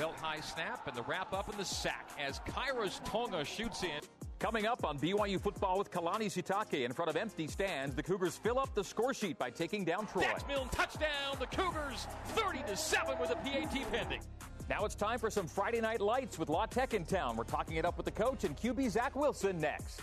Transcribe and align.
belt 0.00 0.16
high 0.16 0.40
snap 0.40 0.86
and 0.88 0.96
the 0.96 1.02
wrap 1.02 1.34
up 1.34 1.50
and 1.50 1.58
the 1.58 1.64
sack 1.64 2.08
as 2.18 2.40
Khyiris 2.48 3.04
Tonga 3.04 3.44
shoots 3.44 3.82
in. 3.82 4.00
Coming 4.38 4.64
up 4.64 4.82
on 4.82 4.98
BYU 4.98 5.38
football 5.38 5.76
with 5.76 5.90
Kalani 5.90 6.32
Sitake 6.32 6.86
in 6.86 6.92
front 6.94 7.10
of 7.10 7.16
empty 7.16 7.46
stands, 7.46 7.94
the 7.94 8.02
Cougars 8.02 8.38
fill 8.38 8.58
up 8.58 8.74
the 8.74 8.82
score 8.82 9.12
sheet 9.12 9.38
by 9.38 9.50
taking 9.50 9.84
down 9.84 10.06
Troy. 10.06 10.22
Dax 10.22 10.46
Milne 10.48 10.70
touchdown. 10.70 11.36
The 11.38 11.44
Cougars 11.48 12.06
30 12.28 12.62
to 12.62 12.78
7 12.78 13.18
with 13.20 13.30
a 13.30 13.36
PAT 13.36 13.92
pending. 13.92 14.22
Now 14.70 14.86
it's 14.86 14.94
time 14.94 15.18
for 15.18 15.28
some 15.28 15.46
Friday 15.46 15.82
night 15.82 16.00
lights 16.00 16.38
with 16.38 16.48
La 16.48 16.64
Tech 16.64 16.94
in 16.94 17.04
town. 17.04 17.36
We're 17.36 17.44
talking 17.44 17.76
it 17.76 17.84
up 17.84 17.98
with 17.98 18.06
the 18.06 18.12
coach 18.12 18.44
and 18.44 18.56
QB 18.56 18.88
Zach 18.88 19.14
Wilson 19.14 19.60
next. 19.60 20.00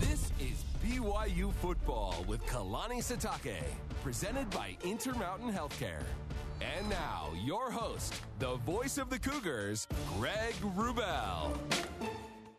This 0.00 0.30
is 0.38 0.64
BYU 0.84 1.54
football 1.54 2.26
with 2.28 2.44
Kalani 2.44 2.98
Sitake, 2.98 3.62
presented 4.02 4.50
by 4.50 4.76
Intermountain 4.84 5.50
Healthcare. 5.50 6.02
And 6.60 6.88
now, 6.88 7.28
your 7.44 7.70
host, 7.70 8.20
the 8.40 8.56
voice 8.56 8.98
of 8.98 9.10
the 9.10 9.18
Cougars, 9.18 9.86
Greg 10.16 10.54
Wrubell. 10.76 11.56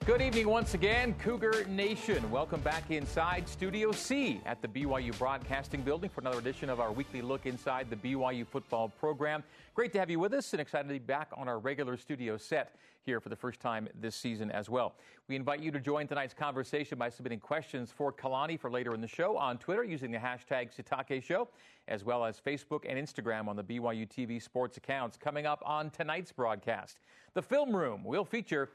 Good 0.05 0.21
evening 0.21 0.47
once 0.47 0.73
again, 0.73 1.13
Cougar 1.15 1.65
Nation. 1.67 2.31
Welcome 2.31 2.61
back 2.61 2.89
inside 2.91 3.47
Studio 3.49 3.91
C 3.91 4.39
at 4.45 4.61
the 4.61 4.69
BYU 4.69 5.17
Broadcasting 5.19 5.81
Building 5.81 6.09
for 6.09 6.21
another 6.21 6.39
edition 6.39 6.69
of 6.69 6.79
our 6.79 6.93
weekly 6.93 7.21
look 7.21 7.45
inside 7.45 7.89
the 7.89 7.97
BYU 7.97 8.47
football 8.47 8.87
program. 8.87 9.43
Great 9.75 9.91
to 9.93 9.99
have 9.99 10.09
you 10.09 10.17
with 10.17 10.33
us 10.33 10.53
and 10.53 10.61
excited 10.61 10.87
to 10.87 10.93
be 10.93 10.99
back 10.99 11.29
on 11.35 11.49
our 11.49 11.59
regular 11.59 11.97
studio 11.97 12.37
set 12.37 12.75
here 13.09 13.19
for 13.19 13.29
the 13.29 13.35
first 13.35 13.59
time 13.59 13.89
this 13.99 14.15
season 14.15 14.51
as 14.51 14.69
well. 14.69 14.93
We 15.27 15.35
invite 15.35 15.63
you 15.63 15.71
to 15.71 15.79
join 15.79 16.05
tonight's 16.05 16.35
conversation 16.35 16.99
by 16.99 17.09
submitting 17.09 17.39
questions 17.39 17.91
for 17.91 18.13
Kalani 18.13 18.59
for 18.59 18.69
later 18.69 18.93
in 18.93 19.01
the 19.01 19.07
show 19.07 19.35
on 19.35 19.57
Twitter 19.57 19.83
using 19.83 20.11
the 20.11 20.19
hashtag 20.19 20.69
Sitake 20.71 21.23
Show, 21.23 21.49
as 21.87 22.03
well 22.03 22.23
as 22.23 22.39
Facebook 22.39 22.85
and 22.87 22.99
Instagram 22.99 23.47
on 23.47 23.55
the 23.55 23.63
BYU 23.63 24.07
TV 24.07 24.39
sports 24.39 24.77
accounts. 24.77 25.17
Coming 25.17 25.47
up 25.47 25.63
on 25.65 25.89
tonight's 25.89 26.31
broadcast, 26.31 26.99
the 27.33 27.41
film 27.41 27.75
room 27.75 28.03
will 28.03 28.23
feature 28.23 28.69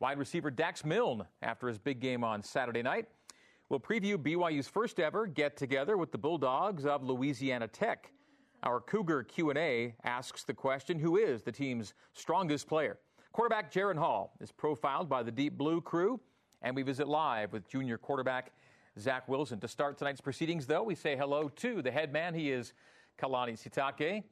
wide 0.00 0.18
receiver 0.18 0.50
Dax 0.50 0.84
Milne 0.84 1.24
after 1.40 1.66
his 1.66 1.78
big 1.78 1.98
game 1.98 2.22
on 2.22 2.42
Saturday 2.42 2.82
night. 2.82 3.06
We'll 3.70 3.80
preview 3.80 4.18
BYU's 4.18 4.68
first 4.68 5.00
ever 5.00 5.26
get 5.26 5.56
together 5.56 5.96
with 5.96 6.12
the 6.12 6.18
Bulldogs 6.18 6.84
of 6.84 7.02
Louisiana 7.02 7.68
Tech. 7.68 8.12
Our 8.64 8.80
Cougar 8.80 9.22
Q&A 9.22 9.94
asks 10.04 10.44
the 10.44 10.52
question, 10.52 10.98
who 10.98 11.16
is 11.16 11.42
the 11.42 11.52
team's 11.52 11.94
strongest 12.12 12.68
player? 12.68 12.98
Quarterback 13.32 13.72
Jaren 13.72 13.96
Hall 13.96 14.32
is 14.40 14.50
profiled 14.50 15.08
by 15.08 15.22
the 15.22 15.30
Deep 15.30 15.56
Blue 15.56 15.80
crew, 15.80 16.18
and 16.62 16.74
we 16.74 16.82
visit 16.82 17.06
live 17.06 17.52
with 17.52 17.68
junior 17.68 17.96
quarterback 17.96 18.52
Zach 18.98 19.28
Wilson. 19.28 19.60
To 19.60 19.68
start 19.68 19.96
tonight's 19.96 20.20
proceedings, 20.20 20.66
though, 20.66 20.82
we 20.82 20.94
say 20.94 21.16
hello 21.16 21.48
to 21.48 21.82
the 21.82 21.90
head 21.90 22.12
man. 22.12 22.34
He 22.34 22.50
is 22.50 22.72
Kalani 23.20 23.52
Sitake. 23.52 24.24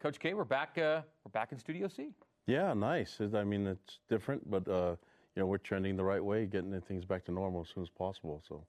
Coach 0.00 0.18
K, 0.18 0.34
we're 0.34 0.44
back. 0.44 0.76
Uh, 0.78 1.02
we're 1.24 1.30
back 1.32 1.52
in 1.52 1.58
Studio 1.58 1.88
C. 1.88 2.10
Yeah, 2.46 2.72
nice. 2.72 3.20
I 3.34 3.44
mean, 3.44 3.66
it's 3.66 3.98
different, 4.08 4.50
but 4.50 4.66
uh, 4.66 4.96
you 5.36 5.40
know 5.40 5.46
we're 5.46 5.58
trending 5.58 5.96
the 5.96 6.04
right 6.04 6.24
way, 6.24 6.46
getting 6.46 6.80
things 6.80 7.04
back 7.04 7.24
to 7.26 7.32
normal 7.32 7.60
as 7.60 7.68
soon 7.68 7.82
as 7.82 7.90
possible. 7.90 8.42
So, 8.48 8.64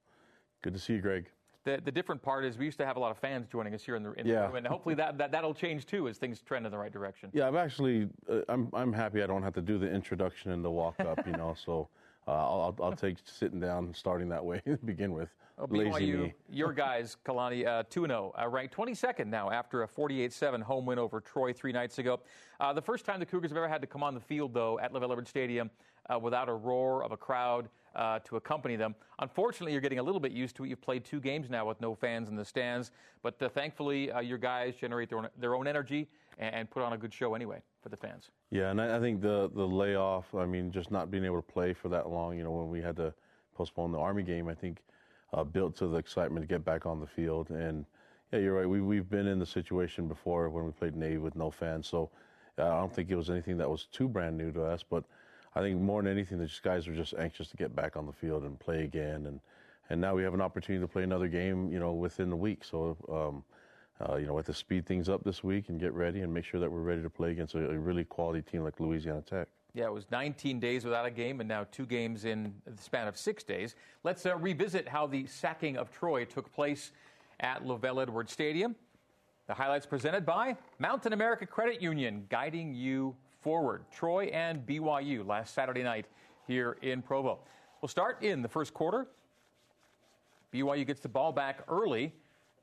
good 0.62 0.74
to 0.74 0.80
see 0.80 0.94
you, 0.94 1.02
Greg. 1.02 1.30
The, 1.70 1.82
the 1.84 1.92
different 1.92 2.22
part 2.22 2.46
is 2.46 2.58
we 2.58 2.66
used 2.66 2.80
to 2.80 2.86
have 2.86 2.98
a 2.98 3.00
lot 3.00 3.12
of 3.12 3.20
fans 3.20 3.48
joining 3.48 3.76
us 3.76 3.84
here 3.84 3.96
in 3.96 4.02
the, 4.02 4.12
in 4.14 4.26
yeah. 4.26 4.42
the 4.42 4.48
room, 4.48 4.56
and 4.56 4.68
hopefully 4.68 4.96
that, 4.96 5.20
that 5.20 5.32
that'll 5.32 5.54
change 5.54 5.86
too 5.86 6.08
as 6.08 6.18
things 6.18 6.42
trend 6.42 6.66
in 6.66 6.72
the 6.72 6.78
right 6.78 6.92
direction. 6.92 7.30
Yeah, 7.32 7.48
I'm 7.48 7.56
actually 7.56 8.10
uh, 8.28 8.40
I'm 8.50 8.70
I'm 8.74 8.92
happy 8.92 9.22
I 9.22 9.28
don't 9.28 9.44
have 9.44 9.54
to 9.54 9.62
do 9.62 9.78
the 9.78 9.90
introduction 9.92 10.52
and 10.52 10.66
the 10.66 10.72
walk 10.72 11.00
up, 11.00 11.26
you 11.26 11.34
know. 11.34 11.56
So 11.66 11.90
uh, 12.28 12.32
I'll, 12.32 12.76
I'll 12.82 12.96
take 12.96 13.18
sitting 13.26 13.60
down 13.60 13.94
starting 13.94 14.30
that 14.30 14.44
way 14.44 14.62
to 14.66 14.78
begin 14.78 15.14
with. 15.14 15.30
Oh, 15.58 15.68
Lazy 15.70 16.12
BYU, 16.12 16.20
me. 16.24 16.34
your 16.50 16.72
guys, 16.86 17.18
Kalani, 17.26 17.68
uh, 17.68 17.84
2 17.90 18.06
0, 18.06 18.34
uh, 18.40 18.48
ranked 18.48 18.76
22nd 18.76 19.28
now 19.28 19.50
after 19.52 19.84
a 19.84 19.88
48 19.88 20.32
7 20.32 20.62
home 20.62 20.86
win 20.86 20.98
over 20.98 21.20
Troy 21.20 21.52
three 21.52 21.74
nights 21.74 21.98
ago. 21.98 22.22
Uh, 22.60 22.72
the 22.72 22.82
first 22.82 23.06
time 23.06 23.20
the 23.20 23.26
Cougars 23.26 23.52
have 23.52 23.58
ever 23.58 23.68
had 23.68 23.82
to 23.82 23.88
come 23.88 24.04
on 24.04 24.14
the 24.14 24.22
field, 24.22 24.54
though, 24.54 24.80
at 24.80 24.94
LaVell 24.94 25.12
Edwards 25.12 25.30
Stadium 25.30 25.70
uh, 26.10 26.18
without 26.18 26.50
a 26.50 26.54
roar 26.54 27.04
of 27.04 27.12
a 27.12 27.18
crowd 27.18 27.68
uh, 27.96 28.20
to 28.20 28.38
accompany 28.38 28.76
them. 28.76 28.96
Unfortunately, 29.20 29.72
you're 29.72 29.82
getting 29.82 30.00
a 30.00 30.04
little 30.04 30.22
bit 30.22 30.32
used 30.32 30.56
to 30.56 30.64
it. 30.64 30.70
You've 30.70 30.82
played 30.82 31.04
two 31.04 31.20
games 31.20 31.50
now 31.50 31.68
with 31.68 31.82
no 31.82 31.94
fans 31.94 32.30
in 32.30 32.36
the 32.36 32.46
stands, 32.46 32.92
but 33.22 33.42
uh, 33.42 33.50
thankfully, 33.50 34.12
uh, 34.12 34.22
your 34.22 34.38
guys 34.38 34.76
generate 34.76 35.10
their 35.10 35.20
own, 35.20 35.28
their 35.38 35.56
own 35.56 35.68
energy 35.68 36.08
and, 36.40 36.56
and 36.56 36.70
put 36.70 36.82
on 36.82 36.94
a 36.94 36.98
good 36.98 37.14
show 37.14 37.36
anyway 37.36 37.62
for 37.82 37.90
the 37.90 37.98
fans. 37.98 38.32
Yeah, 38.50 38.72
and 38.72 38.82
I, 38.82 38.98
I 38.98 39.00
think 39.00 39.22
the 39.22 39.52
the 39.54 39.68
layoff. 39.68 40.34
I 40.34 40.46
mean, 40.46 40.72
just 40.72 40.90
not 40.90 41.12
being 41.12 41.26
able 41.26 41.42
to 41.42 41.52
play 41.52 41.74
for 41.74 41.90
that 41.90 42.10
long. 42.10 42.38
You 42.38 42.44
know, 42.44 42.52
when 42.52 42.70
we 42.70 42.82
had 42.82 42.96
to 42.98 43.14
postpone 43.56 43.92
the 43.92 44.00
Army 44.00 44.24
game, 44.24 44.48
I 44.48 44.56
think 44.56 44.82
uh, 45.34 45.44
built 45.44 45.76
to 45.78 45.88
the 45.88 45.98
excitement 45.98 46.44
to 46.44 46.48
get 46.48 46.66
back 46.66 46.86
on 46.86 47.00
the 47.00 47.08
field. 47.08 47.52
And 47.52 47.86
yeah, 48.32 48.40
you're 48.40 48.56
right. 48.56 48.68
We 48.68 48.82
we've 48.82 49.10
been 49.10 49.28
in 49.28 49.38
the 49.38 49.46
situation 49.46 50.08
before 50.08 50.50
when 50.50 50.66
we 50.66 50.72
played 50.72 50.96
Navy 50.96 51.18
with 51.18 51.36
no 51.36 51.52
fans, 51.52 51.88
so 51.88 52.10
uh, 52.58 52.64
I 52.64 52.80
don't 52.80 52.94
think 52.94 53.12
it 53.12 53.16
was 53.16 53.30
anything 53.30 53.58
that 53.58 53.70
was 53.70 53.86
too 53.92 54.08
brand 54.08 54.38
new 54.38 54.52
to 54.54 54.64
us. 54.64 54.84
But 54.84 55.04
I 55.56 55.62
think 55.62 55.80
more 55.80 56.02
than 56.02 56.12
anything, 56.12 56.40
the 56.40 56.52
guys 56.64 56.88
were 56.88 56.96
just 56.96 57.14
anxious 57.16 57.50
to 57.50 57.58
get 57.58 57.76
back 57.76 57.98
on 57.98 58.06
the 58.06 58.14
field 58.14 58.44
and 58.44 58.60
play 58.60 58.84
again. 58.84 59.28
And 59.28 59.40
and 59.90 60.00
now 60.00 60.16
we 60.16 60.24
have 60.24 60.34
an 60.34 60.42
opportunity 60.42 60.84
to 60.84 60.88
play 60.88 61.04
another 61.04 61.28
game. 61.28 61.72
You 61.72 61.80
know, 61.80 61.92
within 61.94 62.30
the 62.30 62.38
week. 62.38 62.64
So. 62.64 62.98
Um, 63.12 63.44
uh, 64.02 64.16
you 64.16 64.26
know, 64.26 64.34
we 64.34 64.40
have 64.40 64.46
to 64.46 64.54
speed 64.54 64.86
things 64.86 65.10
up 65.10 65.24
this 65.24 65.44
week 65.44 65.70
and 65.70 65.80
get 65.80 65.94
ready 65.94 66.22
and 66.22 66.34
make 66.34 66.46
sure 66.46 66.60
that 66.60 66.72
we're 66.72 66.80
ready 66.82 67.02
to 67.02 67.10
play 67.10 67.32
against 67.32 67.56
a, 67.56 67.70
a 67.70 67.78
really 67.78 68.06
quality 68.06 68.42
team 68.42 68.64
like 68.64 68.80
Louisiana 68.80 69.22
Tech. 69.22 69.48
Yeah, 69.74 69.86
it 69.86 69.94
was 69.94 70.06
19 70.10 70.60
days 70.60 70.84
without 70.84 71.06
a 71.06 71.12
game, 71.12 71.42
and 71.42 71.50
now 71.50 71.66
two 71.72 71.86
games 71.86 72.26
in 72.26 72.54
the 72.66 72.82
span 72.82 73.08
of 73.08 73.18
six 73.18 73.44
days. 73.44 73.76
Let's 74.04 74.26
uh, 74.26 74.36
revisit 74.38 74.88
how 74.88 75.06
the 75.06 75.28
sacking 75.28 75.78
of 75.78 75.92
Troy 75.92 76.26
took 76.26 76.52
place 76.52 76.92
at 77.40 77.64
LaVell 77.64 78.02
Edwards 78.02 78.32
Stadium. 78.32 78.76
The 79.48 79.54
highlights 79.54 79.86
presented 79.86 80.26
by 80.26 80.56
Mountain 80.80 81.14
America 81.14 81.46
Credit 81.46 81.82
Union, 81.82 82.26
guiding 82.30 82.74
you 82.74 83.16
forward. 83.42 83.84
Troy 83.92 84.26
and 84.26 84.66
BYU 84.66 85.26
last 85.26 85.54
Saturday 85.54 85.84
night 85.84 86.06
here 86.48 86.78
in 86.82 87.02
Provo. 87.02 87.40
We'll 87.82 87.90
start 87.90 88.24
in 88.24 88.42
the 88.42 88.50
first 88.50 88.74
quarter. 88.74 89.08
BYU 90.54 90.86
gets 90.86 91.00
the 91.00 91.10
ball 91.10 91.32
back 91.32 91.64
early 91.68 92.14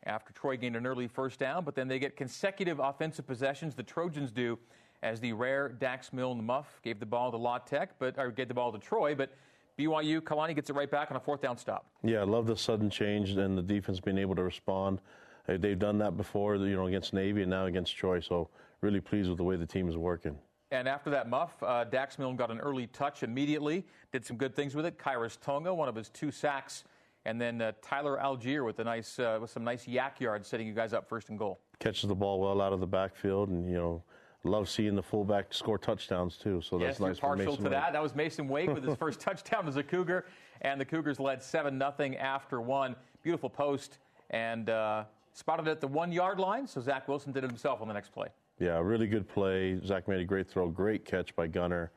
after 0.06 0.32
Troy 0.32 0.56
gained 0.56 0.76
an 0.76 0.86
early 0.86 1.08
first 1.08 1.38
down, 1.38 1.64
but 1.64 1.74
then 1.74 1.88
they 1.88 1.98
get 1.98 2.16
consecutive 2.16 2.78
offensive 2.78 3.26
possessions. 3.26 3.74
The 3.74 3.82
Trojans 3.82 4.30
do, 4.30 4.58
as 5.02 5.20
the 5.20 5.32
rare 5.32 5.68
Dax 5.68 6.12
Milne 6.12 6.44
muff 6.44 6.80
gave 6.82 7.00
the 7.00 7.06
ball 7.06 7.30
to 7.30 7.36
La 7.36 7.58
Tech, 7.58 7.98
but 7.98 8.18
or 8.18 8.30
gave 8.30 8.48
the 8.48 8.54
ball 8.54 8.72
to 8.72 8.78
Troy, 8.78 9.14
but 9.14 9.34
BYU 9.78 10.20
Kalani 10.20 10.54
gets 10.54 10.70
it 10.70 10.74
right 10.74 10.90
back 10.90 11.10
on 11.10 11.16
a 11.16 11.20
fourth 11.20 11.42
down 11.42 11.58
stop. 11.58 11.86
Yeah, 12.02 12.20
I 12.20 12.24
love 12.24 12.46
the 12.46 12.56
sudden 12.56 12.88
change 12.88 13.30
and 13.30 13.58
the 13.58 13.62
defense 13.62 14.00
being 14.00 14.18
able 14.18 14.34
to 14.36 14.42
respond. 14.42 15.00
Uh, 15.48 15.58
They've 15.58 15.78
done 15.78 15.98
that 15.98 16.16
before, 16.16 16.56
you 16.56 16.76
know, 16.76 16.86
against 16.86 17.12
Navy 17.12 17.42
and 17.42 17.50
now 17.50 17.66
against 17.66 17.94
Troy. 17.94 18.20
So 18.20 18.48
really 18.80 19.00
pleased 19.00 19.28
with 19.28 19.38
the 19.38 19.44
way 19.44 19.56
the 19.56 19.66
team 19.66 19.88
is 19.88 19.96
working. 19.96 20.38
And 20.70 20.88
after 20.88 21.10
that 21.10 21.28
muff, 21.28 21.62
uh, 21.62 21.84
Dax 21.84 22.18
Milne 22.18 22.36
got 22.36 22.50
an 22.50 22.58
early 22.58 22.88
touch 22.88 23.22
immediately, 23.22 23.84
did 24.12 24.24
some 24.24 24.36
good 24.36 24.56
things 24.56 24.74
with 24.74 24.84
it. 24.86 24.98
Khyiris 24.98 25.38
Tonga, 25.40 25.72
one 25.72 25.88
of 25.88 25.94
his 25.94 26.08
two 26.08 26.32
sacks, 26.32 26.84
and 27.26 27.40
then 27.40 27.60
uh, 27.60 27.72
Tyler 27.82 28.18
Allgeier 28.22 28.64
with 28.64 28.78
a 28.78 28.84
nice, 28.84 29.18
uh, 29.18 29.38
with 29.40 29.50
some 29.50 29.64
nice 29.64 29.84
YAC 29.84 30.20
yards, 30.20 30.46
setting 30.46 30.66
you 30.66 30.72
guys 30.72 30.92
up 30.92 31.08
first 31.08 31.28
and 31.28 31.38
goal. 31.38 31.60
Catches 31.80 32.08
the 32.08 32.14
ball 32.14 32.40
well 32.40 32.62
out 32.62 32.72
of 32.72 32.80
the 32.80 32.86
backfield, 32.86 33.48
and 33.48 33.68
you 33.68 33.76
know, 33.76 34.02
love 34.44 34.68
seeing 34.68 34.94
the 34.94 35.02
fullback 35.02 35.52
score 35.52 35.76
touchdowns 35.76 36.36
too. 36.36 36.62
So 36.62 36.78
that's 36.78 37.00
yes, 37.00 37.00
nice. 37.00 37.20
partial 37.20 37.56
to 37.56 37.62
Wade. 37.64 37.72
that. 37.72 37.92
That 37.92 38.02
was 38.02 38.14
Masen 38.14 38.46
Wake 38.46 38.72
with 38.72 38.84
his 38.84 38.94
first 38.98 39.20
touchdown 39.20 39.66
as 39.66 39.76
a 39.76 39.82
Cougar, 39.82 40.26
and 40.62 40.80
the 40.80 40.84
Cougars 40.84 41.18
led 41.18 41.42
seven 41.42 41.76
nothing 41.76 42.16
after 42.16 42.60
one. 42.60 42.94
Beautiful 43.22 43.50
post 43.50 43.98
and 44.30 44.70
uh, 44.70 45.04
spotted 45.32 45.66
at 45.66 45.80
the 45.80 45.88
one 45.88 46.12
yard 46.12 46.38
line. 46.38 46.66
So 46.66 46.80
Zach 46.80 47.08
Wilson 47.08 47.32
did 47.32 47.42
it 47.42 47.50
himself 47.50 47.82
on 47.82 47.88
the 47.88 47.94
next 47.94 48.12
play. 48.12 48.28
Yeah, 48.60 48.78
really 48.78 49.08
good 49.08 49.28
play. 49.28 49.78
Zach 49.84 50.06
made 50.06 50.20
a 50.20 50.24
great 50.24 50.48
throw, 50.48 50.68
great 50.68 51.04
catch 51.04 51.34
by 51.34 51.48
Gunnar, 51.48 51.90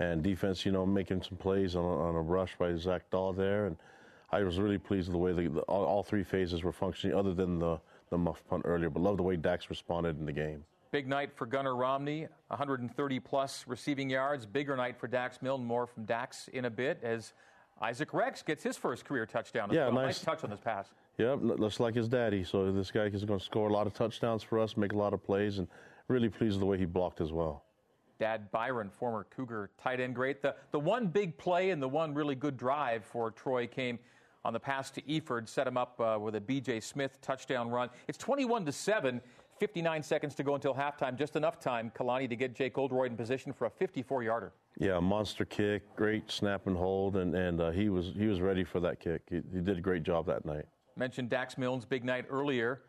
and 0.00 0.20
defense, 0.22 0.66
you 0.66 0.72
know, 0.72 0.84
making 0.84 1.22
some 1.22 1.38
plays 1.38 1.76
on 1.76 1.84
a, 1.84 2.00
on 2.08 2.16
a 2.16 2.20
rush 2.20 2.56
by 2.58 2.74
Zach 2.74 3.08
Dawe 3.10 3.32
there. 3.32 3.66
And 3.66 3.76
I 4.34 4.42
was 4.42 4.58
really 4.58 4.78
pleased 4.78 5.08
with 5.08 5.12
the 5.12 5.18
way 5.18 5.32
the, 5.32 5.48
the, 5.48 5.60
all, 5.62 5.84
all 5.84 6.02
three 6.02 6.24
phases 6.24 6.64
were 6.64 6.72
functioning, 6.72 7.16
other 7.16 7.34
than 7.34 7.58
the 7.58 7.80
the 8.10 8.18
muff 8.18 8.42
punt 8.48 8.62
earlier. 8.64 8.90
But 8.90 9.02
love 9.02 9.16
the 9.16 9.22
way 9.22 9.36
Dax 9.36 9.70
responded 9.70 10.18
in 10.18 10.26
the 10.26 10.32
game. 10.32 10.64
Big 10.90 11.08
night 11.08 11.32
for 11.34 11.46
Gunnar 11.46 11.74
Romney, 11.74 12.28
130 12.48 13.20
plus 13.20 13.64
receiving 13.66 14.10
yards. 14.10 14.46
Bigger 14.46 14.76
night 14.76 14.96
for 14.96 15.08
Dax 15.08 15.42
Milne. 15.42 15.64
More 15.64 15.86
from 15.86 16.04
Dax 16.04 16.48
in 16.48 16.66
a 16.66 16.70
bit 16.70 17.00
as 17.02 17.32
Isaac 17.80 18.12
Rex 18.14 18.42
gets 18.42 18.62
his 18.62 18.76
first 18.76 19.04
career 19.04 19.26
touchdown. 19.26 19.70
Yeah, 19.72 19.86
well. 19.86 20.04
nice. 20.04 20.20
touch 20.20 20.44
on 20.44 20.50
this 20.50 20.60
pass. 20.60 20.88
Yep, 21.18 21.38
looks 21.42 21.80
like 21.80 21.94
his 21.94 22.08
daddy. 22.08 22.44
So 22.44 22.70
this 22.72 22.90
guy 22.90 23.04
is 23.06 23.24
going 23.24 23.38
to 23.38 23.44
score 23.44 23.68
a 23.68 23.72
lot 23.72 23.86
of 23.86 23.94
touchdowns 23.94 24.42
for 24.42 24.58
us, 24.58 24.76
make 24.76 24.92
a 24.92 24.96
lot 24.96 25.12
of 25.12 25.24
plays, 25.24 25.58
and 25.58 25.68
really 26.08 26.28
pleased 26.28 26.54
with 26.54 26.60
the 26.60 26.66
way 26.66 26.78
he 26.78 26.86
blocked 26.86 27.20
as 27.20 27.32
well. 27.32 27.64
Dad 28.18 28.50
Byron, 28.52 28.90
former 28.90 29.26
Cougar 29.30 29.70
tight 29.80 30.00
end 30.00 30.14
great. 30.14 30.42
The, 30.42 30.54
the 30.70 30.78
one 30.78 31.08
big 31.08 31.36
play 31.36 31.70
and 31.70 31.82
the 31.82 31.88
one 31.88 32.14
really 32.14 32.36
good 32.36 32.56
drive 32.56 33.04
for 33.04 33.30
Troy 33.30 33.66
came 33.66 33.98
on 34.44 34.52
the 34.52 34.60
pass 34.60 34.90
to 34.90 35.02
Eford, 35.02 35.48
set 35.48 35.66
him 35.66 35.76
up 35.76 35.98
uh, 36.00 36.18
with 36.20 36.34
a 36.34 36.40
B.J. 36.40 36.80
Smith 36.80 37.20
touchdown 37.20 37.70
run. 37.70 37.88
It's 38.08 38.18
21 38.18 38.66
to 38.66 38.72
7, 38.72 39.20
59 39.58 40.02
seconds 40.02 40.34
to 40.34 40.42
go 40.42 40.54
until 40.54 40.74
halftime. 40.74 41.16
Just 41.16 41.36
enough 41.36 41.58
time, 41.58 41.90
Kalani, 41.96 42.28
to 42.28 42.36
get 42.36 42.54
Jake 42.54 42.76
Oldroyd 42.76 43.10
in 43.10 43.16
position 43.16 43.52
for 43.52 43.66
a 43.66 43.70
54 43.70 44.22
yarder. 44.22 44.52
Yeah, 44.78 44.98
monster 45.00 45.44
kick, 45.44 45.82
great 45.96 46.30
snap 46.30 46.66
and 46.66 46.76
hold, 46.76 47.16
and, 47.16 47.34
and 47.34 47.60
uh, 47.60 47.70
he 47.70 47.88
was 47.88 48.12
he 48.16 48.26
was 48.26 48.40
ready 48.40 48.64
for 48.64 48.80
that 48.80 48.98
kick. 49.00 49.22
He, 49.30 49.36
he 49.52 49.60
did 49.60 49.78
a 49.78 49.80
great 49.80 50.02
job 50.02 50.26
that 50.26 50.44
night. 50.44 50.64
Mentioned 50.96 51.30
Dax 51.30 51.56
Milne's 51.56 51.84
big 51.84 52.04
night 52.04 52.26
earlier, 52.28 52.82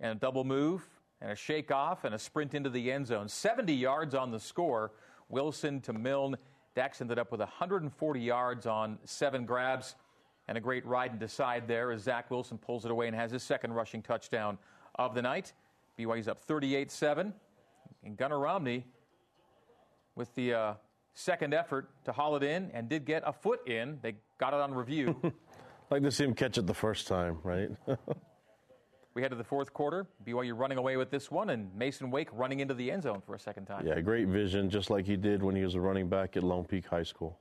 and 0.00 0.12
a 0.12 0.14
double 0.14 0.44
move. 0.44 0.86
and 1.20 1.32
a 1.32 1.34
shake 1.34 1.70
off 1.72 2.04
and 2.04 2.14
a 2.14 2.18
sprint 2.18 2.54
into 2.54 2.70
the 2.70 2.92
end 2.92 3.06
zone. 3.06 3.28
70 3.28 3.72
yards 3.72 4.14
on 4.14 4.30
the 4.30 4.38
score. 4.38 4.92
Wilson 5.30 5.80
to 5.80 5.92
Milne. 5.92 6.36
Dax 6.74 7.00
ended 7.00 7.18
up 7.18 7.32
with 7.32 7.40
140 7.40 8.20
yards 8.20 8.66
on 8.66 8.98
seven 9.04 9.44
grabs 9.44 9.96
and 10.48 10.56
a 10.56 10.60
great 10.60 10.84
ride 10.86 11.10
and 11.10 11.20
decide 11.20 11.68
there 11.68 11.92
as 11.92 12.02
Zach 12.02 12.30
Wilson 12.30 12.58
pulls 12.58 12.84
it 12.84 12.90
away 12.90 13.06
and 13.06 13.14
has 13.14 13.30
his 13.30 13.42
second 13.42 13.74
rushing 13.74 14.02
touchdown 14.02 14.58
of 14.96 15.14
the 15.14 15.22
night. 15.22 15.52
BYU's 15.98 16.26
up 16.26 16.40
38 16.40 16.90
7. 16.90 17.32
And 18.04 18.16
Gunnar 18.16 18.38
Romney 18.38 18.84
with 20.14 20.34
the 20.34 20.54
uh, 20.54 20.74
second 21.12 21.52
effort 21.52 21.90
to 22.04 22.12
haul 22.12 22.36
it 22.36 22.42
in 22.42 22.70
and 22.72 22.88
did 22.88 23.04
get 23.04 23.22
a 23.26 23.32
foot 23.32 23.66
in. 23.68 23.98
They 24.02 24.14
got 24.38 24.54
it 24.54 24.60
on 24.60 24.72
review. 24.72 25.16
like 25.90 26.02
to 26.02 26.10
see 26.10 26.24
him 26.24 26.34
catch 26.34 26.56
it 26.58 26.66
the 26.66 26.74
first 26.74 27.06
time, 27.06 27.38
right? 27.42 27.70
we 29.14 29.20
head 29.20 29.30
to 29.30 29.36
the 29.36 29.44
fourth 29.44 29.74
quarter. 29.74 30.06
BYU 30.24 30.56
running 30.56 30.78
away 30.78 30.96
with 30.96 31.10
this 31.10 31.30
one, 31.30 31.50
and 31.50 31.74
Masen 31.74 32.10
Wake 32.10 32.28
running 32.32 32.60
into 32.60 32.74
the 32.74 32.90
end 32.90 33.02
zone 33.02 33.20
for 33.26 33.34
a 33.34 33.40
second 33.40 33.66
time. 33.66 33.86
Yeah, 33.86 34.00
great 34.00 34.28
vision, 34.28 34.70
just 34.70 34.90
like 34.90 35.04
he 35.04 35.16
did 35.16 35.42
when 35.42 35.56
he 35.56 35.62
was 35.62 35.74
a 35.74 35.80
running 35.80 36.08
back 36.08 36.36
at 36.36 36.42
Lone 36.42 36.64
Peak 36.64 36.86
High 36.86 37.02
School. 37.02 37.38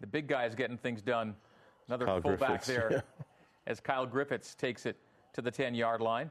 The 0.00 0.06
big 0.06 0.26
guy 0.26 0.46
is 0.46 0.54
getting 0.54 0.78
things 0.78 1.02
done. 1.02 1.36
Another 1.88 2.06
Kyle 2.06 2.20
fullback 2.20 2.62
Griffitts, 2.62 2.66
there 2.66 2.88
yeah. 2.90 3.00
as 3.66 3.80
Kyle 3.80 4.06
Griffitts 4.06 4.56
takes 4.56 4.86
it 4.86 4.96
to 5.32 5.42
the 5.42 5.50
10 5.50 5.74
yard 5.74 6.00
line. 6.00 6.30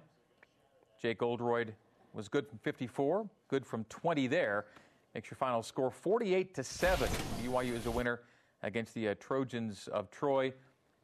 Jake 1.02 1.22
Oldroyd 1.22 1.74
was 2.14 2.28
good 2.28 2.48
from 2.48 2.60
54, 2.60 3.28
good 3.48 3.66
from 3.66 3.84
20 3.86 4.28
there. 4.28 4.66
Makes 5.14 5.30
your 5.30 5.36
final 5.36 5.64
score 5.64 5.92
48 5.92 6.54
to 6.56 6.64
7. 6.64 7.10
BYU 7.44 7.74
is 7.74 7.86
a 7.86 7.92
winner 7.92 8.22
against 8.64 8.94
the 8.94 9.10
uh, 9.10 9.16
Trojans 9.20 9.88
of 9.88 10.10
Troy. 10.10 10.54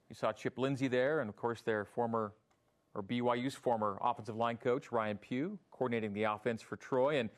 You 0.10 0.16
saw 0.16 0.32
Chip 0.32 0.58
Lindsey 0.58 0.88
there, 0.88 1.20
and 1.20 1.30
of 1.30 1.36
course, 1.36 1.62
their 1.62 1.84
former, 1.84 2.34
or 2.94 3.04
BYU's 3.04 3.56
former 3.56 3.98
offensive 4.02 4.38
line 4.38 4.58
coach, 4.58 4.92
Ryan 4.92 5.18
Pugh, 5.18 5.60
coordinating 5.72 6.14
the 6.14 6.24
offense 6.24 6.62
for 6.62 6.78
Troy. 6.78 7.20
And 7.20 7.30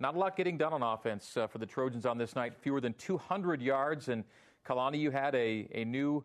not 0.00 0.14
a 0.14 0.18
lot 0.18 0.36
getting 0.36 0.58
done 0.58 0.72
on 0.72 0.82
offense 0.82 1.36
uh, 1.36 1.46
for 1.46 1.58
the 1.58 1.66
Trojans 1.66 2.04
on 2.04 2.18
this 2.18 2.34
night. 2.34 2.54
Fewer 2.60 2.80
than 2.80 2.94
200 2.94 3.62
yards. 3.62 4.08
And 4.08 4.24
Kalani, 4.66 4.98
you 4.98 5.10
had 5.10 5.34
a, 5.34 5.68
a 5.72 5.84
new 5.84 6.24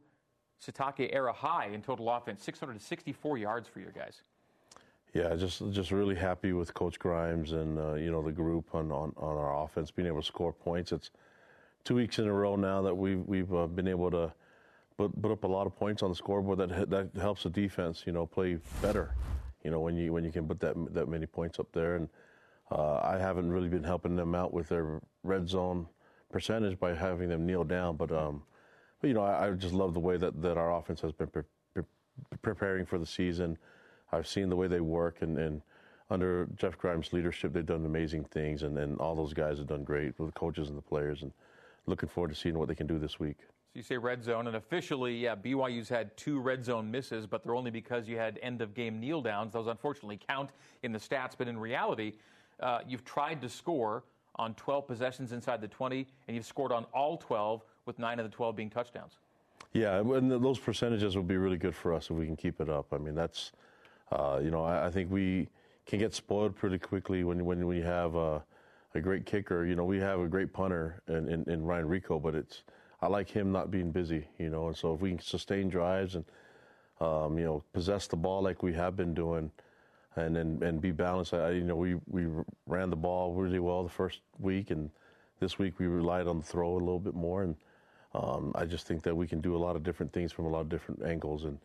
Sitake 0.61 1.09
era 1.11 1.33
high 1.33 1.67
in 1.67 1.81
total 1.81 2.09
offense, 2.09 2.43
664 2.43 3.37
yards 3.37 3.67
for 3.67 3.79
your 3.79 3.91
guys. 3.91 4.21
Yeah, 5.13 5.35
just 5.35 5.61
just 5.71 5.91
really 5.91 6.15
happy 6.15 6.53
with 6.53 6.73
Coach 6.73 6.97
Grimes 6.97 7.51
and 7.51 7.77
uh, 7.77 7.93
you 7.95 8.11
know 8.11 8.21
the 8.21 8.31
group 8.31 8.73
on, 8.73 8.91
on, 8.91 9.11
on 9.17 9.37
our 9.37 9.63
offense 9.63 9.91
being 9.91 10.07
able 10.07 10.21
to 10.21 10.25
score 10.25 10.53
points. 10.53 10.93
It's 10.93 11.11
two 11.83 11.95
weeks 11.95 12.19
in 12.19 12.27
a 12.27 12.33
row 12.33 12.55
now 12.55 12.81
that 12.81 12.95
we've 12.95 13.21
we've 13.25 13.53
uh, 13.53 13.67
been 13.67 13.89
able 13.89 14.09
to 14.11 14.31
put 14.97 15.21
put 15.21 15.31
up 15.31 15.43
a 15.43 15.47
lot 15.47 15.67
of 15.67 15.75
points 15.75 16.01
on 16.01 16.09
the 16.09 16.15
scoreboard. 16.15 16.59
That 16.59 16.89
that 16.89 17.09
helps 17.19 17.43
the 17.43 17.49
defense, 17.49 18.03
you 18.05 18.13
know, 18.13 18.25
play 18.25 18.57
better. 18.81 19.15
You 19.65 19.71
know, 19.71 19.81
when 19.81 19.97
you 19.97 20.13
when 20.13 20.23
you 20.23 20.31
can 20.31 20.47
put 20.47 20.61
that 20.61 20.75
that 20.93 21.09
many 21.09 21.25
points 21.25 21.59
up 21.59 21.67
there, 21.73 21.95
and 21.95 22.07
uh, 22.71 23.01
I 23.03 23.17
haven't 23.17 23.51
really 23.51 23.67
been 23.67 23.83
helping 23.83 24.15
them 24.15 24.33
out 24.33 24.53
with 24.53 24.69
their 24.69 25.01
red 25.23 25.49
zone 25.49 25.87
percentage 26.31 26.79
by 26.79 26.95
having 26.95 27.27
them 27.27 27.45
kneel 27.45 27.65
down, 27.65 27.97
but 27.97 28.13
um, 28.13 28.43
but 29.01 29.07
you 29.07 29.13
know, 29.13 29.23
I, 29.23 29.47
I 29.47 29.51
just 29.51 29.73
love 29.73 29.93
the 29.93 29.99
way 29.99 30.17
that 30.17 30.41
that 30.41 30.57
our 30.57 30.73
offense 30.77 31.01
has 31.01 31.11
been 31.11 31.27
pre- 31.27 31.43
pre- 31.73 31.83
preparing 32.41 32.85
for 32.85 32.97
the 32.99 33.05
season 33.05 33.57
I've 34.11 34.27
seen 34.27 34.49
the 34.49 34.55
way 34.55 34.67
they 34.67 34.81
work, 34.81 35.21
and, 35.21 35.37
and 35.37 35.61
under 36.09 36.47
Jeff 36.55 36.77
Grimes' 36.77 37.13
leadership, 37.13 37.53
they've 37.53 37.65
done 37.65 37.85
amazing 37.85 38.25
things, 38.25 38.63
and, 38.63 38.77
and 38.77 38.99
all 38.99 39.15
those 39.15 39.33
guys 39.33 39.57
have 39.57 39.67
done 39.67 39.83
great 39.83 40.17
with 40.19 40.27
the 40.33 40.39
coaches 40.39 40.69
and 40.69 40.77
the 40.77 40.81
players, 40.81 41.21
and 41.21 41.31
looking 41.85 42.09
forward 42.09 42.29
to 42.29 42.35
seeing 42.35 42.57
what 42.57 42.67
they 42.67 42.75
can 42.75 42.87
do 42.87 42.99
this 42.99 43.19
week. 43.19 43.37
So 43.39 43.77
you 43.77 43.83
say 43.83 43.97
red 43.97 44.21
zone, 44.23 44.47
and 44.47 44.57
officially, 44.57 45.15
yeah, 45.15 45.35
BYU's 45.35 45.87
had 45.87 46.15
two 46.17 46.39
red 46.39 46.65
zone 46.65 46.91
misses, 46.91 47.25
but 47.25 47.43
they're 47.43 47.55
only 47.55 47.71
because 47.71 48.07
you 48.07 48.17
had 48.17 48.37
end 48.41 48.61
of 48.61 48.73
game 48.73 48.99
kneel 48.99 49.21
downs. 49.21 49.53
Those 49.53 49.67
unfortunately 49.67 50.19
count 50.27 50.49
in 50.83 50.91
the 50.91 50.99
stats, 50.99 51.31
but 51.37 51.47
in 51.47 51.57
reality, 51.57 52.13
uh, 52.59 52.79
you've 52.85 53.05
tried 53.05 53.39
to 53.41 53.49
score 53.49 54.03
on 54.35 54.53
12 54.55 54.87
possessions 54.87 55.31
inside 55.31 55.61
the 55.61 55.67
20, 55.69 56.05
and 56.27 56.35
you've 56.35 56.45
scored 56.45 56.73
on 56.73 56.83
all 56.93 57.17
12, 57.17 57.63
with 57.91 57.99
nine 57.99 58.19
of 58.19 58.25
the 58.25 58.33
12 58.33 58.55
being 58.55 58.69
touchdowns. 58.69 59.17
Yeah, 59.73 59.99
and 59.99 60.31
those 60.31 60.59
percentages 60.59 61.15
will 61.15 61.23
be 61.23 61.35
really 61.35 61.57
good 61.57 61.75
for 61.75 61.93
us 61.93 62.09
if 62.09 62.11
we 62.11 62.25
can 62.25 62.37
keep 62.37 62.61
it 62.61 62.69
up. 62.69 62.87
I 62.93 62.97
mean, 62.97 63.15
that's 63.15 63.51
uh, 64.11 64.39
you 64.43 64.51
know, 64.51 64.63
I, 64.63 64.87
I, 64.87 64.91
think 64.91 65.09
we 65.11 65.47
can 65.85 65.99
get 65.99 66.13
spoiled 66.13 66.55
pretty 66.55 66.77
quickly 66.77 67.23
when 67.23 67.45
when 67.45 67.65
we 67.67 67.79
have 67.81 68.15
a, 68.15 68.43
a 68.95 68.99
great 68.99 69.25
kicker. 69.25 69.65
You 69.65 69.75
know, 69.75 69.85
we 69.85 69.99
have 69.99 70.19
a 70.19 70.27
great 70.27 70.51
punter 70.51 71.01
in, 71.07 71.29
in, 71.29 71.49
in, 71.49 71.63
Ryan 71.63 71.87
Rehkow, 71.87 72.21
but 72.21 72.35
it's 72.35 72.63
I 73.01 73.07
like 73.07 73.29
him 73.29 73.51
not 73.51 73.71
being 73.71 73.91
busy. 73.91 74.27
You 74.37 74.49
know, 74.49 74.67
and 74.67 74.75
so 74.75 74.93
if 74.93 75.01
we 75.01 75.11
can 75.11 75.19
sustain 75.19 75.69
drives 75.69 76.15
and 76.15 76.25
um, 76.99 77.37
you 77.37 77.45
know 77.45 77.63
possess 77.71 78.07
the 78.07 78.17
ball 78.17 78.41
like 78.41 78.63
we 78.63 78.73
have 78.73 78.97
been 78.97 79.13
doing, 79.13 79.51
and 80.17 80.35
and, 80.35 80.61
and 80.63 80.81
be 80.81 80.91
balanced. 80.91 81.33
I, 81.33 81.51
you 81.51 81.63
know, 81.63 81.77
we 81.77 81.95
we 82.07 82.27
ran 82.67 82.89
the 82.89 82.97
ball 82.97 83.33
really 83.33 83.59
well 83.59 83.83
the 83.83 83.89
first 83.89 84.19
week, 84.39 84.71
and 84.71 84.89
this 85.39 85.57
week 85.57 85.79
we 85.79 85.87
relied 85.87 86.27
on 86.27 86.39
the 86.39 86.45
throw 86.45 86.73
a 86.73 86.83
little 86.83 86.99
bit 86.99 87.15
more 87.15 87.43
and. 87.43 87.55
Um, 88.13 88.51
I 88.55 88.65
just 88.65 88.87
think 88.87 89.03
that 89.03 89.15
we 89.15 89.27
can 89.27 89.39
do 89.39 89.55
a 89.55 89.57
lot 89.59 89.75
of 89.75 89.83
different 89.83 90.11
things 90.11 90.31
from 90.31 90.45
a 90.45 90.49
lot 90.49 90.61
of 90.61 90.69
different 90.69 91.03
angles, 91.03 91.45
and 91.45 91.57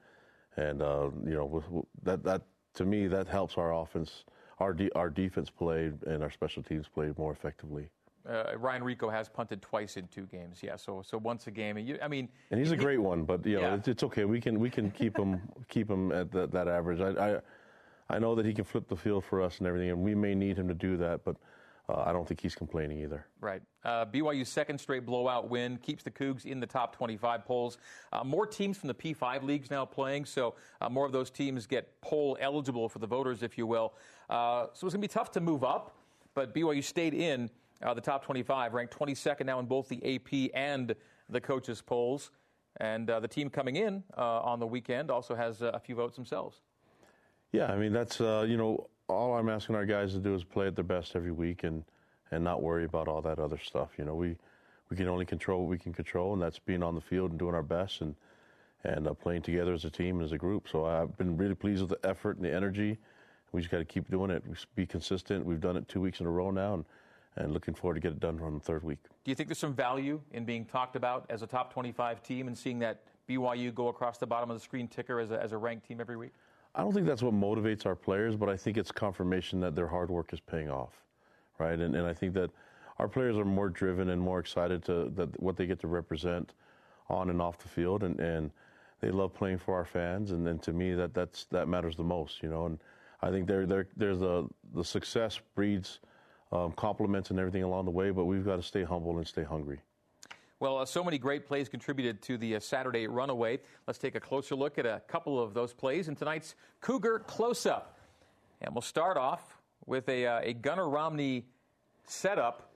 and 0.56 0.80
uh, 0.80 1.10
you 1.24 1.34
know 1.34 1.86
that 2.04 2.22
that 2.24 2.42
to 2.74 2.84
me 2.84 3.08
that 3.08 3.26
helps 3.26 3.58
our 3.58 3.74
offense, 3.74 4.24
our 4.58 4.72
de- 4.72 4.92
our 4.92 5.10
defense 5.10 5.50
played 5.50 6.02
and 6.04 6.22
our 6.22 6.30
special 6.30 6.62
teams 6.62 6.86
played 6.88 7.18
more 7.18 7.32
effectively. 7.32 7.88
Uh, 8.28 8.56
Ryan 8.56 8.82
Rehkow 8.82 9.10
has 9.12 9.28
punted 9.28 9.62
twice 9.62 9.96
in 9.96 10.08
two 10.08 10.26
games. 10.26 10.60
Yeah, 10.62 10.76
so 10.76 11.02
so 11.04 11.18
once 11.18 11.46
a 11.46 11.50
game. 11.50 11.76
And 11.76 11.88
you, 11.88 11.98
I 12.02 12.08
mean, 12.08 12.28
and 12.50 12.60
he's 12.60 12.72
a 12.72 12.76
great 12.76 12.98
one, 12.98 13.24
but 13.24 13.44
you 13.44 13.56
know 13.56 13.62
yeah. 13.62 13.74
it's, 13.74 13.88
it's, 13.88 14.02
okay. 14.04 14.24
We 14.24 14.40
can 14.40 14.60
we 14.60 14.70
can 14.70 14.90
keep 14.90 15.18
him 15.18 15.40
keep 15.68 15.90
him 15.90 16.12
at 16.12 16.30
the, 16.30 16.46
that 16.48 16.68
average. 16.68 17.00
I, 17.00 17.34
I 17.34 17.40
I 18.08 18.18
know 18.20 18.36
that 18.36 18.46
he 18.46 18.52
can 18.52 18.64
flip 18.64 18.88
the 18.88 18.96
field 18.96 19.24
for 19.24 19.42
us 19.42 19.58
and 19.58 19.66
everything, 19.66 19.90
and 19.90 20.00
we 20.00 20.14
may 20.14 20.34
need 20.34 20.56
him 20.56 20.68
to 20.68 20.74
do 20.74 20.96
that, 20.98 21.24
but 21.24 21.36
uh, 21.88 22.02
I 22.04 22.12
don't 22.12 22.26
think 22.26 22.40
he's 22.40 22.54
complaining 22.54 22.98
either. 23.00 23.26
Right. 23.40 23.62
Uh, 23.84 24.04
BYU's 24.06 24.48
second 24.48 24.78
straight 24.78 25.06
blowout 25.06 25.48
win 25.48 25.76
keeps 25.78 26.02
the 26.02 26.10
Cougs 26.10 26.44
in 26.44 26.58
the 26.58 26.66
top 26.66 26.96
25 26.96 27.44
polls. 27.44 27.78
Uh, 28.12 28.24
more 28.24 28.46
teams 28.46 28.76
from 28.76 28.88
the 28.88 28.94
P5 28.94 29.44
leagues 29.44 29.70
now 29.70 29.84
playing, 29.84 30.24
so 30.24 30.54
uh, 30.80 30.88
more 30.88 31.06
of 31.06 31.12
those 31.12 31.30
teams 31.30 31.66
get 31.66 32.00
poll 32.00 32.36
eligible 32.40 32.88
for 32.88 32.98
the 32.98 33.06
voters, 33.06 33.42
if 33.42 33.56
you 33.56 33.66
will. 33.66 33.94
Uh, 34.28 34.66
so 34.72 34.86
it's 34.86 34.94
going 34.94 35.02
to 35.02 35.08
be 35.08 35.08
tough 35.08 35.30
to 35.32 35.40
move 35.40 35.62
up, 35.62 35.94
but 36.34 36.52
BYU 36.52 36.82
stayed 36.82 37.14
in 37.14 37.48
uh, 37.82 37.94
the 37.94 38.00
top 38.00 38.24
25, 38.24 38.74
ranked 38.74 38.98
22nd 38.98 39.46
now 39.46 39.60
in 39.60 39.66
both 39.66 39.88
the 39.88 40.16
AP 40.16 40.50
and 40.54 40.94
the 41.28 41.40
coaches' 41.40 41.80
polls. 41.80 42.30
And 42.78 43.06
the 43.06 43.28
team 43.28 43.48
coming 43.48 43.76
in 43.76 44.02
on 44.18 44.60
the 44.60 44.66
weekend 44.66 45.10
also 45.10 45.34
has 45.34 45.62
a 45.62 45.80
few 45.82 45.94
votes 45.94 46.14
themselves. 46.14 46.60
Yeah, 47.50 47.72
I 47.72 47.76
mean, 47.78 47.94
that's, 47.94 48.20
you 48.20 48.58
know, 48.58 48.90
all 49.08 49.34
I'm 49.36 49.48
asking 49.48 49.76
our 49.76 49.86
guys 49.86 50.12
to 50.12 50.18
do 50.18 50.34
is 50.34 50.44
play 50.44 50.66
at 50.66 50.74
their 50.74 50.84
best 50.84 51.16
every 51.16 51.32
week 51.32 51.64
and 51.64 51.84
and 52.32 52.42
not 52.42 52.60
worry 52.60 52.84
about 52.84 53.06
all 53.06 53.22
that 53.22 53.38
other 53.38 53.58
stuff. 53.58 53.90
You 53.98 54.04
know, 54.04 54.14
we 54.14 54.36
we 54.90 54.96
can 54.96 55.08
only 55.08 55.24
control 55.24 55.60
what 55.60 55.70
we 55.70 55.78
can 55.78 55.92
control, 55.92 56.32
and 56.32 56.42
that's 56.42 56.58
being 56.58 56.82
on 56.82 56.94
the 56.94 57.00
field 57.00 57.30
and 57.30 57.38
doing 57.38 57.54
our 57.54 57.62
best 57.62 58.00
and 58.00 58.14
and 58.84 59.06
uh, 59.06 59.14
playing 59.14 59.42
together 59.42 59.72
as 59.72 59.84
a 59.84 59.90
team 59.90 60.16
and 60.16 60.24
as 60.24 60.32
a 60.32 60.38
group. 60.38 60.68
So 60.68 60.84
I've 60.84 61.16
been 61.16 61.36
really 61.36 61.54
pleased 61.54 61.82
with 61.82 61.90
the 61.90 62.08
effort 62.08 62.36
and 62.36 62.44
the 62.44 62.54
energy. 62.54 62.98
We 63.52 63.60
just 63.60 63.70
got 63.70 63.78
to 63.78 63.84
keep 63.84 64.10
doing 64.10 64.30
it. 64.30 64.42
Be 64.74 64.86
consistent. 64.86 65.44
We've 65.44 65.60
done 65.60 65.76
it 65.76 65.88
two 65.88 66.00
weeks 66.00 66.20
in 66.20 66.26
a 66.26 66.30
row 66.30 66.50
now, 66.50 66.74
and 66.74 66.84
and 67.36 67.52
looking 67.52 67.74
forward 67.74 67.94
to 67.94 68.00
get 68.00 68.12
it 68.12 68.20
done 68.20 68.40
on 68.40 68.54
the 68.54 68.60
third 68.60 68.82
week. 68.82 68.98
Do 69.24 69.30
you 69.30 69.34
think 69.34 69.48
there's 69.48 69.58
some 69.58 69.74
value 69.74 70.20
in 70.32 70.44
being 70.44 70.64
talked 70.64 70.96
about 70.96 71.26
as 71.28 71.42
a 71.42 71.46
top 71.46 71.72
25 71.72 72.22
team 72.22 72.48
and 72.48 72.56
seeing 72.56 72.78
that 72.78 73.02
BYU 73.28 73.74
go 73.74 73.88
across 73.88 74.16
the 74.16 74.26
bottom 74.26 74.50
of 74.50 74.56
the 74.56 74.62
screen 74.62 74.88
ticker 74.88 75.20
as 75.20 75.30
a, 75.30 75.42
as 75.42 75.52
a 75.52 75.58
ranked 75.58 75.86
team 75.86 76.00
every 76.00 76.16
week? 76.16 76.32
I 76.76 76.82
don't 76.82 76.92
think 76.92 77.06
that's 77.06 77.22
what 77.22 77.32
motivates 77.32 77.86
our 77.86 77.94
players, 77.94 78.36
but 78.36 78.50
I 78.50 78.56
think 78.56 78.76
it's 78.76 78.92
confirmation 78.92 79.60
that 79.60 79.74
their 79.74 79.86
hard 79.86 80.10
work 80.10 80.34
is 80.34 80.40
paying 80.40 80.70
off, 80.70 80.92
right? 81.58 81.78
And, 81.80 81.96
and 81.96 82.06
I 82.06 82.12
think 82.12 82.34
that 82.34 82.50
our 82.98 83.08
players 83.08 83.38
are 83.38 83.46
more 83.46 83.70
driven 83.70 84.10
and 84.10 84.20
more 84.20 84.38
excited 84.38 84.84
to 84.84 85.10
that 85.16 85.40
what 85.40 85.56
they 85.56 85.66
get 85.66 85.80
to 85.80 85.86
represent 85.86 86.52
on 87.08 87.30
and 87.30 87.40
off 87.40 87.58
the 87.58 87.68
field, 87.68 88.02
and, 88.02 88.20
and 88.20 88.50
they 89.00 89.10
love 89.10 89.32
playing 89.32 89.58
for 89.58 89.74
our 89.74 89.86
fans. 89.86 90.32
And 90.32 90.46
then 90.46 90.58
to 90.60 90.72
me, 90.72 90.92
that 90.94 91.14
that's 91.14 91.44
that 91.46 91.66
matters 91.66 91.96
the 91.96 92.04
most, 92.04 92.42
you 92.42 92.50
know. 92.50 92.66
And 92.66 92.78
I 93.22 93.30
think 93.30 93.46
there 93.46 93.64
there 93.64 93.88
there's 93.96 94.20
a 94.20 94.44
the 94.74 94.84
success 94.84 95.40
breeds 95.54 96.00
um, 96.52 96.72
compliments 96.72 97.30
and 97.30 97.38
everything 97.38 97.62
along 97.62 97.86
the 97.86 97.90
way, 97.90 98.10
but 98.10 98.26
we've 98.26 98.44
got 98.44 98.56
to 98.56 98.62
stay 98.62 98.84
humble 98.84 99.16
and 99.16 99.26
stay 99.26 99.44
hungry. 99.44 99.80
Well, 100.58 100.78
uh, 100.78 100.86
so 100.86 101.04
many 101.04 101.18
great 101.18 101.46
plays 101.46 101.68
contributed 101.68 102.22
to 102.22 102.38
the 102.38 102.56
uh, 102.56 102.60
Saturday 102.60 103.06
runaway. 103.06 103.60
Let's 103.86 103.98
take 103.98 104.14
a 104.14 104.20
closer 104.20 104.54
look 104.54 104.78
at 104.78 104.86
a 104.86 105.02
couple 105.06 105.42
of 105.42 105.52
those 105.52 105.74
plays 105.74 106.08
in 106.08 106.16
tonight's 106.16 106.54
Cougar 106.80 107.20
Close 107.20 107.66
Up. 107.66 107.98
And 108.62 108.74
we'll 108.74 108.80
start 108.80 109.18
off 109.18 109.58
with 109.84 110.08
a, 110.08 110.26
uh, 110.26 110.40
a 110.42 110.54
Gunnar 110.54 110.88
Romney 110.88 111.44
setup 112.06 112.70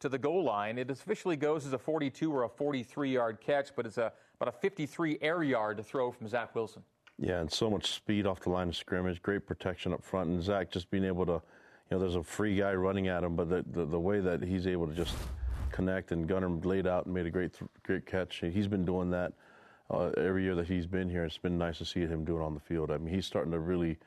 to 0.00 0.10
the 0.10 0.18
goal 0.18 0.44
line. 0.44 0.76
It 0.76 0.90
officially 0.90 1.36
goes 1.36 1.64
as 1.64 1.72
a 1.72 1.78
42 1.78 2.30
or 2.30 2.42
a 2.42 2.48
43 2.48 3.10
yard 3.10 3.40
catch, 3.40 3.70
but 3.74 3.86
it's 3.86 3.96
a, 3.96 4.12
about 4.38 4.54
a 4.54 4.58
53 4.58 5.18
air 5.22 5.42
yard 5.42 5.78
to 5.78 5.82
throw 5.82 6.10
from 6.10 6.28
Zach 6.28 6.54
Wilson. 6.54 6.82
Yeah, 7.18 7.40
and 7.40 7.50
so 7.50 7.70
much 7.70 7.92
speed 7.92 8.26
off 8.26 8.40
the 8.40 8.50
line 8.50 8.68
of 8.68 8.76
scrimmage, 8.76 9.22
great 9.22 9.46
protection 9.46 9.94
up 9.94 10.04
front, 10.04 10.28
and 10.28 10.42
Zach 10.42 10.70
just 10.70 10.90
being 10.90 11.04
able 11.04 11.24
to, 11.24 11.32
you 11.90 11.92
know, 11.92 11.98
there's 11.98 12.16
a 12.16 12.22
free 12.22 12.56
guy 12.56 12.74
running 12.74 13.08
at 13.08 13.24
him, 13.24 13.34
but 13.34 13.48
the, 13.48 13.64
the, 13.72 13.86
the 13.86 13.98
way 13.98 14.20
that 14.20 14.42
he's 14.42 14.66
able 14.66 14.86
to 14.86 14.92
just 14.92 15.16
connect, 15.76 16.10
and 16.12 16.26
Gunnar 16.26 16.48
laid 16.48 16.86
out 16.86 17.04
and 17.04 17.14
made 17.14 17.26
a 17.26 17.30
great 17.30 17.52
great 17.82 18.06
catch. 18.06 18.38
He's 18.38 18.66
been 18.66 18.84
doing 18.84 19.10
that 19.10 19.32
uh, 19.90 20.10
every 20.16 20.42
year 20.42 20.54
that 20.54 20.66
he's 20.66 20.86
been 20.86 21.08
here. 21.08 21.24
It's 21.24 21.38
been 21.38 21.58
nice 21.58 21.78
to 21.78 21.84
see 21.84 22.00
him 22.00 22.24
do 22.24 22.38
it 22.38 22.42
on 22.42 22.54
the 22.54 22.60
field. 22.60 22.90
I 22.90 22.96
mean, 22.96 23.14
he's 23.14 23.26
starting 23.26 23.52
to 23.52 23.58
really 23.58 23.98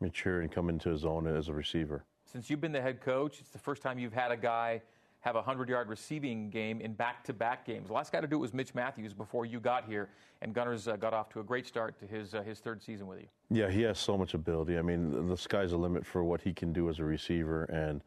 mature 0.00 0.40
and 0.40 0.50
come 0.50 0.70
into 0.70 0.88
his 0.88 1.04
own 1.04 1.26
as 1.26 1.48
a 1.48 1.52
receiver. 1.52 2.04
Since 2.24 2.48
you've 2.48 2.60
been 2.60 2.72
the 2.72 2.80
head 2.80 3.00
coach, 3.00 3.40
it's 3.40 3.50
the 3.50 3.58
first 3.58 3.82
time 3.82 3.98
you've 3.98 4.12
had 4.12 4.30
a 4.30 4.36
guy 4.36 4.80
have 5.20 5.34
a 5.34 5.38
100 5.38 5.68
yard 5.68 5.88
receiving 5.88 6.48
game 6.48 6.80
in 6.80 6.92
back 6.94 7.24
to 7.24 7.32
back 7.32 7.66
games. 7.66 7.88
The 7.88 7.92
last 7.92 8.12
guy 8.12 8.20
to 8.20 8.26
do 8.26 8.36
it 8.36 8.40
was 8.40 8.54
Mitch 8.54 8.74
Matthews 8.74 9.12
before 9.12 9.44
you 9.44 9.60
got 9.60 9.84
here, 9.84 10.08
and 10.40 10.54
Gunnar's 10.54 10.88
uh, 10.88 10.96
got 10.96 11.12
off 11.12 11.28
to 11.30 11.40
a 11.40 11.44
great 11.44 11.66
start 11.66 11.98
to 11.98 12.06
his, 12.06 12.34
uh, 12.34 12.42
his 12.42 12.60
third 12.60 12.82
season 12.82 13.06
with 13.06 13.20
you. 13.20 13.26
Yeah, 13.50 13.68
he 13.70 13.82
has 13.82 13.98
so 13.98 14.16
much 14.16 14.34
ability. 14.34 14.78
I 14.78 14.82
mean, 14.82 15.28
the 15.28 15.36
sky's 15.36 15.70
the 15.70 15.76
limit 15.76 16.06
for 16.06 16.22
what 16.22 16.40
he 16.40 16.54
can 16.54 16.72
do 16.72 16.88
as 16.88 17.00
a 17.00 17.04
receiver, 17.04 17.64
and 17.64 18.02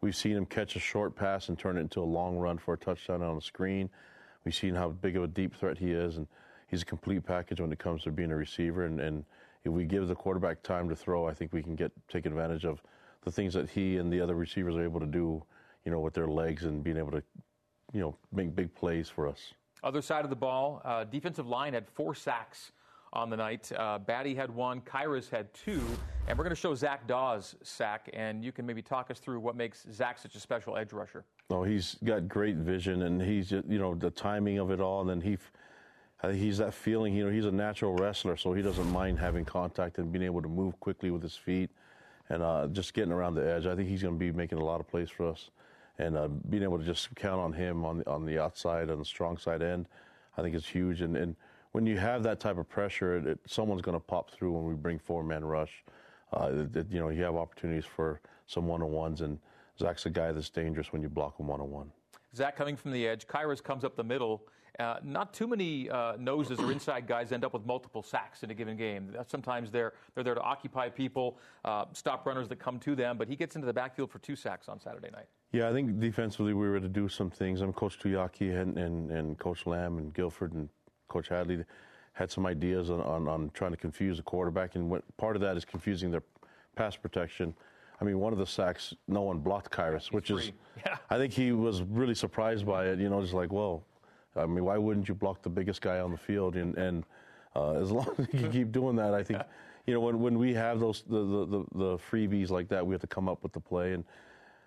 we've 0.00 0.16
seen 0.16 0.36
him 0.36 0.46
catch 0.46 0.76
a 0.76 0.80
short 0.80 1.14
pass 1.14 1.48
and 1.48 1.58
turn 1.58 1.76
it 1.76 1.80
into 1.80 2.00
a 2.00 2.04
long 2.04 2.36
run 2.36 2.58
for 2.58 2.74
a 2.74 2.78
touchdown 2.78 3.22
on 3.22 3.36
the 3.36 3.42
screen. 3.42 3.88
We've 4.44 4.54
seen 4.54 4.74
how 4.74 4.90
big 4.90 5.16
of 5.16 5.24
a 5.24 5.28
deep 5.28 5.54
threat 5.54 5.78
he 5.78 5.90
is, 5.90 6.16
and 6.16 6.26
he's 6.68 6.82
a 6.82 6.86
complete 6.86 7.24
package 7.24 7.60
when 7.60 7.72
it 7.72 7.78
comes 7.78 8.02
to 8.04 8.10
being 8.10 8.30
a 8.30 8.36
receiver. 8.36 8.84
And, 8.84 9.00
and 9.00 9.24
if 9.64 9.72
we 9.72 9.84
give 9.84 10.06
the 10.08 10.14
quarterback 10.14 10.62
time 10.62 10.88
to 10.88 10.96
throw, 10.96 11.26
I 11.26 11.34
think 11.34 11.52
we 11.52 11.62
can 11.62 11.74
get 11.74 11.90
take 12.08 12.26
advantage 12.26 12.64
of 12.64 12.82
the 13.24 13.32
things 13.32 13.54
that 13.54 13.68
he 13.68 13.96
and 13.98 14.12
the 14.12 14.20
other 14.20 14.34
receivers 14.34 14.76
are 14.76 14.84
able 14.84 15.00
to 15.00 15.06
do 15.06 15.42
you 15.86 15.92
know, 15.92 16.00
with 16.00 16.12
their 16.12 16.26
legs 16.26 16.64
and 16.64 16.84
being 16.84 16.98
able 16.98 17.12
to, 17.12 17.22
you 17.92 18.00
know, 18.00 18.14
make 18.32 18.54
big 18.54 18.74
plays 18.74 19.08
for 19.08 19.26
us. 19.26 19.54
Other 19.82 20.02
side 20.02 20.24
of 20.24 20.30
the 20.30 20.36
ball, 20.36 20.82
uh, 20.84 21.04
defensive 21.04 21.46
line 21.46 21.72
had 21.72 21.88
four 21.88 22.14
sacks 22.14 22.72
on 23.12 23.30
the 23.30 23.36
night. 23.36 23.70
Uh, 23.76 23.98
Batty 23.98 24.34
had 24.34 24.50
one, 24.50 24.80
Khyiris 24.80 25.30
had 25.30 25.52
two, 25.54 25.80
and 26.28 26.36
we're 26.36 26.44
going 26.44 26.54
to 26.54 26.60
show 26.60 26.74
Zach 26.74 27.06
Dawe's 27.06 27.56
sack, 27.62 28.10
and 28.12 28.44
you 28.44 28.52
can 28.52 28.66
maybe 28.66 28.82
talk 28.82 29.10
us 29.10 29.18
through 29.18 29.40
what 29.40 29.56
makes 29.56 29.86
Zach 29.92 30.18
such 30.18 30.34
a 30.34 30.40
special 30.40 30.76
edge 30.76 30.92
rusher. 30.92 31.24
Oh, 31.50 31.62
he's 31.62 31.96
got 32.04 32.28
great 32.28 32.56
vision, 32.56 33.02
and 33.02 33.20
he's 33.20 33.52
you 33.52 33.62
know 33.66 33.94
the 33.94 34.10
timing 34.10 34.58
of 34.58 34.70
it 34.70 34.80
all, 34.80 35.00
and 35.00 35.10
then 35.10 35.20
he. 35.20 35.38
He's 36.32 36.58
that 36.58 36.72
feeling, 36.72 37.14
you 37.14 37.24
know, 37.24 37.30
he's 37.30 37.44
a 37.44 37.52
natural 37.52 37.94
wrestler, 37.94 38.36
so 38.36 38.54
he 38.54 38.62
doesn't 38.62 38.90
mind 38.90 39.18
having 39.18 39.44
contact 39.44 39.98
and 39.98 40.10
being 40.10 40.24
able 40.24 40.40
to 40.42 40.48
move 40.48 40.80
quickly 40.80 41.10
with 41.10 41.22
his 41.22 41.36
feet 41.36 41.70
and 42.30 42.42
uh, 42.42 42.66
just 42.72 42.94
getting 42.94 43.12
around 43.12 43.34
the 43.34 43.48
edge. 43.48 43.66
I 43.66 43.76
think 43.76 43.88
he's 43.88 44.02
going 44.02 44.14
to 44.14 44.18
be 44.18 44.32
making 44.32 44.58
a 44.58 44.64
lot 44.64 44.80
of 44.80 44.88
plays 44.88 45.10
for 45.10 45.28
us 45.28 45.50
and 45.98 46.16
uh, 46.16 46.28
being 46.50 46.62
able 46.62 46.78
to 46.78 46.84
just 46.84 47.14
count 47.14 47.40
on 47.40 47.52
him 47.52 47.84
on 47.84 47.98
the, 47.98 48.10
on 48.10 48.24
the 48.24 48.38
outside 48.38 48.90
on 48.90 48.98
the 48.98 49.04
strong 49.04 49.36
side 49.36 49.62
end, 49.62 49.86
I 50.36 50.42
think 50.42 50.54
is 50.54 50.66
huge. 50.66 51.00
And, 51.00 51.16
and 51.16 51.36
when 51.76 51.84
you 51.84 51.98
have 51.98 52.22
that 52.22 52.40
type 52.40 52.56
of 52.56 52.66
pressure, 52.66 53.18
it, 53.18 53.26
it, 53.26 53.38
someone's 53.46 53.82
going 53.82 53.94
to 53.94 54.00
pop 54.00 54.30
through 54.30 54.50
when 54.50 54.64
we 54.64 54.72
bring 54.72 54.98
four 54.98 55.22
man 55.22 55.44
rush. 55.44 55.84
Uh, 56.32 56.64
it, 56.74 56.90
you 56.90 56.98
know, 56.98 57.10
you 57.10 57.22
have 57.22 57.36
opportunities 57.36 57.84
for 57.84 58.22
some 58.46 58.66
one 58.66 58.80
on 58.80 58.90
ones, 58.90 59.20
and 59.20 59.38
Zach's 59.78 60.06
a 60.06 60.10
guy 60.10 60.32
that's 60.32 60.48
dangerous 60.48 60.90
when 60.90 61.02
you 61.02 61.10
block 61.10 61.38
him 61.38 61.48
one 61.48 61.60
on 61.60 61.70
one. 61.70 61.92
Zach 62.34 62.56
coming 62.56 62.76
from 62.76 62.92
the 62.92 63.06
edge, 63.06 63.26
Khyiris 63.26 63.62
comes 63.62 63.84
up 63.84 63.94
the 63.94 64.02
middle. 64.02 64.46
Uh, 64.80 64.96
not 65.04 65.34
too 65.34 65.46
many 65.46 65.90
uh, 65.90 66.14
noses 66.18 66.58
or 66.60 66.72
inside 66.72 67.06
guys 67.06 67.30
end 67.30 67.44
up 67.44 67.52
with 67.52 67.66
multiple 67.66 68.02
sacks 68.02 68.42
in 68.42 68.50
a 68.50 68.54
given 68.54 68.78
game. 68.78 69.14
Sometimes 69.26 69.70
they're 69.70 69.92
they're 70.14 70.24
there 70.24 70.34
to 70.34 70.40
occupy 70.40 70.88
people, 70.88 71.38
uh, 71.66 71.84
stop 71.92 72.24
runners 72.24 72.48
that 72.48 72.56
come 72.56 72.78
to 72.78 72.94
them. 72.94 73.18
But 73.18 73.28
he 73.28 73.36
gets 73.36 73.54
into 73.54 73.66
the 73.66 73.72
backfield 73.74 74.10
for 74.10 74.18
two 74.18 74.36
sacks 74.36 74.66
on 74.68 74.80
Saturday 74.80 75.10
night. 75.10 75.26
Yeah, 75.52 75.68
I 75.68 75.72
think 75.74 76.00
defensively 76.00 76.54
we 76.54 76.70
were 76.70 76.80
to 76.80 76.88
do 76.88 77.06
some 77.06 77.30
things. 77.30 77.60
I'm 77.60 77.74
Coach 77.74 77.98
Tuiaki 77.98 78.58
and, 78.60 78.78
and, 78.78 79.10
and 79.10 79.38
Coach 79.38 79.66
Lamb 79.66 79.98
and 79.98 80.12
Gilford 80.14 80.54
and 80.54 80.70
Coach 81.16 81.28
Hadley 81.28 81.64
had 82.12 82.30
some 82.30 82.44
ideas 82.44 82.90
on, 82.90 83.00
on, 83.00 83.26
on 83.26 83.50
trying 83.54 83.70
to 83.70 83.76
confuse 83.76 84.18
the 84.18 84.22
quarterback, 84.22 84.74
and 84.74 84.90
what, 84.90 85.02
part 85.16 85.34
of 85.34 85.40
that 85.40 85.56
is 85.56 85.64
confusing 85.64 86.10
their 86.10 86.22
pass 86.74 86.94
protection. 86.94 87.54
I 88.00 88.04
mean, 88.04 88.18
one 88.18 88.34
of 88.34 88.38
the 88.38 88.46
sacks, 88.46 88.92
no 89.08 89.22
one 89.22 89.38
blocked 89.38 89.72
Khyiris, 89.72 90.12
which 90.12 90.28
free. 90.28 90.36
is, 90.38 90.52
yeah. 90.84 90.96
I 91.08 91.16
think 91.16 91.32
he 91.32 91.52
was 91.52 91.82
really 91.82 92.14
surprised 92.14 92.66
by 92.66 92.86
it. 92.88 92.98
You 92.98 93.08
know, 93.08 93.22
just 93.22 93.32
like, 93.32 93.50
well, 93.50 93.82
I 94.36 94.44
mean, 94.44 94.64
why 94.64 94.76
wouldn't 94.76 95.08
you 95.08 95.14
block 95.14 95.42
the 95.42 95.48
biggest 95.48 95.80
guy 95.80 96.00
on 96.00 96.10
the 96.10 96.18
field? 96.18 96.56
And, 96.56 96.76
and 96.76 97.04
uh, 97.54 97.72
as 97.80 97.90
long 97.98 98.14
as 98.18 98.26
you 98.38 98.48
keep 98.48 98.72
doing 98.72 98.96
that, 98.96 99.14
I 99.14 99.22
think, 99.22 99.40
you 99.86 99.94
know, 99.94 100.00
when, 100.00 100.20
when 100.20 100.38
we 100.38 100.52
have 100.52 100.80
those 100.80 101.02
the, 101.08 101.22
the, 101.22 101.64
the, 101.74 101.98
freebies 102.10 102.50
like 102.50 102.68
that, 102.68 102.86
we 102.86 102.92
have 102.92 103.00
to 103.00 103.06
come 103.06 103.26
up 103.26 103.42
with 103.42 103.54
the 103.54 103.60
play. 103.60 103.94
And 103.94 104.04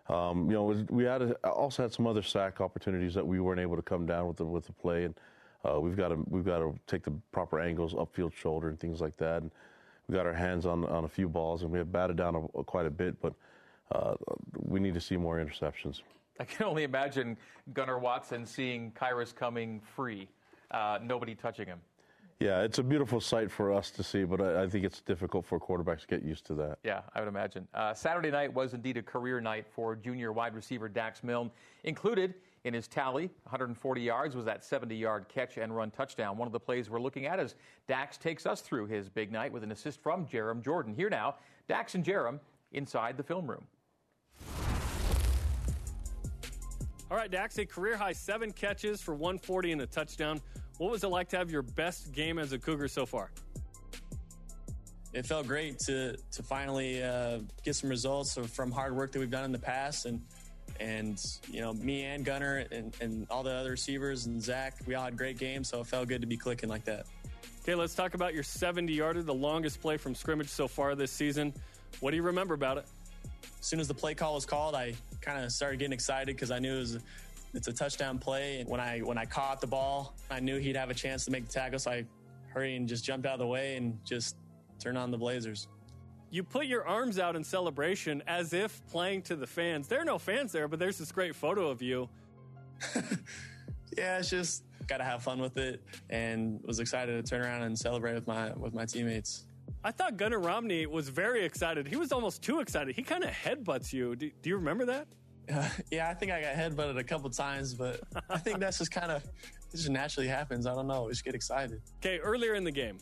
um, 0.07 0.49
you 0.49 0.55
know, 0.55 0.85
we 0.89 1.03
had 1.03 1.21
a, 1.21 1.33
also 1.47 1.83
had 1.83 1.93
some 1.93 2.07
other 2.07 2.23
sack 2.23 2.61
opportunities 2.61 3.13
that 3.13 3.25
we 3.25 3.39
weren't 3.39 3.59
able 3.59 3.75
to 3.75 3.83
come 3.83 4.07
down 4.07 4.27
with 4.27 4.37
the 4.37 4.45
with 4.45 4.65
the 4.65 4.73
play, 4.73 5.03
and 5.03 5.13
uh, 5.67 5.79
we've 5.79 5.97
got 5.97 6.09
to 6.09 6.23
we've 6.29 6.45
got 6.45 6.59
to 6.59 6.75
take 6.87 7.03
the 7.03 7.13
proper 7.31 7.59
angles, 7.59 7.93
upfield 7.93 8.33
shoulder, 8.33 8.69
and 8.69 8.79
things 8.79 9.01
like 9.01 9.17
that. 9.17 9.41
And 9.41 9.51
we 10.07 10.15
got 10.15 10.25
our 10.25 10.33
hands 10.33 10.65
on 10.65 10.85
on 10.85 11.03
a 11.03 11.07
few 11.07 11.27
balls, 11.27 11.63
and 11.63 11.71
we 11.71 11.77
have 11.77 11.91
batted 11.91 12.17
down 12.17 12.35
a, 12.35 12.59
a, 12.59 12.63
quite 12.63 12.85
a 12.85 12.91
bit, 12.91 13.19
but 13.21 13.33
uh, 13.91 14.15
we 14.55 14.79
need 14.79 14.93
to 14.93 15.01
see 15.01 15.17
more 15.17 15.37
interceptions. 15.37 16.01
I 16.39 16.45
can 16.45 16.65
only 16.65 16.83
imagine 16.83 17.35
Gunnar 17.73 17.99
Watson 17.99 18.45
seeing 18.45 18.91
Khyiris 18.91 19.35
coming 19.35 19.81
free, 19.81 20.29
uh, 20.71 20.99
nobody 21.01 21.35
touching 21.35 21.65
him. 21.65 21.79
Yeah, 22.39 22.61
it's 22.61 22.79
a 22.79 22.83
beautiful 22.83 23.19
sight 23.19 23.51
for 23.51 23.73
us 23.73 23.91
to 23.91 24.01
see, 24.01 24.23
but 24.23 24.39
I, 24.39 24.63
I, 24.63 24.69
think 24.69 24.85
it's 24.85 25.01
difficult 25.01 25.45
for 25.45 25.59
quarterbacks 25.59 26.01
to 26.01 26.07
get 26.07 26.23
used 26.23 26.45
to 26.45 26.53
that. 26.53 26.77
Yeah, 26.85 27.01
I 27.13 27.19
would 27.19 27.27
imagine. 27.27 27.67
Uh, 27.73 27.93
Saturday 27.93 28.31
night 28.31 28.53
was 28.53 28.73
indeed 28.73 28.95
a 28.95 29.01
career 29.01 29.41
night 29.41 29.65
for 29.69 29.93
junior 29.93 30.31
wide 30.31 30.55
receiver 30.55 30.87
Dax 30.87 31.21
Milne. 31.21 31.51
Included 31.83 32.35
in 32.63 32.73
his 32.73 32.87
tally, 32.87 33.29
140 33.43 34.01
yards, 34.01 34.35
was 34.35 34.45
that 34.45 34.65
70 34.65 34.95
yard 34.95 35.25
catch 35.29 35.57
and 35.57 35.75
run 35.75 35.91
touchdown. 35.91 36.37
One 36.37 36.47
of 36.47 36.51
the 36.51 36.59
plays 36.59 36.89
we're 36.89 36.99
looking 36.99 37.25
at 37.25 37.39
as 37.39 37.55
Dax 37.87 38.17
takes 38.17 38.45
us 38.45 38.61
through 38.61 38.87
his 38.87 39.09
big 39.09 39.31
night 39.31 39.51
with 39.51 39.63
an 39.63 39.71
assist 39.71 40.01
from 40.01 40.25
Jarom 40.25 40.63
Jordan. 40.63 40.93
Here 40.93 41.09
now, 41.09 41.35
Dax 41.67 41.95
and 41.95 42.03
Jarom 42.03 42.39
inside 42.71 43.17
the 43.17 43.23
film 43.23 43.49
room. 43.49 43.65
All 47.11 47.17
right, 47.17 47.31
Dax, 47.31 47.57
a 47.57 47.65
career 47.65 47.97
high 47.97 48.13
seven 48.13 48.51
catches 48.51 49.01
for 49.01 49.15
140 49.15 49.71
and 49.71 49.81
a 49.81 49.87
touchdown. 49.87 50.41
What 50.77 50.91
was 50.91 51.03
it 51.03 51.07
like 51.07 51.27
to 51.29 51.37
have 51.37 51.49
your 51.49 51.63
best 51.63 52.11
game 52.11 52.37
as 52.37 52.53
a 52.53 52.59
Cougar 52.59 52.87
so 52.87 53.05
far? 53.05 53.31
It 55.11 55.25
felt 55.25 55.47
great 55.47 55.79
to 55.87 56.15
to 56.15 56.43
finally 56.43 57.01
uh, 57.01 57.39
get 57.63 57.75
some 57.75 57.89
results 57.89 58.37
from 58.53 58.71
hard 58.71 58.95
work 58.95 59.11
that 59.13 59.19
we've 59.19 59.31
done 59.31 59.43
in 59.43 59.51
the 59.51 59.57
past, 59.57 60.05
and 60.05 60.21
and 60.79 61.21
you 61.51 61.62
know 61.62 61.74
me 61.74 62.03
and 62.05 62.24
Gunnar 62.25 62.65
and, 62.71 62.95
and 63.01 63.27
all 63.29 63.43
the 63.43 63.51
other 63.51 63.71
receivers 63.71 64.25
and 64.25 64.41
Zach, 64.41 64.75
we 64.86 64.95
all 64.95 65.03
had 65.03 65.17
great 65.17 65.38
games, 65.38 65.69
so 65.69 65.81
it 65.81 65.88
felt 65.88 66.07
good 66.07 66.21
to 66.21 66.27
be 66.27 66.38
clicking 66.38 66.69
like 66.69 66.86
that. 66.86 67.05
Okay, 67.63 67.75
let's 67.75 67.93
talk 67.93 68.13
about 68.13 68.33
your 68.33 68.43
70 68.43 68.91
yarder, 68.93 69.21
the 69.21 69.33
longest 69.33 69.81
play 69.81 69.98
from 69.98 70.15
scrimmage 70.15 70.48
so 70.48 70.67
far 70.67 70.95
this 70.95 71.12
season. 71.12 71.53
What 72.00 72.12
do 72.12 72.17
you 72.17 72.24
remember 72.24 72.53
about 72.53 72.77
it? 72.77 72.86
As 73.59 73.65
soon 73.65 73.79
as 73.79 73.88
the 73.88 73.93
play 73.93 74.15
call 74.15 74.36
was 74.36 74.45
called, 74.45 74.75
I 74.75 74.95
kind 75.21 75.43
of 75.43 75.51
started 75.51 75.79
getting 75.79 75.93
excited 75.93 76.36
because 76.36 76.51
I 76.51 76.59
knew 76.59 76.77
it 76.77 76.79
was 76.79 77.00
it's 77.53 77.67
a 77.67 77.74
touchdown 77.74 78.19
play. 78.19 78.62
And 78.62 78.69
when 78.69 78.79
I 78.79 79.00
when 79.00 79.17
I 79.17 79.25
caught 79.25 79.59
the 79.59 79.67
ball, 79.67 80.15
I 80.31 80.39
knew 80.39 80.57
he'd 80.57 80.75
have 80.75 80.89
a 80.89 80.93
chance 80.93 81.25
to 81.25 81.31
make 81.31 81.45
the 81.45 81.51
tackle, 81.51 81.79
so 81.79 81.91
I 81.91 82.05
hurried 82.48 82.75
and 82.75 82.88
just 82.88 83.03
jumped 83.03 83.25
out 83.25 83.33
of 83.33 83.39
the 83.39 83.48
way 83.48 83.75
and 83.75 83.98
just 84.05 84.38
turned 84.79 84.98
on 84.98 85.12
the 85.12 85.17
Blazers. 85.17 85.67
You 86.31 86.43
put 86.43 86.67
your 86.67 86.88
arms 86.88 87.17
out 87.17 87.36
in 87.36 87.43
celebration 87.43 88.21
as 88.27 88.53
if 88.53 88.86
playing 88.88 89.24
to 89.24 89.36
the 89.36 89.48
fans. 89.48 89.88
There 89.88 90.00
are 90.00 90.05
no 90.05 90.19
fans 90.19 90.51
there, 90.51 90.67
but 90.67 90.79
there's 90.79 90.98
this 90.98 91.12
great 91.12 91.36
photo 91.36 91.69
of 91.69 91.81
you. 91.81 92.07
yeah, 93.98 94.19
it's 94.19 94.29
just 94.29 94.63
got 94.88 94.98
to 94.98 95.03
have 95.03 95.24
fun 95.24 95.39
with 95.39 95.57
it, 95.57 95.81
and 96.09 96.62
was 96.63 96.79
excited 96.79 97.24
to 97.24 97.29
turn 97.29 97.41
around 97.41 97.63
and 97.63 97.77
celebrate 97.77 98.13
with 98.13 98.27
my 98.27 98.51
with 98.53 98.74
my 98.74 98.86
teammates. 98.86 99.45
I 99.83 99.91
thought 99.91 100.17
Gunnar 100.17 100.39
Romney 100.39 100.86
was 100.86 101.09
very 101.09 101.45
excited. 101.45 101.88
He 101.88 101.95
was 101.95 102.12
almost 102.12 102.41
too 102.41 102.59
excited. 102.59 102.95
He 102.95 103.03
kind 103.03 103.24
of 103.24 103.29
headbutts 103.29 103.93
you. 103.93 104.15
Do, 104.15 104.29
do 104.41 104.50
you 104.50 104.57
remember 104.57 104.86
that? 104.86 105.07
Uh, 105.51 105.69
yeah, 105.91 106.09
I 106.09 106.13
think 106.13 106.31
I 106.31 106.41
got 106.41 106.55
headbutted 106.55 106.98
a 106.98 107.03
couple 107.03 107.29
times, 107.29 107.74
but 107.74 108.01
I 108.29 108.38
think 108.38 108.59
that's 108.59 108.77
just 108.77 108.91
kind 108.91 109.12
of 109.12 109.24
it 109.24 109.77
just 109.77 109.89
naturally 109.89 110.27
happens. 110.27 110.65
I 110.65 110.74
don't 110.74 110.88
know. 110.88 111.03
We 111.03 111.12
just 111.12 111.24
get 111.24 111.36
excited. 111.36 111.81
Okay, 111.98 112.17
earlier 112.19 112.55
in 112.55 112.63
the 112.63 112.71
game, 112.71 112.98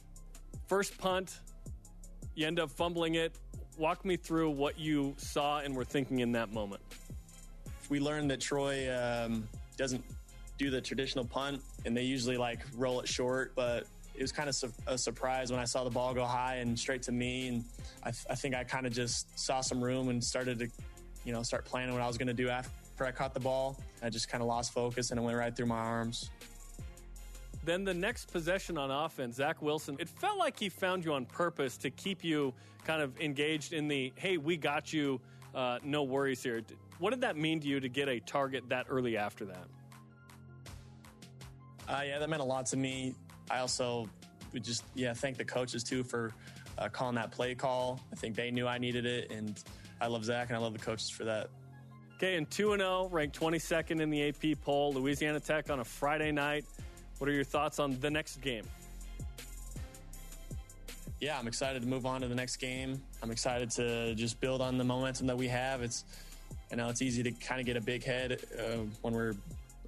first 0.67 0.97
punt, 0.97 1.39
you 2.37 2.45
end 2.45 2.59
up 2.59 2.69
fumbling 2.69 3.15
it. 3.15 3.35
Walk 3.77 4.05
me 4.05 4.15
through 4.15 4.51
what 4.51 4.79
you 4.79 5.15
saw 5.17 5.59
and 5.59 5.75
were 5.75 5.83
thinking 5.83 6.19
in 6.19 6.31
that 6.33 6.53
moment. 6.53 6.81
We 7.89 7.99
learned 7.99 8.29
that 8.31 8.39
Troy 8.39 8.95
um, 8.95 9.47
doesn't 9.75 10.03
do 10.57 10.69
the 10.69 10.79
traditional 10.79 11.25
punt, 11.25 11.61
and 11.85 11.97
they 11.97 12.03
usually 12.03 12.37
like 12.37 12.59
roll 12.75 12.99
it 12.99 13.07
short, 13.07 13.53
but 13.55 13.85
it 14.15 14.21
was 14.21 14.31
kind 14.31 14.49
of 14.49 14.55
su- 14.55 14.73
a 14.85 14.97
surprise 14.97 15.51
when 15.51 15.59
I 15.59 15.65
saw 15.65 15.83
the 15.83 15.89
ball 15.89 16.13
go 16.13 16.25
high 16.25 16.55
and 16.55 16.77
straight 16.77 17.01
to 17.03 17.11
me. 17.11 17.47
And 17.47 17.63
I, 18.03 18.11
th- 18.11 18.25
I 18.29 18.35
think 18.35 18.55
I 18.55 18.63
kind 18.63 18.85
of 18.85 18.93
just 18.93 19.37
saw 19.39 19.61
some 19.61 19.83
room 19.83 20.09
and 20.09 20.23
started 20.23 20.59
to 20.59 20.69
you 21.27 21.33
know, 21.33 21.43
start 21.43 21.65
planning 21.65 21.93
what 21.93 22.01
I 22.01 22.07
was 22.07 22.17
going 22.17 22.29
to 22.29 22.33
do 22.33 22.49
after 22.49 23.05
I 23.05 23.11
caught 23.11 23.33
the 23.33 23.39
ball. 23.39 23.77
I 24.01 24.09
just 24.09 24.29
kind 24.29 24.41
of 24.41 24.47
lost 24.47 24.73
focus 24.73 25.11
and 25.11 25.19
it 25.19 25.23
went 25.23 25.37
right 25.37 25.55
through 25.55 25.65
my 25.65 25.77
arms. 25.77 26.29
Then 27.67 27.83
the 27.83 27.93
next 27.93 28.31
possession 28.31 28.77
on 28.77 28.91
offense, 28.91 29.35
Zach 29.35 29.61
Wilson, 29.61 29.97
it 29.99 30.07
felt 30.07 30.37
like 30.37 30.57
he 30.57 30.69
found 30.69 31.03
you 31.03 31.11
on 31.11 31.25
purpose 31.25 31.75
to 31.79 31.89
keep 31.89 32.23
you 32.23 32.53
kind 32.85 33.01
of 33.01 33.19
engaged 33.19 33.73
in 33.73 33.89
the, 33.89 34.13
hey, 34.15 34.37
we 34.37 34.55
got 34.55 34.93
you, 34.93 35.19
uh, 35.53 35.77
no 35.83 36.03
worries 36.03 36.41
here. 36.41 36.61
What 36.99 37.09
did 37.09 37.19
that 37.19 37.35
mean 37.35 37.59
to 37.59 37.67
you 37.67 37.81
to 37.81 37.89
get 37.89 38.07
a 38.07 38.21
target 38.21 38.69
that 38.69 38.85
early 38.87 39.17
after 39.17 39.43
that? 39.43 39.65
Uh, 41.89 42.03
yeah, 42.05 42.19
that 42.19 42.29
meant 42.29 42.41
a 42.41 42.45
lot 42.45 42.67
to 42.67 42.77
me. 42.77 43.13
I 43.51 43.59
also 43.59 44.07
would 44.53 44.63
just, 44.63 44.85
yeah, 44.95 45.11
thank 45.11 45.35
the 45.35 45.43
coaches 45.43 45.83
too 45.83 46.05
for 46.05 46.31
uh, 46.77 46.87
calling 46.87 47.15
that 47.15 47.31
play 47.31 47.53
call. 47.53 47.99
I 48.13 48.15
think 48.15 48.37
they 48.37 48.49
knew 48.49 48.65
I 48.65 48.77
needed 48.77 49.05
it. 49.05 49.29
And 49.29 49.61
I 49.99 50.07
love 50.07 50.23
Zach 50.23 50.47
and 50.47 50.55
I 50.55 50.61
love 50.61 50.71
the 50.71 50.79
coaches 50.79 51.09
for 51.09 51.25
that. 51.25 51.49
Okay, 52.15 52.37
and 52.37 52.49
2 52.49 52.77
0, 52.77 53.09
ranked 53.11 53.37
22nd 53.37 53.99
in 53.99 54.09
the 54.09 54.29
AP 54.29 54.61
poll, 54.61 54.93
Louisiana 54.93 55.41
Tech 55.41 55.69
on 55.69 55.81
a 55.81 55.85
Friday 55.85 56.31
night. 56.31 56.63
What 57.17 57.29
are 57.29 57.33
your 57.33 57.43
thoughts 57.43 57.79
on 57.79 57.99
the 57.99 58.09
next 58.09 58.41
game? 58.41 58.63
Yeah, 61.19 61.39
I'm 61.39 61.47
excited 61.47 61.81
to 61.81 61.87
move 61.87 62.05
on 62.05 62.21
to 62.21 62.27
the 62.27 62.35
next 62.35 62.57
game. 62.57 63.01
I'm 63.23 63.31
excited 63.31 63.71
to 63.71 64.13
just 64.13 64.39
build 64.39 64.61
on 64.61 64.77
the 64.77 64.83
momentum 64.83 65.25
that 65.27 65.37
we 65.37 65.47
have. 65.47 65.81
It's 65.81 66.05
I 66.71 66.75
know 66.75 66.89
it's 66.89 67.01
easy 67.01 67.23
to 67.23 67.31
kind 67.31 67.59
of 67.59 67.65
get 67.65 67.77
a 67.77 67.81
big 67.81 68.03
head 68.03 68.39
uh, 68.59 68.83
when 69.01 69.13
we're 69.13 69.35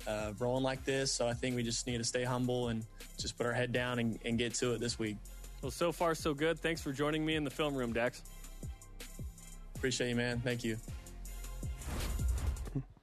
uh, 0.07 0.31
rolling 0.39 0.63
like 0.63 0.83
this. 0.85 1.11
So 1.11 1.27
I 1.27 1.33
think 1.33 1.55
we 1.55 1.63
just 1.63 1.85
need 1.87 1.97
to 1.97 2.03
stay 2.03 2.23
humble 2.23 2.69
and 2.69 2.83
just 3.17 3.37
put 3.37 3.45
our 3.45 3.53
head 3.53 3.71
down 3.71 3.99
and, 3.99 4.17
and 4.25 4.37
get 4.37 4.53
to 4.55 4.73
it 4.73 4.79
this 4.79 4.97
week. 4.97 5.17
Well, 5.61 5.71
so 5.71 5.91
far 5.91 6.15
so 6.15 6.33
good. 6.33 6.57
Thanks 6.59 6.81
for 6.81 6.93
joining 6.93 7.25
me 7.25 7.35
in 7.35 7.43
the 7.43 7.49
film 7.49 7.75
room, 7.75 7.93
Dax. 7.93 8.21
Appreciate 9.75 10.09
you, 10.09 10.15
man. 10.15 10.39
Thank 10.39 10.63
you. 10.63 10.77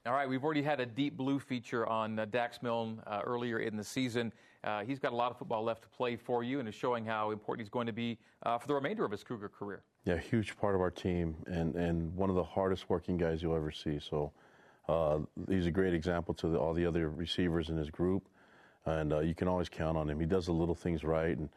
All 0.06 0.12
right, 0.12 0.28
we've 0.28 0.44
already 0.44 0.62
had 0.62 0.78
a 0.78 0.86
deep 0.86 1.16
blue 1.16 1.40
feature 1.40 1.84
on 1.88 2.16
uh, 2.16 2.26
Dax 2.26 2.62
Milne 2.62 3.02
uh, 3.08 3.22
earlier 3.24 3.58
in 3.58 3.76
the 3.76 3.82
season. 3.82 4.32
Uh, 4.62 4.84
he's 4.84 5.00
got 5.00 5.12
a 5.12 5.16
lot 5.16 5.32
of 5.32 5.38
football 5.38 5.64
left 5.64 5.82
to 5.82 5.88
play 5.88 6.14
for 6.14 6.44
you 6.44 6.60
and 6.60 6.68
is 6.68 6.76
showing 6.76 7.04
how 7.04 7.32
important 7.32 7.64
he's 7.64 7.70
going 7.70 7.88
to 7.88 7.92
be 7.92 8.16
uh, 8.44 8.56
for 8.56 8.68
the 8.68 8.74
remainder 8.74 9.04
of 9.04 9.10
his 9.10 9.24
Cougar 9.24 9.48
career. 9.48 9.82
Yeah, 10.04 10.16
huge 10.16 10.56
part 10.58 10.76
of 10.76 10.80
our 10.80 10.92
team 10.92 11.34
and, 11.48 11.74
and 11.74 12.14
one 12.14 12.30
of 12.30 12.36
the 12.36 12.44
hardest 12.44 12.88
working 12.88 13.16
guys 13.16 13.42
you'll 13.42 13.56
ever 13.56 13.72
see. 13.72 13.98
So 13.98 14.30
uh, 14.88 15.18
he's 15.48 15.66
a 15.66 15.72
great 15.72 15.92
example 15.92 16.34
to 16.34 16.48
the, 16.50 16.58
all 16.58 16.72
the 16.72 16.86
other 16.86 17.10
receivers 17.10 17.68
in 17.68 17.76
his 17.76 17.90
group, 17.90 18.28
and 18.84 19.12
uh, 19.12 19.18
you 19.20 19.34
can 19.34 19.48
always 19.48 19.68
count 19.68 19.98
on 19.98 20.08
him. 20.08 20.20
He 20.20 20.26
does 20.26 20.46
the 20.46 20.52
little 20.52 20.76
things 20.76 21.02
right, 21.02 21.36
and 21.36 21.48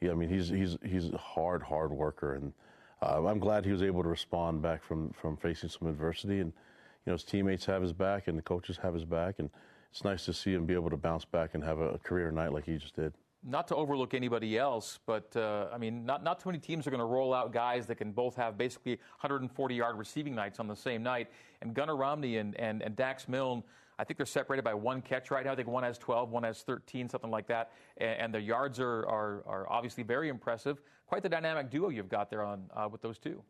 he, 0.00 0.08
I 0.08 0.14
mean, 0.14 0.30
he's 0.30 0.48
he's 0.48 0.78
he's 0.82 1.10
a 1.10 1.18
hard, 1.18 1.62
hard 1.62 1.90
worker, 1.92 2.36
and 2.36 2.54
I'm 3.02 3.38
glad 3.38 3.66
he 3.66 3.72
was 3.72 3.82
able 3.82 4.02
to 4.02 4.08
respond 4.08 4.62
back 4.62 4.82
from 4.82 5.10
from 5.10 5.36
facing 5.36 5.68
some 5.68 5.88
adversity, 5.88 6.40
and 6.40 6.54
you 7.06 7.10
know 7.10 7.14
his 7.14 7.24
teammates 7.24 7.64
have 7.66 7.82
his 7.82 7.92
back, 7.92 8.28
and 8.28 8.36
the 8.36 8.42
coaches 8.42 8.78
have 8.82 8.94
his 8.94 9.04
back, 9.04 9.36
and 9.38 9.50
it's 9.90 10.04
nice 10.04 10.24
to 10.26 10.32
see 10.32 10.52
him 10.52 10.66
be 10.66 10.74
able 10.74 10.90
to 10.90 10.96
bounce 10.96 11.24
back 11.24 11.54
and 11.54 11.64
have 11.64 11.78
a, 11.78 11.98
career 11.98 12.30
night 12.30 12.52
like 12.52 12.64
he 12.64 12.76
just 12.76 12.94
did 12.96 13.14
not 13.44 13.68
to 13.68 13.76
overlook 13.76 14.14
anybody 14.14 14.58
else, 14.58 14.98
but 15.06 15.34
uh, 15.36 15.68
I 15.72 15.78
mean, 15.78 16.04
not, 16.04 16.24
not 16.24 16.40
too 16.40 16.48
many 16.48 16.58
teams 16.58 16.86
are 16.86 16.90
going 16.90 17.00
to 17.00 17.06
roll 17.06 17.32
out 17.32 17.52
guys 17.52 17.86
that 17.86 17.94
can 17.94 18.12
both 18.12 18.34
have 18.36 18.58
basically 18.58 18.96
140 19.20 19.74
yard 19.74 19.96
receiving 19.96 20.34
nights 20.34 20.58
on 20.58 20.66
the 20.66 20.74
same 20.74 21.02
night. 21.02 21.30
And 21.62 21.72
Gunnar 21.72 21.96
Romney 21.96 22.38
and, 22.38 22.58
and, 22.58 22.82
and 22.82 22.96
Dax 22.96 23.28
Milne, 23.28 23.62
I 23.98 24.04
think 24.04 24.16
they're 24.16 24.26
separated 24.26 24.64
by 24.64 24.74
one 24.74 25.02
catch 25.02 25.30
right 25.30 25.44
now. 25.44 25.52
I 25.52 25.56
think 25.56 25.68
one 25.68 25.84
has 25.84 25.98
12, 25.98 26.30
one 26.30 26.42
has 26.42 26.62
13, 26.62 27.08
something 27.08 27.30
like 27.30 27.46
that. 27.46 27.72
And, 27.96 28.20
and 28.20 28.34
the 28.34 28.40
yards 28.40 28.80
are, 28.80 29.06
are, 29.06 29.42
are, 29.46 29.70
obviously 29.70 30.02
very 30.02 30.28
impressive. 30.28 30.80
Quite 31.06 31.22
the 31.22 31.28
dynamic 31.28 31.70
duo 31.70 31.88
you've 31.88 32.08
got 32.08 32.30
there 32.30 32.44
on 32.44 32.64
uh, 32.74 32.88
with 32.90 33.02
those 33.02 33.18
two. 33.18 33.42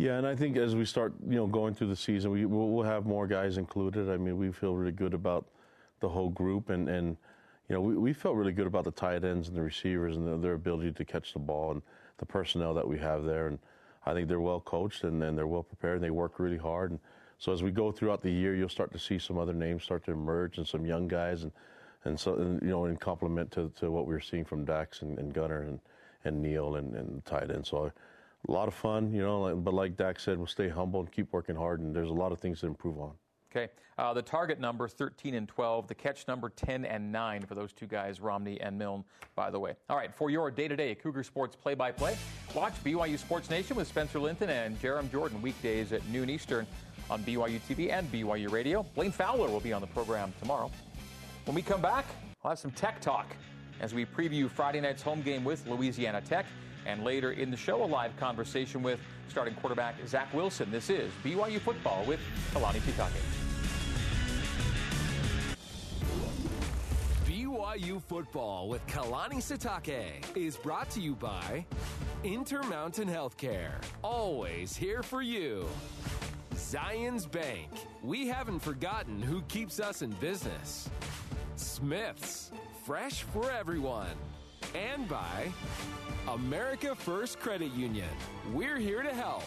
Yeah, 0.00 0.18
and 0.18 0.26
I 0.26 0.34
think 0.34 0.56
as 0.56 0.74
we 0.74 0.84
start, 0.84 1.12
you 1.28 1.36
know, 1.36 1.46
going 1.46 1.74
through 1.74 1.88
the 1.88 1.96
season, 1.96 2.30
we, 2.30 2.46
we'll, 2.46 2.82
have 2.82 3.06
more 3.06 3.26
guys 3.26 3.58
included. 3.58 4.10
I 4.10 4.16
mean, 4.16 4.38
we 4.38 4.50
feel 4.50 4.74
really 4.74 4.92
good 4.92 5.14
about 5.14 5.46
the 6.00 6.08
whole 6.08 6.30
group 6.30 6.70
and, 6.70 6.88
and– 6.88 7.16
you 7.70 7.76
know, 7.76 7.82
we, 7.82 7.96
we 7.96 8.12
felt 8.12 8.34
really 8.34 8.52
good 8.52 8.66
about 8.66 8.82
the 8.82 8.90
tight 8.90 9.22
ends 9.22 9.46
and 9.46 9.56
the 9.56 9.62
receivers 9.62 10.16
and 10.16 10.26
the, 10.26 10.36
their 10.36 10.54
ability 10.54 10.90
to 10.90 11.04
catch 11.04 11.32
the 11.32 11.38
ball 11.38 11.70
and 11.70 11.82
the 12.18 12.26
personnel 12.26 12.74
that 12.74 12.86
we 12.86 12.98
have 12.98 13.22
there. 13.22 13.46
And 13.46 13.60
I 14.04 14.12
think 14.12 14.26
they're 14.26 14.40
well 14.40 14.60
coached 14.60 15.04
and, 15.04 15.22
and 15.22 15.38
they're 15.38 15.46
well 15.46 15.62
prepared 15.62 15.94
and 15.94 16.04
they 16.04 16.10
work 16.10 16.40
really 16.40 16.56
hard. 16.56 16.90
And 16.90 16.98
so 17.38 17.52
as 17.52 17.62
we 17.62 17.70
go 17.70 17.92
throughout 17.92 18.22
the 18.22 18.30
year, 18.30 18.56
you'll 18.56 18.68
start 18.68 18.90
to 18.92 18.98
see 18.98 19.20
some 19.20 19.38
other 19.38 19.54
names 19.54 19.84
start 19.84 20.04
to 20.06 20.10
emerge 20.10 20.58
and 20.58 20.66
some 20.66 20.84
young 20.84 21.06
guys 21.06 21.44
and, 21.44 21.52
and 22.04 22.18
so, 22.18 22.34
and, 22.34 22.60
you 22.60 22.70
know, 22.70 22.86
in 22.86 22.96
complement 22.96 23.52
to, 23.52 23.70
to 23.78 23.88
what 23.92 24.04
we 24.04 24.16
are 24.16 24.20
seeing 24.20 24.44
from 24.44 24.64
Dax 24.64 25.02
and, 25.02 25.16
and 25.20 25.32
Gunnar 25.32 25.62
and, 25.62 25.78
and 26.24 26.42
Neil 26.42 26.74
and, 26.74 26.96
and 26.96 27.24
tight 27.24 27.52
end. 27.52 27.64
So 27.64 27.92
a 28.48 28.52
lot 28.52 28.68
of 28.68 28.74
fun, 28.74 29.12
you 29.12 29.22
know, 29.22 29.54
but 29.56 29.74
like 29.74 29.96
Dax 29.96 30.24
said, 30.24 30.38
we'll 30.38 30.46
stay 30.46 30.68
humble 30.68 31.00
and 31.00 31.12
keep 31.12 31.32
working 31.32 31.56
hard. 31.56 31.80
And 31.80 31.94
there's 31.94 32.10
a 32.10 32.14
lot 32.14 32.32
of 32.32 32.40
things 32.40 32.60
to 32.60 32.66
improve 32.66 32.98
on. 32.98 33.12
Okay. 33.50 33.68
Uh, 33.98 34.14
the 34.14 34.22
target 34.22 34.60
number 34.60 34.88
13 34.88 35.34
and 35.34 35.46
12, 35.46 35.88
the 35.88 35.94
catch 35.94 36.26
number 36.28 36.48
10 36.48 36.84
and 36.84 37.10
9 37.12 37.42
for 37.42 37.54
those 37.54 37.72
two 37.72 37.86
guys, 37.86 38.20
Romney 38.20 38.60
and 38.60 38.78
Milne, 38.78 39.04
by 39.34 39.50
the 39.50 39.58
way. 39.58 39.74
All 39.90 39.96
right, 39.96 40.14
for 40.14 40.30
your 40.30 40.50
day 40.50 40.68
to 40.68 40.76
day 40.76 40.94
Cougar 40.94 41.24
Sports 41.24 41.56
play 41.56 41.74
by 41.74 41.90
play, 41.92 42.16
watch 42.54 42.72
BYU 42.84 43.18
Sports 43.18 43.50
Nation 43.50 43.76
with 43.76 43.88
Spencer 43.88 44.18
Linton 44.20 44.48
and 44.48 44.80
Jarom 44.80 45.10
Jordan 45.10 45.42
weekdays 45.42 45.92
at 45.92 46.06
noon 46.08 46.30
Eastern 46.30 46.66
on 47.10 47.22
BYU 47.24 47.60
TV 47.68 47.90
and 47.90 48.10
BYU 48.10 48.50
Radio. 48.50 48.84
Blaine 48.94 49.12
Fowler 49.12 49.48
will 49.48 49.60
be 49.60 49.72
on 49.72 49.80
the 49.80 49.86
program 49.88 50.32
tomorrow. 50.40 50.70
When 51.44 51.54
we 51.54 51.60
come 51.60 51.82
back, 51.82 52.06
we'll 52.42 52.52
have 52.52 52.58
some 52.58 52.70
tech 52.70 53.00
talk 53.00 53.26
as 53.80 53.92
we 53.92 54.06
preview 54.06 54.48
Friday 54.48 54.80
night's 54.80 55.02
home 55.02 55.20
game 55.22 55.42
with 55.42 55.66
Louisiana 55.66 56.20
Tech. 56.20 56.46
And 56.86 57.04
later 57.04 57.32
in 57.32 57.50
the 57.50 57.56
show, 57.56 57.82
a 57.82 57.86
live 57.86 58.16
conversation 58.16 58.82
with 58.82 59.00
starting 59.28 59.54
quarterback 59.54 59.94
Zach 60.06 60.32
Wilson. 60.34 60.70
This 60.70 60.90
is 60.90 61.12
BYU 61.24 61.60
Football 61.60 62.04
with 62.04 62.20
Kalani 62.52 62.80
Sitake. 62.80 63.20
BYU 67.24 68.02
Football 68.02 68.68
with 68.68 68.84
Kalani 68.86 69.36
Sitake 69.36 70.24
is 70.36 70.56
brought 70.56 70.90
to 70.90 71.00
you 71.00 71.14
by 71.14 71.64
Intermountain 72.24 73.08
Healthcare. 73.08 73.82
Always 74.02 74.76
here 74.76 75.02
for 75.02 75.22
you. 75.22 75.66
Zions 76.54 77.30
Bank. 77.30 77.68
We 78.02 78.26
haven't 78.28 78.60
forgotten 78.60 79.22
who 79.22 79.42
keeps 79.42 79.80
us 79.80 80.02
in 80.02 80.10
business. 80.12 80.88
Smith's. 81.56 82.50
Fresh 82.84 83.22
for 83.24 83.50
everyone. 83.50 84.16
And 84.74 85.08
by 85.08 85.52
America 86.28 86.94
First 86.94 87.40
Credit 87.40 87.72
Union. 87.72 88.08
We're 88.52 88.78
here 88.78 89.02
to 89.02 89.12
help. 89.12 89.42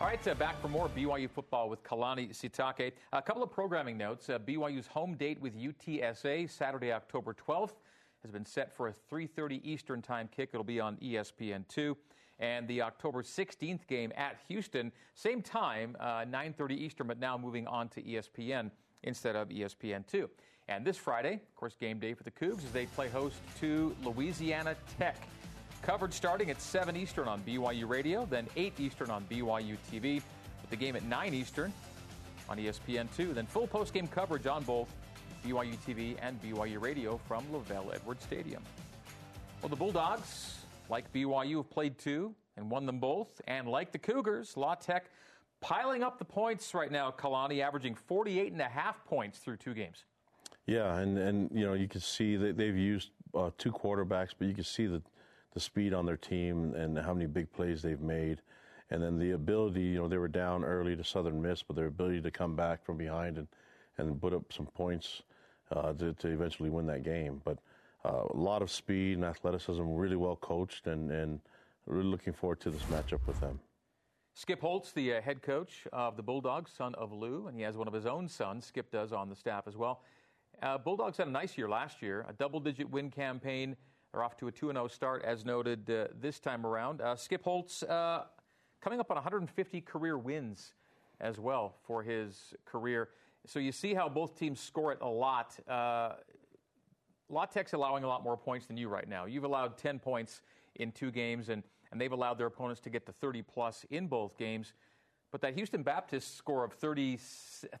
All 0.00 0.06
right, 0.06 0.26
uh, 0.26 0.34
back 0.34 0.60
for 0.60 0.68
more 0.68 0.88
BYU 0.88 1.28
football 1.28 1.68
with 1.68 1.82
Kalani 1.82 2.30
Sitake. 2.30 2.92
A 3.12 3.22
couple 3.22 3.42
of 3.42 3.50
programming 3.50 3.98
notes. 3.98 4.28
Uh, 4.28 4.38
BYU's 4.38 4.86
home 4.86 5.14
date 5.14 5.40
with 5.40 5.54
UTSA, 5.54 6.48
Saturday, 6.50 6.92
October 6.92 7.34
12th, 7.34 7.74
has 8.22 8.30
been 8.30 8.46
set 8.46 8.72
for 8.72 8.88
a 8.88 8.94
3.30 9.12 9.60
Eastern 9.64 10.00
Time 10.00 10.28
kick. 10.34 10.50
It'll 10.52 10.64
be 10.64 10.80
on 10.80 10.96
ESPN2. 10.96 11.94
And 12.38 12.66
the 12.66 12.82
October 12.82 13.22
16th 13.22 13.86
game 13.86 14.12
at 14.16 14.38
Houston, 14.48 14.90
same 15.14 15.40
time, 15.42 15.96
uh, 16.00 16.24
9.30 16.24 16.72
Eastern, 16.72 17.06
but 17.06 17.18
now 17.18 17.38
moving 17.38 17.66
on 17.66 17.88
to 17.90 18.02
ESPN 18.02 18.70
instead 19.04 19.36
of 19.36 19.48
ESPN2. 19.50 20.28
And 20.68 20.84
this 20.84 20.96
Friday, 20.96 21.34
of 21.34 21.54
course, 21.56 21.74
game 21.78 21.98
day 21.98 22.14
for 22.14 22.22
the 22.22 22.30
Cougs 22.30 22.64
as 22.64 22.72
they 22.72 22.86
play 22.86 23.08
host 23.08 23.36
to 23.60 23.94
Louisiana 24.02 24.74
Tech. 24.98 25.16
Coverage 25.82 26.14
starting 26.14 26.50
at 26.50 26.60
7 26.60 26.96
Eastern 26.96 27.28
on 27.28 27.42
BYU 27.42 27.86
Radio, 27.86 28.26
then 28.30 28.48
8 28.56 28.80
Eastern 28.80 29.10
on 29.10 29.24
BYU 29.24 29.76
TV, 29.92 30.22
with 30.60 30.70
the 30.70 30.76
game 30.76 30.96
at 30.96 31.02
9 31.04 31.34
Eastern 31.34 31.72
on 32.48 32.56
ESPN2. 32.56 33.34
Then 33.34 33.44
full 33.46 33.66
post-game 33.66 34.08
coverage 34.08 34.46
on 34.46 34.62
both 34.64 34.88
BYU 35.44 35.76
TV 35.86 36.16
and 36.22 36.40
BYU 36.42 36.80
Radio 36.80 37.18
from 37.28 37.44
LaVell 37.52 37.94
Edwards 37.94 38.24
Stadium. 38.24 38.62
Well, 39.60 39.68
the 39.68 39.76
Bulldogs, 39.76 40.64
like 40.88 41.12
BYU, 41.12 41.58
have 41.58 41.70
played 41.70 41.98
two 41.98 42.34
and 42.56 42.70
won 42.70 42.86
them 42.86 42.98
both. 42.98 43.42
And 43.46 43.68
like 43.68 43.92
the 43.92 43.98
Cougars, 43.98 44.56
La 44.56 44.74
Tech 44.74 45.10
piling 45.60 46.02
up 46.02 46.18
the 46.18 46.24
points 46.24 46.72
right 46.72 46.90
now, 46.90 47.10
Kalani, 47.10 47.60
averaging 47.60 47.94
48 47.94 48.52
and 48.52 48.60
a 48.62 48.68
half 48.68 49.04
points 49.04 49.38
through 49.38 49.58
two 49.58 49.74
games. 49.74 50.04
Yeah, 50.66 50.96
and, 50.98 51.18
and 51.18 51.50
you 51.52 51.66
know, 51.66 51.74
you 51.74 51.88
can 51.88 52.00
see 52.00 52.36
that 52.36 52.56
they've 52.56 52.76
used 52.76 53.10
uh, 53.34 53.50
two 53.58 53.72
quarterbacks, 53.72 54.30
but 54.38 54.48
you 54.48 54.54
can 54.54 54.64
see 54.64 54.86
the, 54.86 55.02
the 55.52 55.60
speed 55.60 55.92
on 55.92 56.06
their 56.06 56.16
team 56.16 56.74
and 56.74 56.98
how 56.98 57.12
many 57.12 57.26
big 57.26 57.52
plays 57.52 57.82
they've 57.82 58.00
made. 58.00 58.40
And 58.90 59.02
then 59.02 59.18
the 59.18 59.32
ability, 59.32 59.80
you 59.80 59.98
know, 59.98 60.08
they 60.08 60.18
were 60.18 60.28
down 60.28 60.64
early 60.64 60.96
to 60.96 61.04
Southern 61.04 61.40
Miss, 61.40 61.62
but 61.62 61.76
their 61.76 61.86
ability 61.86 62.20
to 62.22 62.30
come 62.30 62.54
back 62.54 62.84
from 62.84 62.96
behind 62.96 63.38
and, 63.38 63.48
and 63.98 64.20
put 64.20 64.32
up 64.32 64.52
some 64.52 64.66
points 64.66 65.22
uh, 65.72 65.92
to, 65.94 66.12
to 66.14 66.28
eventually 66.28 66.70
win 66.70 66.86
that 66.86 67.02
game. 67.02 67.40
But 67.44 67.58
uh, 68.04 68.24
a 68.30 68.36
lot 68.36 68.62
of 68.62 68.70
speed 68.70 69.14
and 69.14 69.24
athleticism, 69.24 69.82
really 69.82 70.16
well 70.16 70.36
coached, 70.36 70.86
and, 70.86 71.10
and 71.10 71.40
really 71.86 72.08
looking 72.08 72.32
forward 72.32 72.60
to 72.60 72.70
this 72.70 72.82
matchup 72.84 73.20
with 73.26 73.40
them. 73.40 73.58
Skip 74.34 74.60
Holtz, 74.60 74.92
the 74.92 75.14
uh, 75.14 75.20
head 75.20 75.42
coach 75.42 75.86
of 75.92 76.16
the 76.16 76.22
Bulldogs, 76.22 76.72
son 76.76 76.94
of 76.96 77.12
Lou, 77.12 77.46
and 77.46 77.56
he 77.56 77.62
has 77.62 77.76
one 77.76 77.86
of 77.86 77.94
his 77.94 78.04
own 78.04 78.28
sons, 78.28 78.66
Skip 78.66 78.90
does, 78.90 79.12
on 79.12 79.28
the 79.28 79.36
staff 79.36 79.66
as 79.66 79.76
well. 79.76 80.02
Uh, 80.62 80.78
Bulldogs 80.78 81.16
had 81.16 81.28
a 81.28 81.30
nice 81.30 81.58
year 81.58 81.68
last 81.68 82.02
year, 82.02 82.24
a 82.28 82.32
double 82.32 82.60
digit 82.60 82.88
win 82.90 83.10
campaign. 83.10 83.76
They're 84.12 84.22
off 84.22 84.36
to 84.38 84.48
a 84.48 84.52
2 84.52 84.72
0 84.72 84.88
start, 84.88 85.24
as 85.24 85.44
noted 85.44 85.90
uh, 85.90 86.06
this 86.20 86.38
time 86.38 86.64
around. 86.64 87.00
Uh, 87.00 87.16
Skip 87.16 87.42
Holtz 87.42 87.82
uh, 87.82 88.24
coming 88.80 89.00
up 89.00 89.10
on 89.10 89.16
150 89.16 89.80
career 89.80 90.16
wins 90.16 90.74
as 91.20 91.38
well 91.38 91.74
for 91.86 92.02
his 92.02 92.54
career. 92.64 93.08
So 93.46 93.58
you 93.58 93.72
see 93.72 93.94
how 93.94 94.08
both 94.08 94.38
teams 94.38 94.60
score 94.60 94.92
it 94.92 94.98
a 95.00 95.08
lot. 95.08 95.58
Uh, 95.68 96.12
La 97.28 97.46
allowing 97.72 98.04
a 98.04 98.06
lot 98.06 98.22
more 98.22 98.36
points 98.36 98.66
than 98.66 98.76
you 98.76 98.88
right 98.88 99.08
now. 99.08 99.24
You've 99.24 99.44
allowed 99.44 99.76
10 99.78 99.98
points 99.98 100.42
in 100.76 100.92
two 100.92 101.10
games, 101.10 101.48
and, 101.48 101.62
and 101.90 102.00
they've 102.00 102.12
allowed 102.12 102.38
their 102.38 102.46
opponents 102.46 102.80
to 102.82 102.90
get 102.90 103.06
to 103.06 103.12
30 103.12 103.42
plus 103.42 103.84
in 103.90 104.06
both 104.06 104.36
games. 104.36 104.74
But 105.32 105.40
that 105.40 105.54
Houston 105.54 105.82
Baptist 105.82 106.36
score 106.36 106.64
of 106.64 106.72
30, 106.74 107.18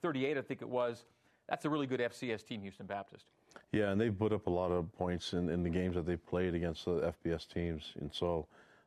38, 0.00 0.36
I 0.36 0.42
think 0.42 0.62
it 0.62 0.68
was, 0.68 1.04
that's 1.48 1.64
a 1.64 1.70
really 1.70 1.86
good 1.86 2.00
FCS 2.00 2.46
team, 2.46 2.62
Houston 2.62 2.86
Baptist. 2.86 3.26
Yeah, 3.72 3.90
and 3.90 4.00
they've 4.00 4.16
put 4.16 4.32
up 4.32 4.46
a 4.46 4.50
lot 4.50 4.70
of 4.70 4.92
points 4.96 5.32
in, 5.32 5.48
in 5.48 5.62
the 5.62 5.70
games 5.70 5.94
that 5.94 6.06
they've 6.06 6.24
played 6.26 6.54
against 6.54 6.84
the 6.84 7.12
FBS 7.24 7.48
teams, 7.48 7.92
and 8.00 8.12
so 8.12 8.46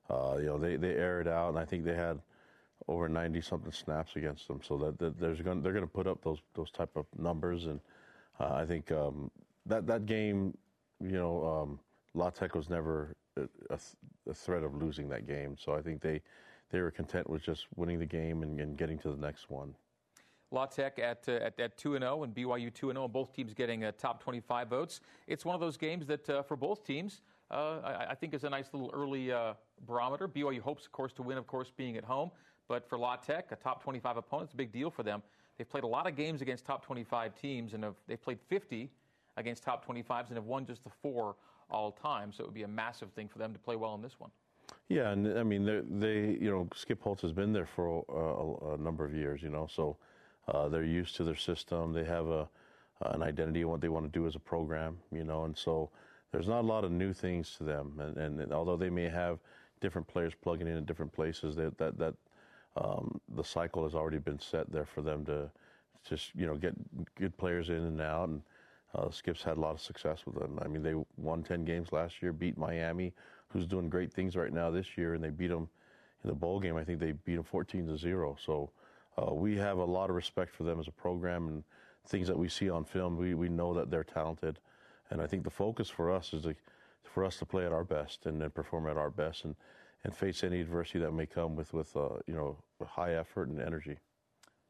uh, 0.10 0.38
you 0.40 0.46
know 0.46 0.58
they, 0.58 0.76
they 0.76 0.92
air 0.92 1.22
it 1.22 1.28
out, 1.28 1.50
and 1.50 1.60
I 1.60 1.66
think 1.66 1.86
they 1.86 1.96
had 1.96 2.20
over 2.88 3.10
90 3.10 3.42
something 3.42 3.72
snaps 3.72 4.16
against 4.16 4.48
them, 4.48 4.62
so 4.64 4.78
that, 4.78 5.00
that 5.00 5.20
there's 5.20 5.42
going 5.42 5.62
they're 5.62 5.74
going 5.74 5.86
to 5.86 5.92
put 5.92 6.08
up 6.08 6.24
those 6.24 6.40
those 6.56 6.72
type 6.72 6.96
of 6.96 7.06
numbers, 7.18 7.66
and 7.66 7.80
uh, 8.40 8.54
I 8.54 8.66
think 8.66 8.92
um, 8.92 9.30
that 9.66 9.88
that 9.88 10.06
game, 10.06 10.58
you 11.00 11.12
know, 11.12 11.46
um, 11.46 11.80
La 12.14 12.30
Tech 12.30 12.56
was 12.56 12.70
never 12.70 13.16
a, 13.36 13.48
a, 13.70 14.34
threat 14.34 14.64
of 14.64 14.76
losing 14.76 15.10
that 15.10 15.28
game. 15.28 15.56
So 15.60 15.74
I 15.74 15.82
think 15.82 16.02
they 16.02 16.22
they 16.72 16.82
were 16.82 16.92
content 16.92 17.30
with 17.30 17.44
just 17.44 17.68
winning 17.76 18.00
the 18.00 18.06
game 18.06 18.44
and, 18.44 18.60
and 18.60 18.78
getting 18.78 18.98
to 19.00 19.10
the 19.10 19.18
next 19.18 19.50
one. 19.50 19.74
La 20.52 20.66
Tech 20.66 21.00
at, 21.00 21.28
uh, 21.28 21.34
at, 21.34 21.60
at 21.60 21.78
2 21.78 21.98
0 21.98 22.24
and 22.24 22.34
BYU 22.34 22.74
2 22.74 22.92
0, 22.92 23.04
and 23.04 23.14
both 23.14 23.34
teams 23.34 23.54
getting 23.54 23.84
uh, 23.84 23.92
top 23.98 24.24
25 24.24 24.70
votes. 24.70 25.02
It's 25.28 25.44
one 25.44 25.56
of 25.56 25.62
those 25.62 25.78
games 25.78 26.06
that, 26.08 26.30
uh, 26.30 26.42
for 26.42 26.56
both 26.56 26.86
teams, 26.86 27.22
uh, 27.52 27.80
I, 27.84 28.12
I, 28.12 28.16
think 28.16 28.34
is 28.34 28.44
a 28.44 28.50
nice 28.50 28.70
little 28.74 28.90
early 28.94 29.32
uh, 29.32 29.54
barometer. 29.86 30.28
BYU 30.28 30.62
hopes, 30.62 30.86
of 30.86 30.92
course, 30.92 31.14
to 31.14 31.22
win, 31.22 31.38
of 31.38 31.48
course, 31.48 31.72
being 31.76 31.98
at 31.98 32.04
home. 32.04 32.32
But 32.68 32.88
for 32.88 32.98
La 32.98 33.16
Tech, 33.18 33.52
a 33.52 33.56
top 33.56 33.84
25 33.84 34.18
opponent, 34.18 34.48
it's 34.48 34.54
a 34.54 34.58
big 34.58 34.72
deal 34.72 34.90
for 34.90 35.04
them. 35.04 35.22
They've 35.58 35.70
played 35.70 35.84
a 35.84 35.88
lot 35.88 36.08
of 36.08 36.16
games 36.16 36.42
against 36.42 36.66
top 36.66 36.86
25 36.86 37.36
teams, 37.36 37.74
and 37.74 37.84
have, 37.84 37.96
they've 38.08 38.22
played 38.22 38.40
50 38.48 38.90
against 39.38 39.64
top 39.64 39.86
25s 39.86 40.28
and 40.28 40.36
have 40.36 40.46
won 40.46 40.66
just 40.66 40.84
the 40.84 40.90
four 41.02 41.36
all 41.70 41.92
time. 41.92 42.32
So 42.32 42.44
it 42.44 42.48
would 42.48 42.56
be 42.56 42.64
a 42.64 42.68
massive 42.68 43.12
thing 43.12 43.28
for 43.28 43.38
them 43.38 43.54
to 43.54 43.60
play 43.60 43.76
well 43.76 43.96
in 43.96 44.02
this 44.02 44.20
one. 44.20 44.32
Yeah, 44.90 45.12
and 45.12 45.38
I 45.38 45.44
mean, 45.44 45.66
they, 46.00 46.38
you 46.42 46.50
know, 46.50 46.68
Skip 46.74 47.02
Holtz 47.02 47.22
has 47.22 47.32
been 47.32 47.54
there 47.54 47.66
for 47.66 48.04
a, 48.10 48.74
a 48.74 48.78
number 48.78 49.06
of 49.06 49.14
years, 49.14 49.42
you 49.42 49.50
know, 49.50 49.68
so 49.70 49.98
uh, 50.48 50.68
they're 50.70 50.84
used 50.84 51.16
to 51.18 51.24
their 51.24 51.36
system. 51.36 51.94
They 51.94 52.06
have 52.06 52.28
a 52.28 52.48
an 53.02 53.22
identity 53.22 53.62
of 53.62 53.70
what 53.70 53.82
they 53.82 53.90
want 53.90 54.12
to 54.12 54.20
do 54.20 54.26
as 54.26 54.36
a 54.36 54.40
program, 54.40 54.98
you 55.12 55.24
know, 55.24 55.44
and 55.44 55.56
so 55.56 55.92
there's 56.32 56.48
not 56.48 56.62
a 56.62 56.68
lot 56.68 56.84
of 56.84 56.92
new 56.92 57.14
things 57.14 57.56
to 57.58 57.64
them. 57.64 57.94
And, 58.00 58.18
and, 58.18 58.40
and 58.40 58.52
although 58.52 58.76
they 58.76 58.90
may 58.90 59.08
have 59.08 59.40
different 59.82 60.08
players 60.08 60.34
plugging 60.42 60.68
in 60.68 60.78
in 60.78 60.86
different 60.86 61.14
places, 61.14 61.56
that 61.56 61.78
that 61.78 61.98
that 61.98 62.16
um, 62.76 63.20
the 63.36 63.44
cycle 63.44 63.84
has 63.84 63.96
already 63.96 64.18
been 64.18 64.40
set 64.40 64.72
there 64.72 64.86
for 64.86 65.02
them 65.02 65.26
to 65.26 65.50
just 66.08 66.32
you 66.36 66.46
know 66.46 66.56
get 66.56 66.74
good 67.16 67.38
players 67.38 67.70
in 67.70 67.76
and 67.76 68.02
out. 68.02 68.30
And 68.30 68.42
uh, 68.96 69.10
Skip's 69.12 69.44
had 69.44 69.58
a 69.58 69.62
lot 69.62 69.72
of 69.72 69.82
success 69.82 70.26
with 70.26 70.36
them. 70.36 70.60
I 70.62 70.68
mean, 70.68 70.82
they 70.82 70.96
won 71.18 71.44
10 71.44 71.66
games 71.66 71.92
last 71.92 72.22
year, 72.22 72.32
beat 72.34 72.58
Miami, 72.58 73.14
who's 73.50 73.68
doing 73.68 73.90
great 73.90 74.12
things 74.12 74.36
right 74.36 74.54
now 74.54 74.72
this 74.72 74.98
year, 74.98 75.14
and 75.14 75.24
they 75.24 75.30
beat 75.30 75.50
them 75.50 75.70
in 76.24 76.30
the 76.30 76.36
bowl 76.36 76.60
game. 76.60 76.78
I 76.78 76.84
think 76.84 77.00
they 77.00 77.12
beat 77.12 77.36
them 77.36 77.44
14 77.44 77.88
to 77.88 77.98
zero. 77.98 78.36
So 78.44 78.72
uh, 79.18 79.34
we 79.34 79.58
have 79.58 79.78
a 79.78 79.86
lot 79.86 80.10
of 80.10 80.16
respect 80.16 80.54
for 80.54 80.64
them 80.64 80.80
as 80.80 80.88
a 80.88 80.92
program 80.92 81.48
and 81.48 81.64
things 82.08 82.28
that 82.28 82.38
we 82.38 82.48
see 82.48 82.70
on 82.70 82.84
film. 82.84 83.18
We 83.18 83.34
we 83.34 83.50
know 83.50 83.74
that 83.74 83.90
they're 83.90 84.04
talented, 84.04 84.60
and 85.10 85.22
I 85.22 85.28
think 85.28 85.44
the 85.44 85.50
focus 85.50 85.90
for 85.90 86.12
us 86.12 86.34
is 86.34 86.44
to, 86.44 86.56
for 87.04 87.26
us 87.26 87.38
to 87.38 87.46
play 87.46 87.66
at 87.66 87.72
our 87.72 87.84
best 87.84 88.26
and, 88.26 88.42
then 88.42 88.50
perform 88.52 88.88
at 88.88 88.98
our 88.98 89.10
best 89.10 89.46
and, 89.46 89.56
and 90.04 90.16
face 90.16 90.44
any 90.44 90.62
adversity 90.62 91.00
that 91.00 91.12
may 91.12 91.26
come 91.26 91.56
with 91.56 91.74
with 91.74 91.96
uh, 91.96 92.10
you 92.28 92.36
know 92.36 92.58
high 92.86 93.16
effort 93.16 93.50
and 93.50 93.62
energy. 93.62 93.98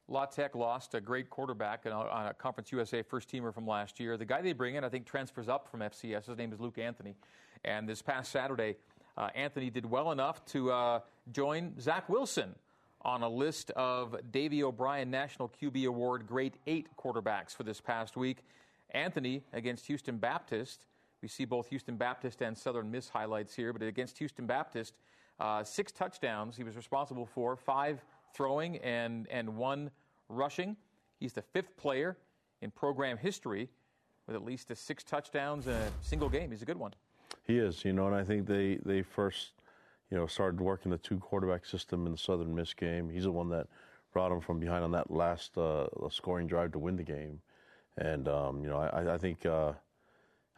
La 0.10 0.26
Tech 0.26 0.56
lost 0.56 0.96
a 0.96 1.02
great 1.02 1.30
quarterback 1.30 1.86
on 1.86 2.28
a 2.28 2.34
Conference 2.34 2.72
USA 2.72 3.02
first 3.02 3.30
teamer 3.30 3.54
from 3.54 3.68
last 3.68 4.00
year. 4.00 4.16
The 4.16 4.24
guy 4.24 4.42
they 4.42 4.54
bring 4.54 4.76
in, 4.76 4.86
I 4.86 4.90
think, 4.90 5.06
transfers 5.06 5.50
up 5.50 5.70
from 5.70 5.82
FCS. 5.82 6.28
His 6.28 6.38
name 6.38 6.54
is 6.54 6.62
Luke 6.62 6.78
Anthony. 6.78 7.18
And 7.66 7.90
this 7.90 8.02
past 8.02 8.32
Saturday, 8.32 8.78
uh, 9.18 9.28
Anthony 9.36 9.70
did 9.70 9.86
well 9.86 10.14
enough 10.14 10.46
to 10.46 10.72
uh, 10.72 11.00
join 11.34 11.78
Zach 11.78 12.08
Wilson 12.08 12.56
on 13.08 13.24
a 13.24 13.30
list 13.30 13.72
of 13.72 14.18
Davy 14.32 14.64
O'Brien 14.64 15.10
National 15.10 15.50
QB 15.50 15.88
Award 15.88 16.28
Great 16.28 16.56
Eight 16.68 16.88
quarterbacks 17.02 17.56
for 17.56 17.64
this 17.64 17.80
past 17.80 18.18
week. 18.18 18.40
Anthony 18.92 19.44
against 19.54 19.88
Houston 19.88 20.18
Baptist. 20.18 20.86
We 21.22 21.30
see 21.30 21.46
both 21.46 21.70
Houston 21.70 21.96
Baptist 21.96 22.42
and 22.42 22.56
Southern 22.56 22.92
Miss 22.92 23.08
highlights 23.08 23.56
here, 23.56 23.72
but 23.72 23.82
against 23.82 24.18
Houston 24.18 24.46
Baptist, 24.46 24.94
uh, 25.40 25.64
six 25.64 25.94
touchdowns 25.94 26.58
he 26.58 26.64
was 26.64 26.76
responsible 26.76 27.26
for, 27.26 27.56
five 27.56 28.04
throwing 28.34 28.78
and, 28.80 29.26
and 29.32 29.56
one 29.56 29.90
rushing. 30.28 30.76
He's 31.20 31.34
the 31.34 31.42
fifth 31.42 31.76
player 31.78 32.18
in 32.62 32.72
program 32.72 33.18
history 33.18 33.70
with 34.28 34.36
at 34.36 34.44
least 34.44 34.70
six 34.76 35.04
touchdowns 35.04 35.68
in 35.68 35.74
a 35.74 35.92
single 36.02 36.30
game. 36.30 36.52
He's 36.52 36.62
a 36.62 36.66
good 36.66 36.78
one. 36.78 36.94
He 37.44 37.58
is, 37.58 37.86
you 37.86 37.94
know, 37.94 38.08
and 38.08 38.16
I 38.16 38.26
think 38.26 38.46
they, 38.46 38.80
they 38.84 39.02
first, 39.02 39.52
you 40.12 40.18
know, 40.18 40.28
started 40.28 40.62
working 40.62 40.92
the 40.92 40.98
two 40.98 41.20
quarterback 41.20 41.66
system 41.66 42.06
in 42.06 42.12
the 42.14 42.18
Southern 42.18 42.54
Miss 42.56 42.74
game. 42.74 43.10
He's 43.10 43.24
the 43.24 43.32
one 43.32 43.50
that 43.50 43.68
brought 44.14 44.32
him 44.32 44.42
from 44.42 44.60
behind 44.60 44.84
on 44.84 44.92
that 44.92 45.12
last 45.12 45.58
uh, 45.58 45.88
scoring 46.10 46.48
drive 46.48 46.72
to 46.74 46.80
win 46.80 46.96
the 46.96 47.04
game. 47.04 47.42
And, 47.98 48.28
um, 48.28 48.64
you 48.64 48.70
know, 48.70 48.78
I, 48.78 49.16
I 49.16 49.18
think 49.18 49.46
uh, 49.46 49.74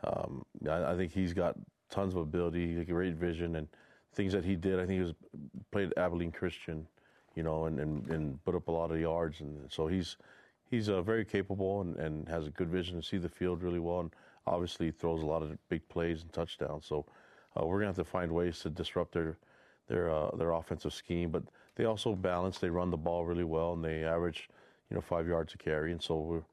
um, 0.04 0.46
I, 0.70 0.92
I, 0.92 0.98
think 0.98 1.12
he's 1.12 1.34
got 1.34 1.56
tons 1.90 2.14
of 2.14 2.20
ability, 2.20 2.84
great 2.86 3.16
vision, 3.16 3.56
and 3.56 3.68
things 4.14 4.34
that 4.34 4.44
he 4.44 4.56
did. 4.56 4.76
I 4.76 4.86
think 4.86 4.92
he 4.92 5.00
was 5.00 5.14
played 5.72 5.94
Abilene 5.98 6.32
Christian 6.32 6.86
you 7.40 7.44
know, 7.44 7.66
and, 7.66 7.80
and, 7.80 8.06
and 8.10 8.44
put 8.44 8.54
up 8.54 8.68
a 8.68 8.72
lot 8.72 8.92
of 8.92 9.00
yards. 9.00 9.40
And 9.40 9.72
so 9.72 9.88
he's 9.88 10.18
he's 10.70 10.90
uh, 10.90 11.02
very 11.02 11.24
capable 11.26 11.80
and, 11.80 11.96
and 11.96 12.28
has 12.28 12.48
a 12.48 12.50
good 12.50 12.70
vision 12.70 13.00
to 13.00 13.08
see 13.08 13.18
the 13.18 13.30
field 13.30 13.64
really 13.64 13.80
well. 13.80 14.02
And 14.02 14.12
obviously 14.46 14.92
throws 14.92 15.22
a 15.22 15.26
lot 15.26 15.42
of 15.42 15.58
big 15.70 15.88
plays 15.88 16.22
and 16.22 16.34
touchdowns. 16.34 16.86
So 16.86 17.06
uh, 17.60 17.66
we're 17.66 17.78
gonna 17.78 17.88
have 17.88 17.96
to 17.96 18.04
find 18.04 18.32
ways 18.32 18.60
to 18.60 18.70
disrupt 18.70 19.14
their 19.14 19.38
their 19.88 20.12
uh, 20.12 20.36
their 20.36 20.52
offensive 20.52 20.94
scheme. 20.94 21.32
But 21.32 21.44
they 21.76 21.86
also 21.86 22.16
balance. 22.16 22.60
They 22.60 22.70
run 22.70 22.92
the 22.92 22.98
ball 22.98 23.26
really 23.26 23.44
well, 23.44 23.74
and 23.74 23.84
they 23.84 24.04
average 24.04 24.50
you 24.90 24.96
know 24.96 25.02
five 25.02 25.28
yards 25.28 25.54
a 25.54 25.58
carry. 25.58 25.92
And 25.92 26.02
so 26.02 26.44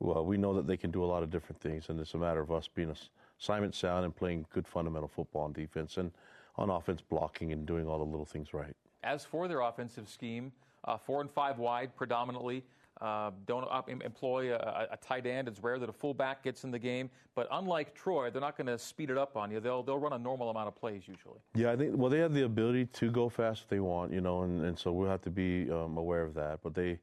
well, 0.00 0.24
we 0.24 0.36
know 0.36 0.54
that 0.54 0.66
they 0.66 0.76
can 0.76 0.90
do 0.90 1.04
a 1.04 1.06
lot 1.06 1.22
of 1.22 1.30
different 1.30 1.60
things, 1.60 1.88
and 1.88 2.00
it's 2.00 2.14
a 2.14 2.18
matter 2.18 2.40
of 2.40 2.50
us 2.50 2.68
being 2.68 2.94
assignment 3.40 3.74
sound 3.74 4.04
and 4.04 4.14
playing 4.14 4.46
good 4.52 4.66
fundamental 4.66 5.08
football 5.08 5.42
on 5.42 5.52
defense 5.52 5.96
and 5.96 6.12
on 6.56 6.70
offense 6.70 7.00
blocking 7.00 7.52
and 7.52 7.66
doing 7.66 7.86
all 7.86 7.98
the 7.98 8.04
little 8.04 8.24
things 8.24 8.54
right. 8.54 8.76
As 9.02 9.24
for 9.24 9.48
their 9.48 9.60
offensive 9.60 10.08
scheme, 10.08 10.52
uh, 10.84 10.96
four 10.96 11.20
and 11.20 11.30
five 11.30 11.58
wide 11.58 11.94
predominantly. 11.96 12.64
Uh, 13.00 13.32
don't 13.46 13.66
up, 13.70 13.90
employ 13.90 14.54
a, 14.54 14.88
a, 14.92 14.96
tight 14.96 15.26
end. 15.26 15.48
It's 15.48 15.58
rare 15.60 15.80
that 15.80 15.88
a 15.88 15.92
fullback 15.92 16.44
gets 16.44 16.62
in 16.62 16.70
the 16.70 16.78
game. 16.78 17.10
But 17.34 17.48
unlike 17.50 17.92
Troy, 17.92 18.30
they're 18.30 18.40
not 18.40 18.56
going 18.56 18.68
to 18.68 18.78
speed 18.78 19.10
it 19.10 19.18
up 19.18 19.36
on 19.36 19.50
you. 19.50 19.58
They'll 19.58 19.82
they'll 19.82 19.98
run 19.98 20.12
a 20.12 20.18
normal 20.18 20.48
amount 20.48 20.68
of 20.68 20.76
plays 20.76 21.02
usually. 21.08 21.40
Yeah, 21.54 21.72
I 21.72 21.76
think. 21.76 21.96
Well, 21.96 22.08
they 22.08 22.20
have 22.20 22.32
the 22.32 22.44
ability 22.44 22.86
to 22.86 23.10
go 23.10 23.28
fast 23.28 23.62
if 23.62 23.68
they 23.68 23.80
want, 23.80 24.12
you 24.12 24.20
know, 24.20 24.42
and, 24.42 24.64
and 24.64 24.78
so 24.78 24.92
we'll 24.92 25.10
have 25.10 25.22
to 25.22 25.30
be 25.30 25.68
um, 25.72 25.96
aware 25.96 26.22
of 26.22 26.34
that. 26.34 26.60
But 26.62 26.74
they, 26.74 27.00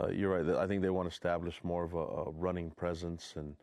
uh, 0.00 0.08
you're 0.08 0.40
right. 0.40 0.56
I 0.56 0.68
think 0.68 0.82
they 0.82 0.90
want 0.90 1.08
to 1.08 1.12
establish 1.12 1.58
more 1.64 1.82
of 1.82 1.94
a, 1.94 1.98
a 1.98 2.30
running 2.30 2.70
presence 2.70 3.34
and 3.36 3.56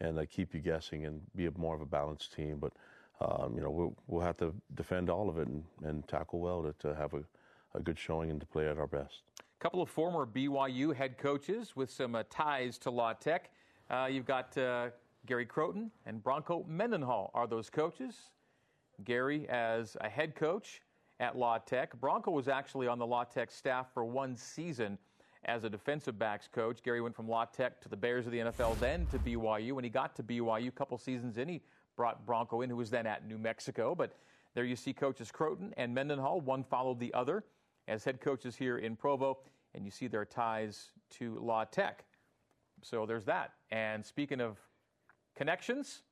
and 0.00 0.18
uh, 0.18 0.24
keep 0.30 0.54
you 0.54 0.60
guessing 0.60 1.04
and 1.04 1.20
be 1.36 1.46
a, 1.46 1.50
more 1.58 1.74
of 1.74 1.82
a 1.82 1.86
balanced 1.86 2.34
team. 2.34 2.56
But 2.58 2.72
um, 3.20 3.54
you 3.56 3.62
know, 3.62 3.70
we'll, 3.70 3.96
we'll 4.06 4.24
have 4.24 4.36
to 4.38 4.54
defend 4.74 5.10
all 5.10 5.28
of 5.28 5.38
it 5.38 5.48
and, 5.48 5.64
and 5.82 6.06
tackle 6.06 6.38
well 6.38 6.62
to, 6.62 6.72
to 6.80 6.94
have 6.94 7.14
a, 7.14 7.22
a 7.74 7.80
good 7.80 7.98
showing 7.98 8.30
and 8.30 8.40
to 8.40 8.46
play 8.46 8.68
at 8.68 8.78
our 8.78 8.86
best. 8.86 9.22
A 9.58 9.60
couple 9.60 9.82
of 9.82 9.88
former 9.88 10.24
BYU 10.24 10.94
head 10.94 11.18
coaches 11.18 11.74
with 11.74 11.90
some 11.90 12.14
uh, 12.14 12.22
ties 12.30 12.78
to 12.78 12.92
La 12.92 13.12
Tech. 13.12 13.50
Uh, 13.90 14.06
you've 14.08 14.24
got 14.24 14.56
uh, 14.56 14.90
Gary 15.26 15.46
Crowton 15.46 15.90
and 16.06 16.22
Bronco 16.22 16.64
Mendenhall 16.68 17.32
are 17.34 17.48
those 17.48 17.68
coaches. 17.68 18.14
Gary 19.02 19.48
as 19.48 19.96
a 20.00 20.08
head 20.08 20.36
coach 20.36 20.80
at 21.18 21.36
La 21.36 21.58
Tech. 21.58 22.00
Bronco 22.00 22.30
was 22.30 22.46
actually 22.46 22.86
on 22.86 23.00
the 23.00 23.06
La 23.06 23.24
Tech 23.24 23.50
staff 23.50 23.88
for 23.92 24.04
one 24.04 24.36
season 24.36 24.96
as 25.46 25.64
a 25.64 25.70
defensive 25.70 26.20
backs 26.20 26.46
coach. 26.46 26.80
Gary 26.84 27.00
went 27.00 27.16
from 27.16 27.28
La 27.28 27.44
Tech 27.44 27.80
to 27.80 27.88
the 27.88 27.96
Bears 27.96 28.26
of 28.26 28.32
the 28.32 28.38
NFL, 28.38 28.78
then 28.78 29.06
to 29.06 29.18
BYU. 29.18 29.72
When 29.72 29.82
he 29.82 29.90
got 29.90 30.14
to 30.14 30.22
BYU, 30.22 30.68
a 30.68 30.70
couple 30.70 30.96
seasons 30.98 31.36
in, 31.36 31.48
he 31.48 31.62
brought 31.96 32.24
Bronco 32.24 32.60
in, 32.60 32.70
who 32.70 32.76
was 32.76 32.90
then 32.90 33.08
at 33.08 33.26
New 33.26 33.38
Mexico. 33.38 33.96
But 33.96 34.14
there 34.54 34.64
you 34.64 34.76
see 34.76 34.92
coaches 34.92 35.32
Crowton 35.36 35.72
and 35.76 35.92
Mendenhall. 35.92 36.42
One 36.42 36.62
followed 36.62 37.00
the 37.00 37.12
other 37.12 37.42
as 37.88 38.04
head 38.04 38.20
coaches 38.20 38.54
here 38.54 38.78
in 38.78 38.94
Provo, 38.94 39.38
and 39.74 39.84
you 39.84 39.90
see 39.90 40.06
their 40.06 40.24
ties 40.24 40.90
to 41.10 41.38
La 41.40 41.64
Tech. 41.64 42.04
So 42.82 43.06
there's 43.06 43.24
that. 43.24 43.52
And 43.70 44.04
speaking 44.04 44.40
of 44.40 44.58
connections, 45.36 46.02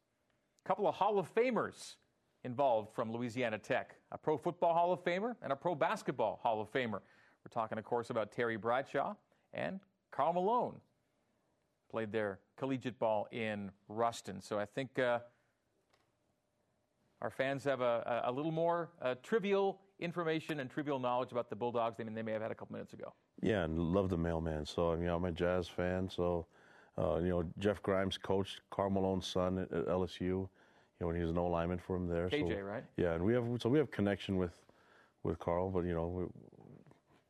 a 0.65 0.69
couple 0.69 0.89
of 0.89 0.95
Hall 0.95 1.19
of 1.19 1.33
Famers 1.33 1.97
involved 2.43 2.95
from 2.95 3.12
Louisiana 3.12 3.59
Tech 3.59 3.97
a 4.12 4.19
Pro 4.19 4.39
Football 4.39 4.73
Hall 4.73 4.93
of 4.93 5.05
Famer 5.05 5.35
and 5.43 5.53
a 5.53 5.57
Pro 5.57 5.75
Basketball 5.75 6.41
Hall 6.43 6.61
of 6.61 6.73
Famer. 6.73 7.01
We're 7.45 7.53
talking, 7.53 7.77
of 7.77 7.85
course, 7.85 8.11
about 8.11 8.33
Terry 8.33 8.57
Bradshaw 8.57 9.15
and 9.53 9.81
Karl 10.11 10.33
Malone. 10.33 10.81
Played 11.91 12.12
their 12.12 12.39
collegiate 12.57 12.99
ball 12.99 13.29
in 13.31 13.71
Ruston. 13.89 14.41
So 14.41 14.59
I 14.59 14.65
think 14.65 14.99
uh, 14.99 15.21
our 17.21 17.31
fans 17.31 17.65
have 17.65 17.81
a, 17.81 18.23
a 18.27 18.33
little 18.33 18.53
more 18.53 18.91
uh, 19.03 19.17
trivial 19.23 19.81
information 20.00 20.61
and 20.61 20.70
trivial 20.70 20.98
knowledge 20.98 21.32
about 21.32 21.50
the 21.50 21.56
Bulldogs 21.56 21.96
than 21.96 22.12
they 22.14 22.22
may 22.22 22.32
have 22.32 22.42
had 22.42 22.50
a 22.50 22.54
couple 22.54 22.74
minutes 22.74 22.92
ago. 22.92 23.12
Yeah, 23.42 23.64
and 23.64 23.78
love 23.78 24.09
the 24.09 24.16
mailman. 24.16 24.66
So, 24.66 24.92
I 24.92 24.96
mean, 24.96 25.09
I'm 25.09 25.24
a 25.24 25.32
Jazz 25.32 25.68
fan. 25.68 26.09
So, 26.09 26.46
uh, 26.98 27.16
you 27.16 27.28
know, 27.28 27.44
Jeff 27.59 27.82
Grimes 27.82 28.18
coached 28.18 28.61
Karl 28.70 28.90
Malone's 28.90 29.26
son 29.26 29.59
at, 29.59 29.72
at 29.72 29.87
LSU. 29.87 30.20
You 30.20 30.48
know, 31.00 31.09
when 31.09 31.16
he 31.16 31.22
was 31.22 31.30
an 31.30 31.38
O 31.38 31.46
lineman 31.46 31.78
for 31.78 31.96
him 31.96 32.09
there. 32.09 32.28
KJ, 32.28 32.54
so, 32.54 32.61
right? 32.61 32.85
Yeah, 32.96 33.12
and 33.12 33.24
we 33.24 33.35
have 33.35 33.44
so 33.61 33.68
we 33.68 33.78
have 33.78 33.90
connection 33.90 34.38
with 34.38 34.54
with 35.22 35.38
Karl, 35.38 35.70
but 35.70 35.85
you 35.85 35.92
know, 35.92 36.06
we, 36.06 36.24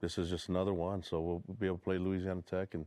this 0.00 0.18
is 0.18 0.30
just 0.30 0.48
another 0.50 0.72
one. 0.72 1.02
So 1.02 1.20
we'll, 1.20 1.42
we'll, 1.46 1.56
be 1.56 1.66
able 1.66 1.78
to 1.78 1.82
play 1.82 1.98
Louisiana 1.98 2.42
Tech 2.48 2.74
and 2.74 2.86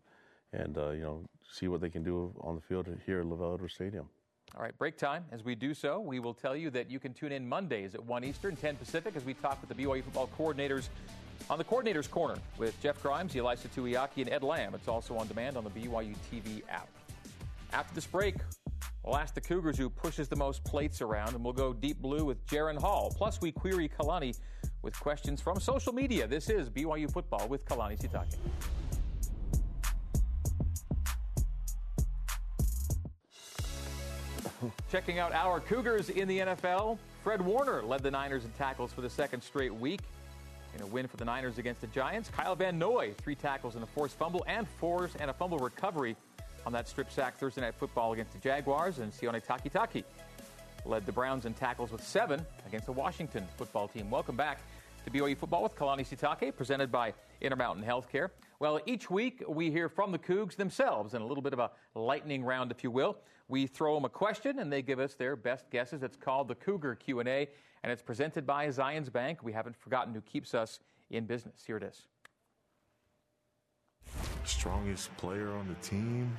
and 0.54 0.78
uh, 0.78 0.92
you 0.92 1.02
know 1.02 1.26
see 1.52 1.68
what 1.68 1.82
they 1.82 1.90
can 1.90 2.04
do 2.04 2.34
on 2.42 2.56
the 2.56 2.62
field 2.62 2.88
here 3.06 3.20
at 3.20 3.26
LaVell 3.26 3.56
Edwards 3.56 3.74
Stadium. 3.74 4.08
All 4.56 4.64
right, 4.64 4.78
break 4.78 4.98
time. 4.98 5.26
As 5.32 5.44
we 5.44 5.56
do 5.56 5.74
so, 5.74 6.00
we 6.00 6.20
will 6.20 6.34
tell 6.34 6.56
you 6.56 6.70
that 6.72 6.90
you 6.90 7.00
can 7.00 7.14
tune 7.14 7.32
in 7.32 7.48
Mondays 7.48 7.96
at 7.96 8.04
1 8.04 8.24
Eastern, 8.24 8.56
10 8.56 8.76
Pacific, 8.76 9.16
as 9.16 9.24
we 9.24 9.34
talk 9.34 9.60
with 9.62 9.76
the 9.76 9.84
BYU 9.84 10.04
football 10.04 10.30
coordinators 10.38 10.90
on 11.50 11.58
the 11.58 11.64
Coordinators 11.64 12.10
Corner 12.10 12.36
with 12.58 12.80
Jeff 12.82 13.02
Grimes, 13.02 13.34
Ilaisa 13.34 13.70
Tuiaki, 13.70 14.18
and 14.18 14.30
Ed 14.30 14.44
Lamb. 14.44 14.74
It's 14.76 14.88
also 14.88 15.16
on 15.16 15.28
demand 15.28 15.56
on 15.56 15.64
the 15.64 15.70
BYU 15.70 16.16
TV 16.32 16.62
app. 16.70 16.90
After 17.72 17.96
this 17.96 18.08
break, 18.08 18.36
We'll 19.04 19.18
ask 19.18 19.34
the 19.34 19.42
Cougars 19.42 19.78
who 19.78 19.90
pushes 19.90 20.28
the 20.28 20.36
most 20.36 20.64
plates 20.64 21.02
around, 21.02 21.34
and 21.34 21.44
we'll 21.44 21.54
go 21.54 21.74
deep 21.74 22.02
blue 22.02 22.26
with 22.26 22.46
Jaren 22.46 22.78
Hall. 22.78 23.14
Plus, 23.16 23.40
we 23.42 23.52
query 23.52 23.90
Kalani 23.90 24.38
with 24.82 25.00
questions 25.00 25.42
from 25.42 25.60
social 25.60 25.94
media. 25.94 26.28
This 26.28 26.50
is 26.50 26.70
BYU 26.70 27.12
Football 27.12 27.48
with 27.48 27.66
Kalani 27.66 28.00
Sitake. 28.00 28.36
Checking 34.92 35.20
out 35.20 35.32
our 35.32 35.60
Cougars 35.60 36.10
in 36.10 36.28
the 36.28 36.40
NFL, 36.40 36.98
Fred 37.24 37.42
Warner 37.42 37.82
led 37.84 38.04
the 38.04 38.12
Niners 38.12 38.46
in 38.46 38.52
tackles 38.52 38.92
for 38.92 39.02
the 39.02 39.10
second 39.10 39.42
straight 39.42 39.74
week. 39.74 40.02
In 40.76 40.82
a 40.82 40.86
win 40.86 41.08
for 41.08 41.18
the 41.18 41.26
Niners 41.26 41.58
against 41.58 41.82
the 41.82 41.88
Giants, 41.88 42.30
Kyle 42.30 42.56
Van 42.56 42.78
Noy, 42.78 43.14
three 43.18 43.36
tackles 43.36 43.76
and 43.76 43.84
a 43.84 43.88
forced 43.88 44.18
fumble 44.18 44.44
and 44.48 44.68
fours 44.68 45.16
and 45.20 45.30
a 45.32 45.34
fumble 45.34 45.58
recovery 45.58 46.16
on 46.66 46.74
that 46.74 46.88
strip 46.88 47.12
sack 47.12 47.38
Thursday 47.38 47.62
Night 47.62 47.74
Football 47.76 48.14
against 48.14 48.34
the 48.34 48.40
Jaguars. 48.40 49.00
And 49.00 49.12
Sione 49.12 49.44
Takitaki 49.44 50.04
led 50.86 51.06
the 51.06 51.12
Browns 51.12 51.46
in 51.46 51.54
tackles 51.54 51.92
with 51.92 52.04
seven 52.04 52.46
against 52.68 52.86
the 52.86 52.92
Washington 52.92 53.48
football 53.58 53.88
team. 53.88 54.12
Welcome 54.12 54.36
back 54.36 54.60
to 55.06 55.12
BYU 55.12 55.38
Football 55.38 55.64
with 55.64 55.76
Kalani 55.76 56.06
Sitake, 56.08 56.56
presented 56.56 56.92
by 56.92 57.14
Intermountain 57.42 57.84
Healthcare. 57.84 58.30
Well, 58.60 58.80
each 58.86 59.10
week 59.10 59.42
we 59.48 59.72
hear 59.72 59.88
from 59.88 60.12
the 60.12 60.20
Cougs 60.20 60.56
themselves 60.56 61.14
in 61.14 61.22
a 61.22 61.26
little 61.26 61.42
bit 61.42 61.54
of 61.54 61.60
a 61.60 61.72
lightning 61.96 62.44
round, 62.44 62.72
if 62.72 62.84
you 62.84 62.92
will. 62.92 63.18
We 63.50 63.66
throw 63.66 63.96
them 63.96 64.06
a 64.06 64.10
question 64.10 64.60
and 64.60 64.72
they 64.72 64.84
give 64.84 65.00
us 65.00 65.16
their 65.16 65.36
best 65.36 65.70
guesses. 65.72 66.04
It's 66.04 66.16
called 66.16 66.48
the 66.48 66.56
Cougar 66.56 66.96
Q&A 66.96 67.50
and 67.84 67.92
it's 67.92 68.04
presented 68.04 68.46
by 68.46 68.68
Zions 68.68 69.12
Bank. 69.12 69.40
We 69.44 69.52
haven't 69.52 69.76
forgotten 69.76 70.14
who 70.14 70.22
keeps 70.22 70.54
us 70.54 70.80
in 71.10 71.26
business. 71.26 71.64
Here 71.66 71.78
it 71.78 71.84
is. 71.84 72.06
Strongest 74.46 75.16
player 75.18 75.50
on 75.50 75.68
the 75.68 75.76
team? 75.86 76.38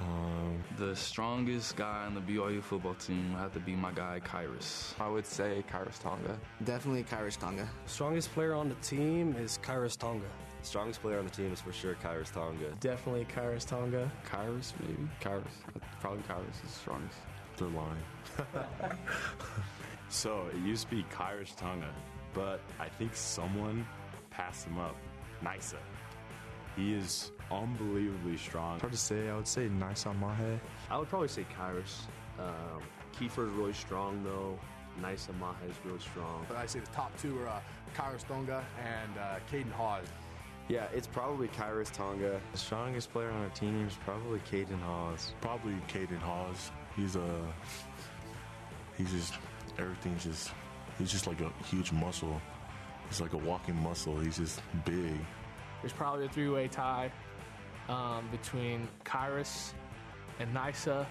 Um, 0.00 0.62
the 0.76 0.94
strongest 0.94 1.76
guy 1.76 2.06
on 2.06 2.14
the 2.14 2.20
BYU 2.20 2.62
football 2.62 2.94
team 2.94 3.32
would 3.32 3.40
have 3.40 3.52
to 3.54 3.60
be 3.60 3.74
my 3.74 3.90
guy, 3.90 4.20
Khyiris. 4.24 4.98
I 5.00 5.08
would 5.08 5.26
say 5.26 5.64
Khyiris 5.70 6.00
Tonga. 6.00 6.38
Definitely 6.64 7.02
Khyiris 7.04 7.36
Tonga. 7.36 7.68
Strongest 7.86 8.32
player 8.32 8.54
on 8.54 8.68
the 8.68 8.76
team 8.76 9.34
is 9.36 9.58
Khyiris 9.62 9.98
Tonga. 9.98 10.26
Strongest 10.62 11.00
player 11.00 11.18
on 11.18 11.24
the 11.24 11.30
team 11.30 11.52
is 11.52 11.60
for 11.60 11.72
sure 11.72 11.94
Khyiris 12.02 12.32
Tonga. 12.32 12.74
Definitely 12.80 13.26
Khyiris 13.26 13.66
Tonga. 13.66 14.10
Khyiris, 14.30 14.72
maybe. 14.80 15.08
Khyiris. 15.20 15.44
Probably 16.00 16.22
Khyiris 16.22 16.64
is 16.64 16.72
the 16.72 16.78
strongest. 16.80 17.18
They're 17.56 17.68
lying. 17.68 18.98
so 20.08 20.46
it 20.52 20.58
used 20.58 20.88
to 20.88 20.96
be 20.96 21.04
Khyiris 21.12 21.56
Tonga, 21.56 21.92
but 22.34 22.60
I 22.78 22.88
think 22.88 23.14
someone 23.14 23.86
passed 24.30 24.66
him 24.66 24.78
up. 24.78 24.96
Nisa. 25.42 25.78
He 26.76 26.94
is 26.94 27.32
unbelievably 27.50 28.36
strong. 28.36 28.80
Hard 28.80 28.92
to 28.92 28.98
say. 28.98 29.28
I 29.28 29.36
would 29.36 29.48
say 29.48 29.68
Nisa 29.68 30.12
Mahe. 30.14 30.60
I 30.90 30.98
would 30.98 31.08
probably 31.08 31.28
say 31.28 31.46
Khyiris. 31.58 32.02
Um, 32.38 32.82
Kiefer 33.18 33.46
is 33.46 33.52
really 33.54 33.72
strong, 33.72 34.22
though. 34.22 34.58
Nisa 35.02 35.32
Mahe 35.34 35.68
is 35.68 35.76
really 35.84 36.00
strong. 36.00 36.44
But 36.48 36.56
I 36.56 36.66
say 36.66 36.80
the 36.80 36.86
top 36.88 37.16
two 37.20 37.38
are 37.40 37.48
uh, 37.48 37.60
Khyiris 37.96 38.26
Tonga 38.26 38.64
and 38.78 39.18
uh, 39.18 39.38
Caden 39.50 39.72
Haws. 39.72 40.06
Yeah, 40.68 40.86
it's 40.94 41.06
probably 41.06 41.48
Khyiris 41.48 41.90
Tonga. 41.90 42.40
The 42.52 42.58
strongest 42.58 43.10
player 43.10 43.30
on 43.30 43.42
our 43.42 43.48
team 43.50 43.86
is 43.86 43.94
probably 44.04 44.38
Caden 44.50 44.80
Haws. 44.80 45.32
Probably 45.40 45.72
Caden 45.88 46.18
Haws. 46.18 46.70
He's 46.94 47.16
a. 47.16 47.22
Uh, 47.22 47.46
he's 48.98 49.10
just 49.10 49.34
everything's 49.78 50.24
just. 50.24 50.50
He's 50.98 51.10
just 51.10 51.26
like 51.26 51.40
a 51.40 51.50
huge 51.64 51.90
muscle. 51.92 52.40
He's 53.08 53.20
like 53.20 53.32
a 53.32 53.38
walking 53.38 53.76
muscle. 53.82 54.18
He's 54.18 54.36
just 54.36 54.60
big. 54.84 55.14
There's 55.80 55.92
probably 55.92 56.26
a 56.26 56.28
three-way 56.28 56.68
tie 56.68 57.10
um, 57.88 58.28
between 58.30 58.88
Khyiris 59.04 59.72
and 60.40 60.52
Nisa 60.52 61.06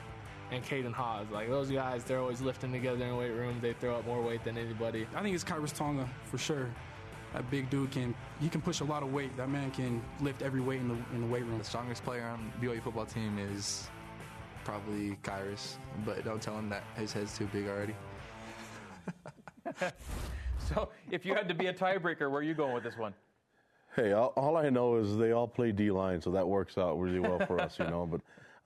and 0.52 0.64
Caden 0.64 0.94
Haws. 0.94 1.26
Like 1.32 1.50
those 1.50 1.72
guys, 1.72 2.04
they're 2.04 2.20
always 2.20 2.42
lifting 2.42 2.72
together 2.72 3.04
in 3.04 3.10
the 3.10 3.16
weight 3.16 3.32
room. 3.32 3.58
They 3.62 3.74
throw 3.74 3.96
up 3.96 4.06
more 4.06 4.22
weight 4.22 4.44
than 4.44 4.58
anybody. 4.58 5.08
I 5.16 5.24
think 5.24 5.34
it's 5.34 5.44
Khyiris 5.44 5.74
Tonga 5.76 6.08
for 6.26 6.38
sure. 6.38 6.70
That 7.34 7.50
big 7.52 7.70
dude 7.70 7.92
can 7.92 8.16
he 8.40 8.50
can 8.50 8.62
push 8.62 8.80
a 8.80 8.84
lot 8.84 9.04
of 9.04 9.12
weight. 9.12 9.36
That 9.38 9.50
man 9.50 9.72
can 9.72 10.02
lift 10.22 10.42
every 10.42 10.62
weight 10.62 10.82
in 10.82 10.88
the 10.88 10.98
in 11.14 11.22
the 11.22 11.28
weight 11.28 11.46
room. 11.46 11.58
The 11.58 11.64
strongest 11.64 12.04
player 12.04 12.24
on 12.24 12.52
the 12.60 12.68
BYU 12.68 12.82
football 12.82 13.06
team 13.06 13.38
is 13.38 13.90
probably 14.64 15.18
Khyiris, 15.24 15.78
but 16.06 16.24
don't 16.26 16.42
tell 16.42 16.58
him 16.58 16.70
that 16.70 16.84
his 16.96 17.14
head's 17.14 17.38
too 17.38 17.48
big 17.54 17.68
already. 17.68 17.96
so, 20.74 20.90
if 21.10 21.26
you 21.26 21.34
had 21.34 21.48
to 21.48 21.54
be 21.54 21.68
a 21.68 21.74
tiebreaker, 21.74 22.30
where 22.30 22.40
are 22.40 22.44
you 22.44 22.54
going 22.54 22.74
with 22.74 22.84
this 22.84 22.98
one? 22.98 23.14
Hey, 23.96 24.12
all, 24.12 24.34
all 24.36 24.58
I 24.58 24.70
know 24.70 24.98
is 24.98 25.18
they 25.18 25.32
all 25.32 25.48
play 25.48 25.72
D 25.72 25.90
line, 25.90 26.22
so 26.22 26.32
that 26.32 26.48
works 26.48 26.78
out 26.78 27.00
really 27.00 27.20
well 27.20 27.40
for 27.48 27.60
us, 27.60 27.80
you 27.80 27.86
know. 27.86 28.06
But 28.06 28.22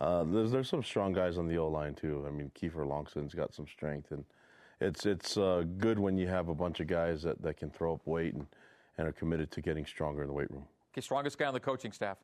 uh, 0.05 0.23
there's 0.25 0.51
there's 0.51 0.69
some 0.69 0.83
strong 0.83 1.13
guys 1.13 1.37
on 1.37 1.47
the 1.47 1.57
O 1.57 1.67
line 1.67 1.93
too. 1.93 2.25
I 2.27 2.31
mean, 2.31 2.51
Kiefer 2.59 2.85
Longson's 2.87 3.33
got 3.33 3.53
some 3.53 3.67
strength, 3.67 4.11
and 4.11 4.25
it's 4.81 5.05
it's 5.05 5.37
uh, 5.37 5.63
good 5.77 5.97
when 5.99 6.17
you 6.17 6.27
have 6.27 6.49
a 6.49 6.55
bunch 6.55 6.79
of 6.79 6.87
guys 6.87 7.21
that, 7.23 7.41
that 7.41 7.57
can 7.57 7.69
throw 7.69 7.93
up 7.93 8.01
weight 8.05 8.33
and, 8.33 8.45
and 8.97 9.07
are 9.07 9.13
committed 9.13 9.51
to 9.51 9.61
getting 9.61 9.85
stronger 9.85 10.23
in 10.23 10.27
the 10.27 10.33
weight 10.33 10.51
room. 10.51 10.65
Okay, 10.93 11.01
strongest 11.01 11.37
guy 11.37 11.45
on 11.45 11.53
the 11.53 11.59
coaching 11.59 11.91
staff. 11.91 12.17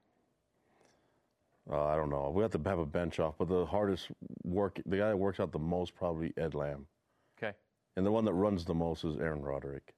Uh, 1.71 1.85
I 1.85 1.95
don't 1.95 2.09
know. 2.09 2.31
We 2.33 2.41
have 2.41 2.51
to 2.51 2.69
have 2.69 2.79
a 2.79 2.85
bench 2.85 3.19
off, 3.19 3.35
but 3.37 3.49
the 3.49 3.65
hardest 3.65 4.07
work, 4.43 4.79
the 4.85 4.97
guy 4.97 5.09
that 5.09 5.17
works 5.17 5.39
out 5.39 5.51
the 5.51 5.59
most, 5.59 5.95
probably 5.95 6.33
Ed 6.37 6.53
Lamb. 6.53 6.87
Okay. 7.37 7.55
And 7.95 8.05
the 8.05 8.11
one 8.11 8.25
that 8.25 8.33
runs 8.33 8.63
the 8.63 8.73
most 8.73 9.03
is 9.03 9.17
Aaron 9.17 9.41
Roderick. 9.41 9.93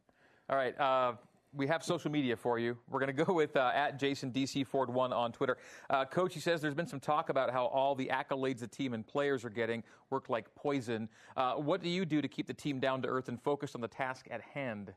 All 0.49 0.55
right. 0.55 0.79
Uh, 0.79 1.13
we 1.53 1.67
have 1.67 1.83
social 1.83 2.11
media 2.11 2.35
for 2.35 2.59
you. 2.59 2.77
We're 2.89 2.99
going 2.99 3.15
to 3.15 3.25
go 3.25 3.33
with 3.33 3.55
uh, 3.55 3.71
at 3.73 3.99
Jason 3.99 4.31
DC 4.31 4.65
Ford 4.67 4.89
one 4.89 5.11
on 5.11 5.31
Twitter. 5.31 5.57
Uh, 5.89 6.05
Coach, 6.05 6.33
he 6.33 6.39
says 6.39 6.61
there's 6.61 6.75
been 6.75 6.87
some 6.87 6.99
talk 6.99 7.29
about 7.29 7.51
how 7.51 7.65
all 7.65 7.95
the 7.95 8.11
accolades 8.13 8.59
the 8.59 8.67
team 8.67 8.93
and 8.93 9.05
players 9.05 9.43
are 9.43 9.49
getting 9.49 9.83
work 10.09 10.29
like 10.29 10.53
poison. 10.55 11.09
Uh, 11.35 11.53
what 11.53 11.81
do 11.81 11.89
you 11.89 12.05
do 12.05 12.21
to 12.21 12.27
keep 12.27 12.47
the 12.47 12.53
team 12.53 12.79
down 12.79 13.01
to 13.01 13.07
earth 13.07 13.29
and 13.29 13.41
focused 13.41 13.75
on 13.75 13.81
the 13.81 13.87
task 13.87 14.27
at 14.29 14.41
hand? 14.41 14.93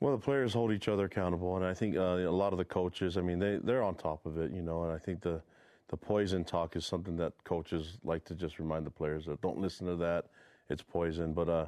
Well, 0.00 0.12
the 0.12 0.22
players 0.22 0.54
hold 0.54 0.72
each 0.72 0.88
other 0.88 1.04
accountable, 1.04 1.56
and 1.56 1.64
I 1.64 1.74
think 1.74 1.94
uh, 1.94 2.00
a 2.00 2.30
lot 2.30 2.52
of 2.54 2.58
the 2.58 2.64
coaches, 2.64 3.18
I 3.18 3.20
mean, 3.20 3.38
they, 3.38 3.58
they're 3.62 3.82
on 3.82 3.96
top 3.96 4.24
of 4.24 4.38
it, 4.38 4.50
you 4.50 4.62
know, 4.62 4.84
and 4.84 4.92
I 4.92 4.98
think 4.98 5.20
the, 5.20 5.42
the 5.88 5.96
poison 5.98 6.42
talk 6.42 6.74
is 6.74 6.86
something 6.86 7.16
that 7.18 7.34
coaches 7.44 7.98
like 8.02 8.24
to 8.24 8.34
just 8.34 8.58
remind 8.58 8.86
the 8.86 8.90
players 8.90 9.26
that 9.26 9.42
don't 9.42 9.58
listen 9.58 9.86
to 9.88 9.96
that, 9.96 10.28
it's 10.70 10.82
poison. 10.82 11.34
But 11.34 11.50
uh, 11.50 11.66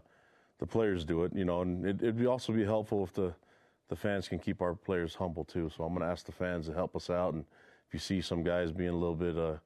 the 0.62 0.66
players 0.68 1.04
do 1.04 1.24
it, 1.24 1.32
you 1.34 1.44
know, 1.44 1.62
and 1.62 1.84
it, 1.84 2.14
would 2.14 2.26
also 2.26 2.52
be 2.52 2.64
helpful 2.64 3.02
if 3.02 3.12
the, 3.12 3.34
the 3.88 3.96
fans 3.96 4.28
can 4.28 4.38
keep 4.38 4.62
our 4.62 4.74
players 4.74 5.12
humble 5.12 5.44
too. 5.44 5.68
So 5.76 5.82
I'm 5.82 5.92
going 5.92 6.06
to 6.06 6.12
ask 6.12 6.24
the 6.24 6.30
fans 6.30 6.68
to 6.68 6.72
help 6.72 6.94
us 6.94 7.10
out, 7.10 7.34
and 7.34 7.44
if 7.88 7.92
you 7.92 7.98
see 7.98 8.20
some 8.20 8.44
guys 8.44 8.70
being 8.70 8.90
a 8.90 8.96
little 8.96 9.16
bit 9.16 9.36
uh, 9.36 9.56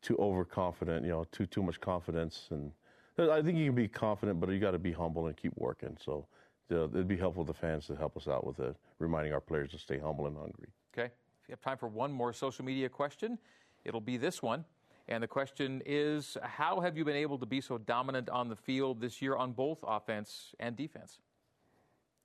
too 0.00 0.16
overconfident, 0.16 1.04
you 1.04 1.10
know, 1.10 1.24
too 1.32 1.46
too 1.46 1.60
much 1.60 1.80
confidence, 1.80 2.46
and 2.52 2.70
I 3.18 3.42
think 3.42 3.58
you 3.58 3.66
can 3.66 3.74
be 3.74 3.88
confident, 3.88 4.38
but 4.38 4.48
you 4.50 4.60
got 4.60 4.70
to 4.70 4.78
be 4.78 4.92
humble 4.92 5.26
and 5.26 5.36
keep 5.36 5.54
working. 5.56 5.96
So 6.00 6.24
uh, 6.70 6.84
it'd 6.84 7.08
be 7.08 7.16
helpful 7.16 7.44
to 7.44 7.52
the 7.52 7.58
fans 7.58 7.88
to 7.88 7.96
help 7.96 8.16
us 8.16 8.28
out 8.28 8.46
with 8.46 8.60
it, 8.60 8.76
reminding 9.00 9.32
our 9.32 9.40
players 9.40 9.72
to 9.72 9.78
stay 9.78 9.98
humble 9.98 10.28
and 10.28 10.36
hungry. 10.36 10.68
Okay. 10.96 11.06
If 11.42 11.48
you 11.48 11.52
have 11.52 11.60
time 11.60 11.78
for 11.78 11.88
one 11.88 12.12
more 12.12 12.32
social 12.32 12.64
media 12.64 12.88
question, 12.88 13.38
it'll 13.84 14.00
be 14.00 14.18
this 14.18 14.40
one. 14.40 14.64
And 15.08 15.22
the 15.22 15.28
question 15.28 15.82
is 15.84 16.36
How 16.42 16.80
have 16.80 16.96
you 16.96 17.04
been 17.04 17.16
able 17.16 17.38
to 17.38 17.46
be 17.46 17.60
so 17.60 17.78
dominant 17.78 18.28
on 18.30 18.48
the 18.48 18.56
field 18.56 19.00
this 19.00 19.20
year 19.20 19.36
on 19.36 19.52
both 19.52 19.78
offense 19.86 20.54
and 20.60 20.76
defense? 20.76 21.20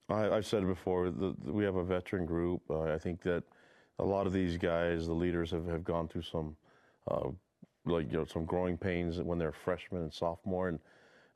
I, 0.09 0.23
have 0.23 0.45
said 0.45 0.63
it 0.63 0.67
before, 0.67 1.11
the, 1.11 1.35
the, 1.43 1.53
we 1.53 1.63
have 1.63 1.75
a 1.75 1.83
veteran 1.83 2.25
group. 2.25 2.61
Uh, 2.69 2.81
I 2.93 2.97
think 2.97 3.21
that 3.23 3.43
a 3.99 4.03
lot 4.03 4.25
of 4.25 4.33
these 4.33 4.57
guys, 4.57 5.05
the 5.05 5.13
leaders, 5.13 5.51
have, 5.51 5.67
have 5.67 5.83
gone 5.83 6.07
through 6.07 6.23
some. 6.23 6.55
Uh, 7.09 7.29
like 7.85 8.11
you 8.11 8.19
know, 8.19 8.25
some 8.25 8.45
growing 8.45 8.77
pains 8.77 9.19
when 9.19 9.39
they're 9.39 9.53
freshmen 9.53 10.01
and 10.01 10.13
sophomore, 10.13 10.67
and 10.67 10.79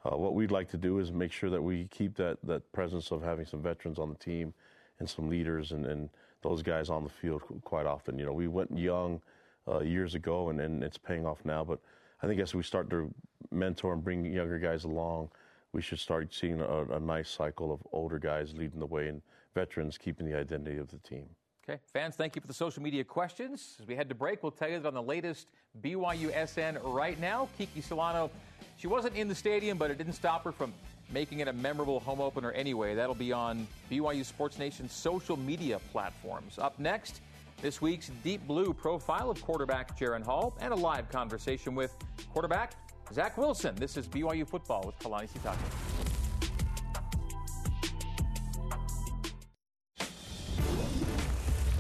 uh, 0.05 0.15
what 0.17 0.35
we'd 0.35 0.51
like 0.51 0.69
to 0.69 0.77
do 0.77 0.99
is 0.99 1.11
make 1.11 1.31
sure 1.31 1.49
that 1.49 1.61
we 1.61 1.85
keep 1.85 2.15
that, 2.15 2.37
that 2.43 2.69
presence 2.73 3.11
of 3.11 3.21
having 3.21 3.45
some 3.45 3.61
veterans 3.61 3.97
on 3.97 4.09
the 4.09 4.15
team 4.15 4.53
and 4.99 5.09
some 5.09 5.29
leaders 5.29 5.71
and, 5.71 5.85
and 5.85 6.09
those 6.41 6.61
guys 6.61 6.89
on 6.89 7.03
the 7.03 7.09
field 7.09 7.41
quite 7.63 7.85
often. 7.85 8.19
You 8.19 8.25
know, 8.25 8.33
we 8.33 8.47
went 8.47 8.77
young 8.77 9.21
uh, 9.67 9.79
years 9.79 10.15
ago 10.15 10.49
and, 10.49 10.59
and 10.59 10.83
it's 10.83 10.97
paying 10.97 11.25
off 11.25 11.39
now, 11.45 11.63
but 11.63 11.79
I 12.21 12.27
think 12.27 12.39
as 12.39 12.53
we 12.55 12.63
start 12.63 12.89
to 12.91 13.13
mentor 13.51 13.93
and 13.93 14.03
bring 14.03 14.25
younger 14.25 14.59
guys 14.59 14.83
along, 14.83 15.29
we 15.73 15.81
should 15.81 15.99
start 15.99 16.33
seeing 16.33 16.61
a, 16.61 16.83
a 16.91 16.99
nice 16.99 17.29
cycle 17.29 17.73
of 17.73 17.79
older 17.91 18.19
guys 18.19 18.53
leading 18.53 18.79
the 18.79 18.85
way 18.85 19.07
and 19.07 19.21
veterans 19.55 19.97
keeping 19.97 20.25
the 20.25 20.37
identity 20.37 20.77
of 20.77 20.89
the 20.89 20.97
team. 20.99 21.25
Okay, 21.67 21.79
fans, 21.93 22.15
thank 22.15 22.35
you 22.35 22.41
for 22.41 22.47
the 22.47 22.53
social 22.53 22.83
media 22.83 23.03
questions. 23.03 23.77
As 23.79 23.87
we 23.87 23.95
head 23.95 24.09
to 24.09 24.15
break, 24.15 24.43
we'll 24.43 24.51
tell 24.51 24.69
you 24.69 24.79
that 24.79 24.87
on 24.87 24.93
the 24.93 25.01
latest 25.01 25.47
BYU 25.81 26.31
SN 26.47 26.77
right 26.83 27.19
now, 27.19 27.47
Kiki 27.57 27.79
Solano 27.79 28.29
she 28.77 28.87
wasn't 28.87 29.15
in 29.15 29.27
the 29.27 29.35
stadium, 29.35 29.77
but 29.77 29.91
it 29.91 29.97
didn't 29.97 30.13
stop 30.13 30.43
her 30.43 30.51
from 30.51 30.73
making 31.11 31.39
it 31.39 31.47
a 31.47 31.53
memorable 31.53 31.99
home 31.99 32.19
opener 32.19 32.51
anyway. 32.51 32.95
That'll 32.95 33.15
be 33.15 33.31
on 33.31 33.67
BYU 33.91 34.25
Sports 34.25 34.57
Nation's 34.57 34.91
social 34.91 35.37
media 35.37 35.79
platforms. 35.91 36.57
Up 36.57 36.77
next, 36.79 37.21
this 37.63 37.81
week's 37.81 38.11
Deep 38.25 38.45
Blue 38.45 38.73
profile 38.73 39.31
of 39.31 39.41
quarterback 39.41 39.97
Jaren 39.97 40.21
Hall 40.21 40.53
and 40.59 40.73
a 40.73 40.75
live 40.75 41.09
conversation 41.09 41.73
with 41.73 41.95
quarterback 42.33 42.73
Zach 43.13 43.37
Wilson. 43.37 43.73
This 43.75 43.95
is 43.95 44.05
BYU 44.05 44.45
Football 44.45 44.83
with 44.85 44.99
Kalani 44.99 45.29
Sitake. 45.29 45.55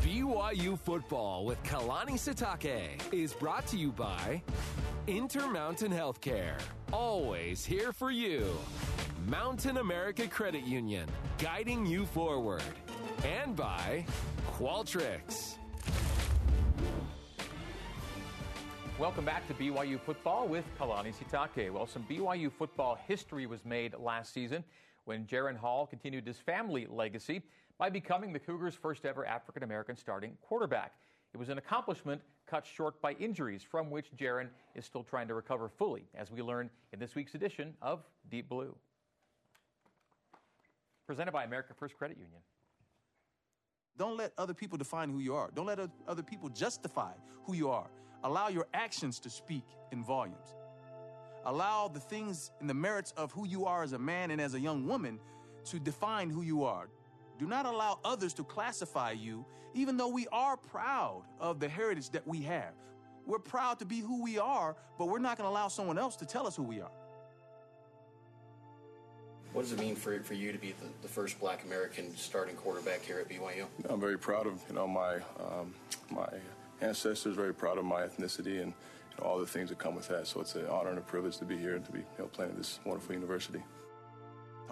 BYU 0.01 0.79
Football 0.79 1.43
with 1.43 1.61
Kalani 1.63 2.13
Sitake 2.13 3.01
is 3.11 3.33
brought 3.33 3.67
to 3.67 3.77
you 3.77 3.91
by 3.91 4.41
Intermountain 5.07 5.91
Healthcare. 5.91 6.61
Always 6.93 7.65
here 7.65 7.91
for 7.91 8.09
you. 8.09 8.47
Mountain 9.27 9.77
America 9.77 10.29
Credit 10.29 10.63
Union, 10.63 11.09
guiding 11.39 11.85
you 11.85 12.05
forward. 12.05 12.63
And 13.25 13.53
by 13.53 14.05
Qualtrics. 14.53 15.52
Welcome 19.03 19.25
back 19.25 19.45
to 19.49 19.53
BYU 19.55 19.99
football 19.99 20.47
with 20.47 20.63
Kalani 20.79 21.13
Sitake. 21.13 21.69
Well, 21.69 21.85
some 21.85 22.05
BYU 22.09 22.49
football 22.49 22.97
history 23.05 23.45
was 23.45 23.65
made 23.65 23.93
last 23.99 24.33
season 24.33 24.63
when 25.03 25.25
Jaren 25.25 25.57
Hall 25.57 25.85
continued 25.85 26.25
his 26.25 26.37
family 26.37 26.87
legacy 26.89 27.41
by 27.77 27.89
becoming 27.89 28.31
the 28.31 28.39
Cougars' 28.39 28.75
first 28.75 29.03
ever 29.03 29.25
African 29.25 29.63
American 29.63 29.97
starting 29.97 30.37
quarterback. 30.41 30.93
It 31.33 31.37
was 31.37 31.49
an 31.49 31.57
accomplishment 31.57 32.21
cut 32.47 32.65
short 32.65 33.01
by 33.01 33.11
injuries 33.19 33.61
from 33.61 33.89
which 33.89 34.05
Jaren 34.15 34.47
is 34.73 34.85
still 34.85 35.03
trying 35.03 35.27
to 35.27 35.33
recover 35.33 35.67
fully, 35.67 36.05
as 36.15 36.31
we 36.31 36.41
learn 36.41 36.69
in 36.93 36.99
this 36.99 37.13
week's 37.13 37.35
edition 37.35 37.73
of 37.81 38.05
Deep 38.31 38.47
Blue. 38.47 38.73
Presented 41.07 41.33
by 41.33 41.43
America 41.43 41.73
First 41.77 41.97
Credit 41.97 42.15
Union. 42.15 42.39
Don't 43.97 44.15
let 44.15 44.31
other 44.37 44.53
people 44.53 44.77
define 44.77 45.09
who 45.09 45.19
you 45.19 45.35
are. 45.35 45.51
Don't 45.53 45.65
let 45.65 45.79
other 46.07 46.23
people 46.23 46.47
justify 46.47 47.11
who 47.43 47.53
you 47.53 47.69
are. 47.69 47.89
Allow 48.23 48.47
your 48.47 48.67
actions 48.73 49.19
to 49.19 49.29
speak 49.29 49.65
in 49.91 50.03
volumes. 50.03 50.55
Allow 51.45 51.89
the 51.89 51.99
things 51.99 52.51
and 52.61 52.69
the 52.69 52.73
merits 52.73 53.13
of 53.17 53.31
who 53.33 53.45
you 53.45 53.65
are 53.65 53.83
as 53.83 53.93
a 53.93 53.99
man 53.99 54.31
and 54.31 54.39
as 54.39 54.53
a 54.53 54.59
young 54.59 54.87
woman 54.87 55.19
to 55.65 55.79
define 55.79 56.29
who 56.29 56.41
you 56.41 56.63
are. 56.63 56.89
Do 57.37 57.47
not 57.47 57.65
allow 57.65 57.99
others 58.05 58.33
to 58.35 58.43
classify 58.43 59.11
you, 59.11 59.45
even 59.73 59.97
though 59.97 60.07
we 60.07 60.27
are 60.31 60.55
proud 60.55 61.23
of 61.39 61.59
the 61.59 61.67
heritage 61.67 62.11
that 62.11 62.25
we 62.25 62.41
have. 62.43 62.73
We're 63.25 63.39
proud 63.39 63.79
to 63.79 63.85
be 63.85 63.99
who 63.99 64.21
we 64.23 64.37
are, 64.37 64.75
but 64.97 65.07
we're 65.07 65.19
not 65.19 65.37
going 65.37 65.47
to 65.47 65.51
allow 65.51 65.67
someone 65.67 65.97
else 65.97 66.15
to 66.17 66.25
tell 66.25 66.47
us 66.47 66.55
who 66.55 66.63
we 66.63 66.79
are. 66.81 66.91
What 69.53 69.63
does 69.63 69.71
it 69.71 69.79
mean 69.79 69.95
for, 69.95 70.19
for 70.21 70.33
you 70.33 70.51
to 70.51 70.57
be 70.57 70.71
the, 70.71 70.87
the 71.03 71.07
first 71.07 71.39
Black 71.39 71.63
American 71.63 72.15
starting 72.17 72.55
quarterback 72.55 73.03
here 73.03 73.19
at 73.19 73.29
BYU? 73.29 73.67
I'm 73.87 73.99
very 73.99 74.17
proud 74.17 74.47
of 74.47 74.59
you 74.67 74.75
know 74.75 74.87
my 74.87 75.17
um, 75.39 75.73
my 76.09 76.27
ancestors. 76.81 77.35
Very 77.35 77.53
proud 77.53 77.77
of 77.77 77.85
my 77.85 78.01
ethnicity 78.01 78.61
and 78.61 78.73
all 79.21 79.37
the 79.37 79.45
things 79.45 79.69
that 79.69 79.77
come 79.77 79.95
with 79.95 80.07
that. 80.07 80.27
So 80.27 80.41
it's 80.41 80.55
an 80.55 80.65
honor 80.67 80.89
and 80.89 80.97
a 80.97 81.01
privilege 81.01 81.37
to 81.37 81.45
be 81.45 81.57
here 81.57 81.75
and 81.75 81.85
to 81.85 81.91
be 81.91 81.99
you 81.99 82.05
know, 82.19 82.25
playing 82.25 82.51
at 82.51 82.57
this 82.57 82.79
wonderful 82.85 83.13
university. 83.13 83.63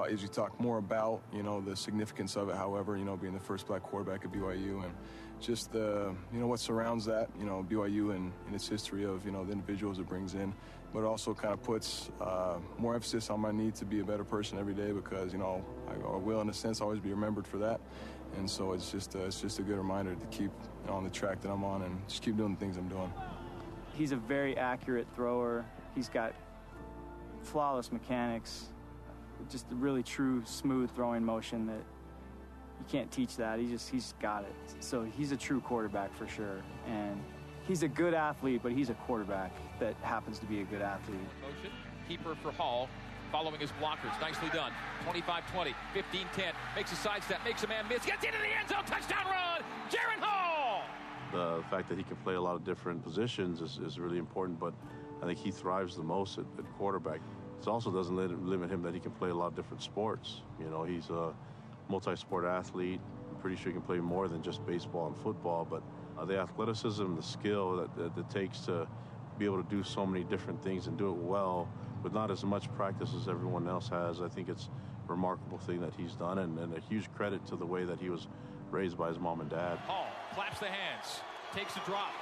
As 0.09 0.23
you 0.23 0.29
talk 0.29 0.59
more 0.59 0.79
about, 0.79 1.21
you 1.31 1.43
know, 1.43 1.61
the 1.61 1.75
significance 1.75 2.35
of 2.35 2.49
it, 2.49 2.55
however, 2.55 2.97
you 2.97 3.05
know, 3.05 3.15
being 3.15 3.33
the 3.33 3.39
first 3.39 3.67
black 3.67 3.83
quarterback 3.83 4.25
at 4.25 4.31
BYU 4.31 4.83
and 4.83 4.93
just 5.39 5.71
the, 5.71 6.15
you 6.33 6.39
know, 6.39 6.47
what 6.47 6.59
surrounds 6.59 7.05
that, 7.05 7.29
you 7.37 7.45
know, 7.45 7.65
BYU 7.69 8.15
and, 8.15 8.31
and 8.45 8.55
its 8.55 8.67
history 8.67 9.03
of, 9.03 9.25
you 9.25 9.31
know, 9.31 9.43
the 9.43 9.51
individuals 9.51 9.99
it 9.99 10.07
brings 10.07 10.33
in, 10.33 10.53
but 10.93 11.03
also 11.03 11.33
kind 11.33 11.53
of 11.53 11.61
puts 11.61 12.09
uh, 12.19 12.57
more 12.79 12.95
emphasis 12.95 13.29
on 13.29 13.39
my 13.39 13.51
need 13.51 13.75
to 13.75 13.85
be 13.85 13.99
a 13.99 14.03
better 14.03 14.23
person 14.23 14.57
every 14.57 14.73
day 14.73 14.91
because, 14.91 15.33
you 15.33 15.39
know, 15.39 15.63
I, 15.87 15.93
I 15.93 16.17
will, 16.17 16.41
in 16.41 16.49
a 16.49 16.53
sense, 16.53 16.81
always 16.81 16.99
be 16.99 17.09
remembered 17.09 17.45
for 17.45 17.57
that. 17.57 17.79
And 18.37 18.49
so 18.49 18.71
it's 18.71 18.91
just, 18.91 19.15
uh, 19.15 19.19
it's 19.19 19.41
just 19.41 19.59
a 19.59 19.61
good 19.61 19.77
reminder 19.77 20.15
to 20.15 20.25
keep 20.27 20.51
on 20.89 21.03
the 21.03 21.09
track 21.09 21.41
that 21.41 21.49
I'm 21.49 21.63
on 21.63 21.83
and 21.83 21.99
just 22.07 22.23
keep 22.23 22.37
doing 22.37 22.53
the 22.53 22.59
things 22.59 22.77
I'm 22.77 22.87
doing. 22.87 23.11
He's 23.93 24.11
a 24.11 24.15
very 24.15 24.57
accurate 24.57 25.07
thrower. 25.15 25.65
He's 25.95 26.09
got 26.09 26.33
flawless 27.43 27.91
mechanics 27.91 28.67
just 29.49 29.71
a 29.71 29.75
really 29.75 30.03
true, 30.03 30.43
smooth 30.45 30.91
throwing 30.95 31.23
motion 31.23 31.65
that 31.67 31.81
you 32.79 32.85
can't 32.89 33.11
teach 33.11 33.37
that. 33.37 33.59
He 33.59 33.67
just 33.67 33.89
he's 33.89 34.13
got 34.19 34.43
it. 34.43 34.53
So 34.79 35.03
he's 35.03 35.31
a 35.31 35.37
true 35.37 35.61
quarterback 35.61 36.15
for 36.15 36.27
sure. 36.27 36.61
And 36.87 37.21
he's 37.67 37.83
a 37.83 37.87
good 37.87 38.13
athlete, 38.13 38.61
but 38.63 38.71
he's 38.71 38.89
a 38.89 38.95
quarterback 38.95 39.51
that 39.79 39.95
happens 40.01 40.39
to 40.39 40.45
be 40.45 40.61
a 40.61 40.65
good 40.65 40.81
athlete. 40.81 41.19
Motion, 41.41 41.71
keeper 42.07 42.35
for 42.35 42.51
Hall, 42.51 42.89
following 43.31 43.59
his 43.59 43.71
blockers. 43.81 44.19
Nicely 44.19 44.49
done. 44.53 44.71
25-20, 45.07 45.73
15-10, 45.95 46.53
makes 46.75 46.91
a 46.91 46.95
sidestep, 46.95 47.39
makes 47.45 47.63
a 47.63 47.67
man 47.67 47.85
miss, 47.87 48.05
gets 48.05 48.23
into 48.23 48.37
the 48.37 48.59
end 48.59 48.69
zone, 48.69 48.83
touchdown 48.85 49.25
run, 49.25 49.61
Jaren 49.89 50.21
Hall! 50.21 50.50
The 51.31 51.63
fact 51.69 51.87
that 51.89 51.97
he 51.97 52.03
can 52.03 52.17
play 52.17 52.35
a 52.35 52.41
lot 52.41 52.55
of 52.55 52.63
different 52.63 53.03
positions 53.03 53.61
is, 53.61 53.77
is 53.77 53.99
really 53.99 54.17
important, 54.17 54.59
but 54.59 54.73
I 55.21 55.25
think 55.25 55.39
he 55.39 55.51
thrives 55.51 55.95
the 55.95 56.03
most 56.03 56.37
at, 56.37 56.45
at 56.57 56.65
quarterback. 56.77 57.21
It 57.61 57.67
also 57.67 57.91
doesn't 57.91 58.15
limit 58.15 58.69
him 58.69 58.81
that 58.81 58.93
he 58.93 58.99
can 58.99 59.11
play 59.11 59.29
a 59.29 59.33
lot 59.33 59.47
of 59.47 59.55
different 59.55 59.81
sports. 59.83 60.41
You 60.59 60.69
know, 60.69 60.83
he's 60.83 61.09
a 61.09 61.33
multi-sport 61.89 62.45
athlete. 62.45 62.99
I'm 63.29 63.37
pretty 63.37 63.55
sure 63.55 63.71
he 63.71 63.73
can 63.73 63.85
play 63.85 63.99
more 63.99 64.27
than 64.27 64.41
just 64.41 64.65
baseball 64.65 65.07
and 65.07 65.17
football, 65.17 65.65
but 65.69 65.83
uh, 66.17 66.25
the 66.25 66.37
athleticism, 66.37 67.15
the 67.15 67.23
skill 67.23 67.77
that, 67.77 67.95
that 67.95 68.19
it 68.19 68.29
takes 68.29 68.61
to 68.61 68.87
be 69.37 69.45
able 69.45 69.61
to 69.61 69.69
do 69.69 69.83
so 69.83 70.05
many 70.05 70.23
different 70.23 70.61
things 70.61 70.87
and 70.87 70.97
do 70.97 71.09
it 71.09 71.17
well 71.17 71.69
with 72.03 72.13
not 72.13 72.31
as 72.31 72.43
much 72.43 72.71
practice 72.73 73.13
as 73.13 73.27
everyone 73.27 73.67
else 73.67 73.87
has, 73.89 74.21
I 74.21 74.27
think 74.27 74.49
it's 74.49 74.69
a 75.07 75.11
remarkable 75.11 75.59
thing 75.59 75.79
that 75.81 75.93
he's 75.93 76.15
done 76.15 76.39
and, 76.39 76.57
and 76.59 76.73
a 76.73 76.79
huge 76.79 77.11
credit 77.11 77.45
to 77.47 77.55
the 77.55 77.65
way 77.65 77.85
that 77.85 77.99
he 77.99 78.09
was 78.09 78.27
raised 78.71 78.97
by 78.97 79.09
his 79.09 79.19
mom 79.19 79.41
and 79.41 79.49
dad. 79.49 79.77
Claps 80.33 80.59
the 80.59 80.67
hands, 80.67 81.21
takes 81.53 81.75
a 81.75 81.81
drop, 81.81 82.13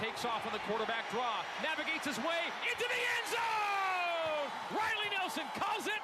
takes 0.00 0.24
off 0.24 0.46
on 0.46 0.52
the 0.52 0.58
quarterback 0.60 1.10
draw, 1.10 1.44
navigates 1.62 2.06
his 2.06 2.18
way 2.18 2.42
into 2.70 2.84
the 2.84 3.00
end 3.16 3.26
zone! 3.30 4.50
Riley 4.70 5.10
Nelson 5.16 5.44
calls 5.56 5.86
it. 5.86 6.00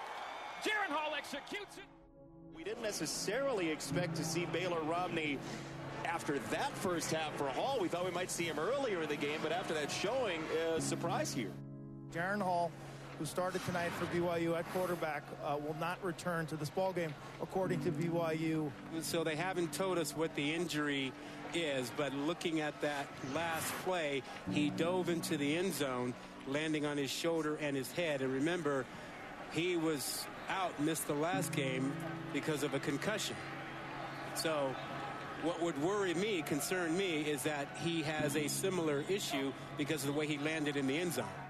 Jaren 0.63 0.93
Hall 0.95 1.15
executes 1.17 1.77
it. 1.77 1.85
We 2.55 2.65
didn't 2.65 2.83
necessarily 2.83 3.71
expect 3.71 4.17
to 4.17 4.25
see 4.25 4.47
Baylor 4.47 4.81
Romney 4.83 5.39
after 6.05 6.39
that 6.51 6.73
first 6.73 7.13
half 7.13 7.35
for 7.35 7.49
Hall. 7.49 7.79
We 7.81 7.89
thought 7.89 8.05
we 8.05 8.11
might 8.11 8.31
see 8.31 8.45
him 8.45 8.59
earlier 8.59 9.03
in 9.03 9.09
the 9.09 9.17
game, 9.17 9.41
but 9.43 9.53
after 9.53 9.75
that 9.75 9.91
showing, 9.91 10.43
a 10.75 10.81
surprise 10.81 11.33
here. 11.33 11.53
Jaren 12.13 12.41
Hall, 12.41 12.71
who 13.19 13.25
started 13.25 13.65
tonight 13.65 13.91
for 13.93 14.07
BYU 14.07 14.59
at 14.59 14.71
quarterback, 14.73 15.23
uh, 15.45 15.57
will 15.57 15.77
not 15.81 15.99
return 16.03 16.47
to 16.47 16.57
this 16.57 16.71
ball 16.71 16.93
game, 16.93 17.15
according 17.43 17.83
to 17.85 17.91
BYU. 17.93 18.71
So 19.03 19.25
they 19.25 19.37
haven't 19.37 19.73
told 19.73 19.99
us 19.99 20.17
what 20.17 20.35
the 20.35 20.55
injury 20.55 21.13
is, 21.55 21.91
but 21.97 22.13
looking 22.15 22.61
at 22.61 22.81
that 22.81 23.07
last 23.35 23.73
play, 23.85 24.23
he 24.51 24.71
dove 24.71 25.09
into 25.09 25.37
the 25.37 25.57
end 25.57 25.75
zone, 25.75 26.15
landing 26.49 26.85
on 26.85 26.97
his 26.97 27.11
shoulder 27.11 27.57
and 27.61 27.77
his 27.77 27.91
head. 27.93 28.23
And 28.23 28.33
remember, 28.33 28.85
he 29.53 29.77
was 29.77 30.27
out, 30.49 30.79
missed 30.81 31.07
the 31.07 31.15
last 31.15 31.53
game 31.53 31.93
because 32.33 32.63
of 32.63 32.75
a 32.75 32.81
concussion. 32.81 33.37
So 34.35 34.75
what 35.43 35.63
would 35.63 35.81
worry 35.81 36.15
me, 36.15 36.43
concern 36.43 36.97
me, 36.97 37.21
is 37.23 37.43
that 37.45 37.69
he 37.83 38.03
has 38.03 38.37
a 38.37 38.49
similar 38.49 39.05
issue 39.09 39.53
because 39.77 40.03
of 40.03 40.13
the 40.13 40.19
way 40.19 40.27
he 40.27 40.39
landed 40.39 40.77
in 40.77 40.87
the 40.87 40.99
end 40.99 41.13
zone. 41.13 41.44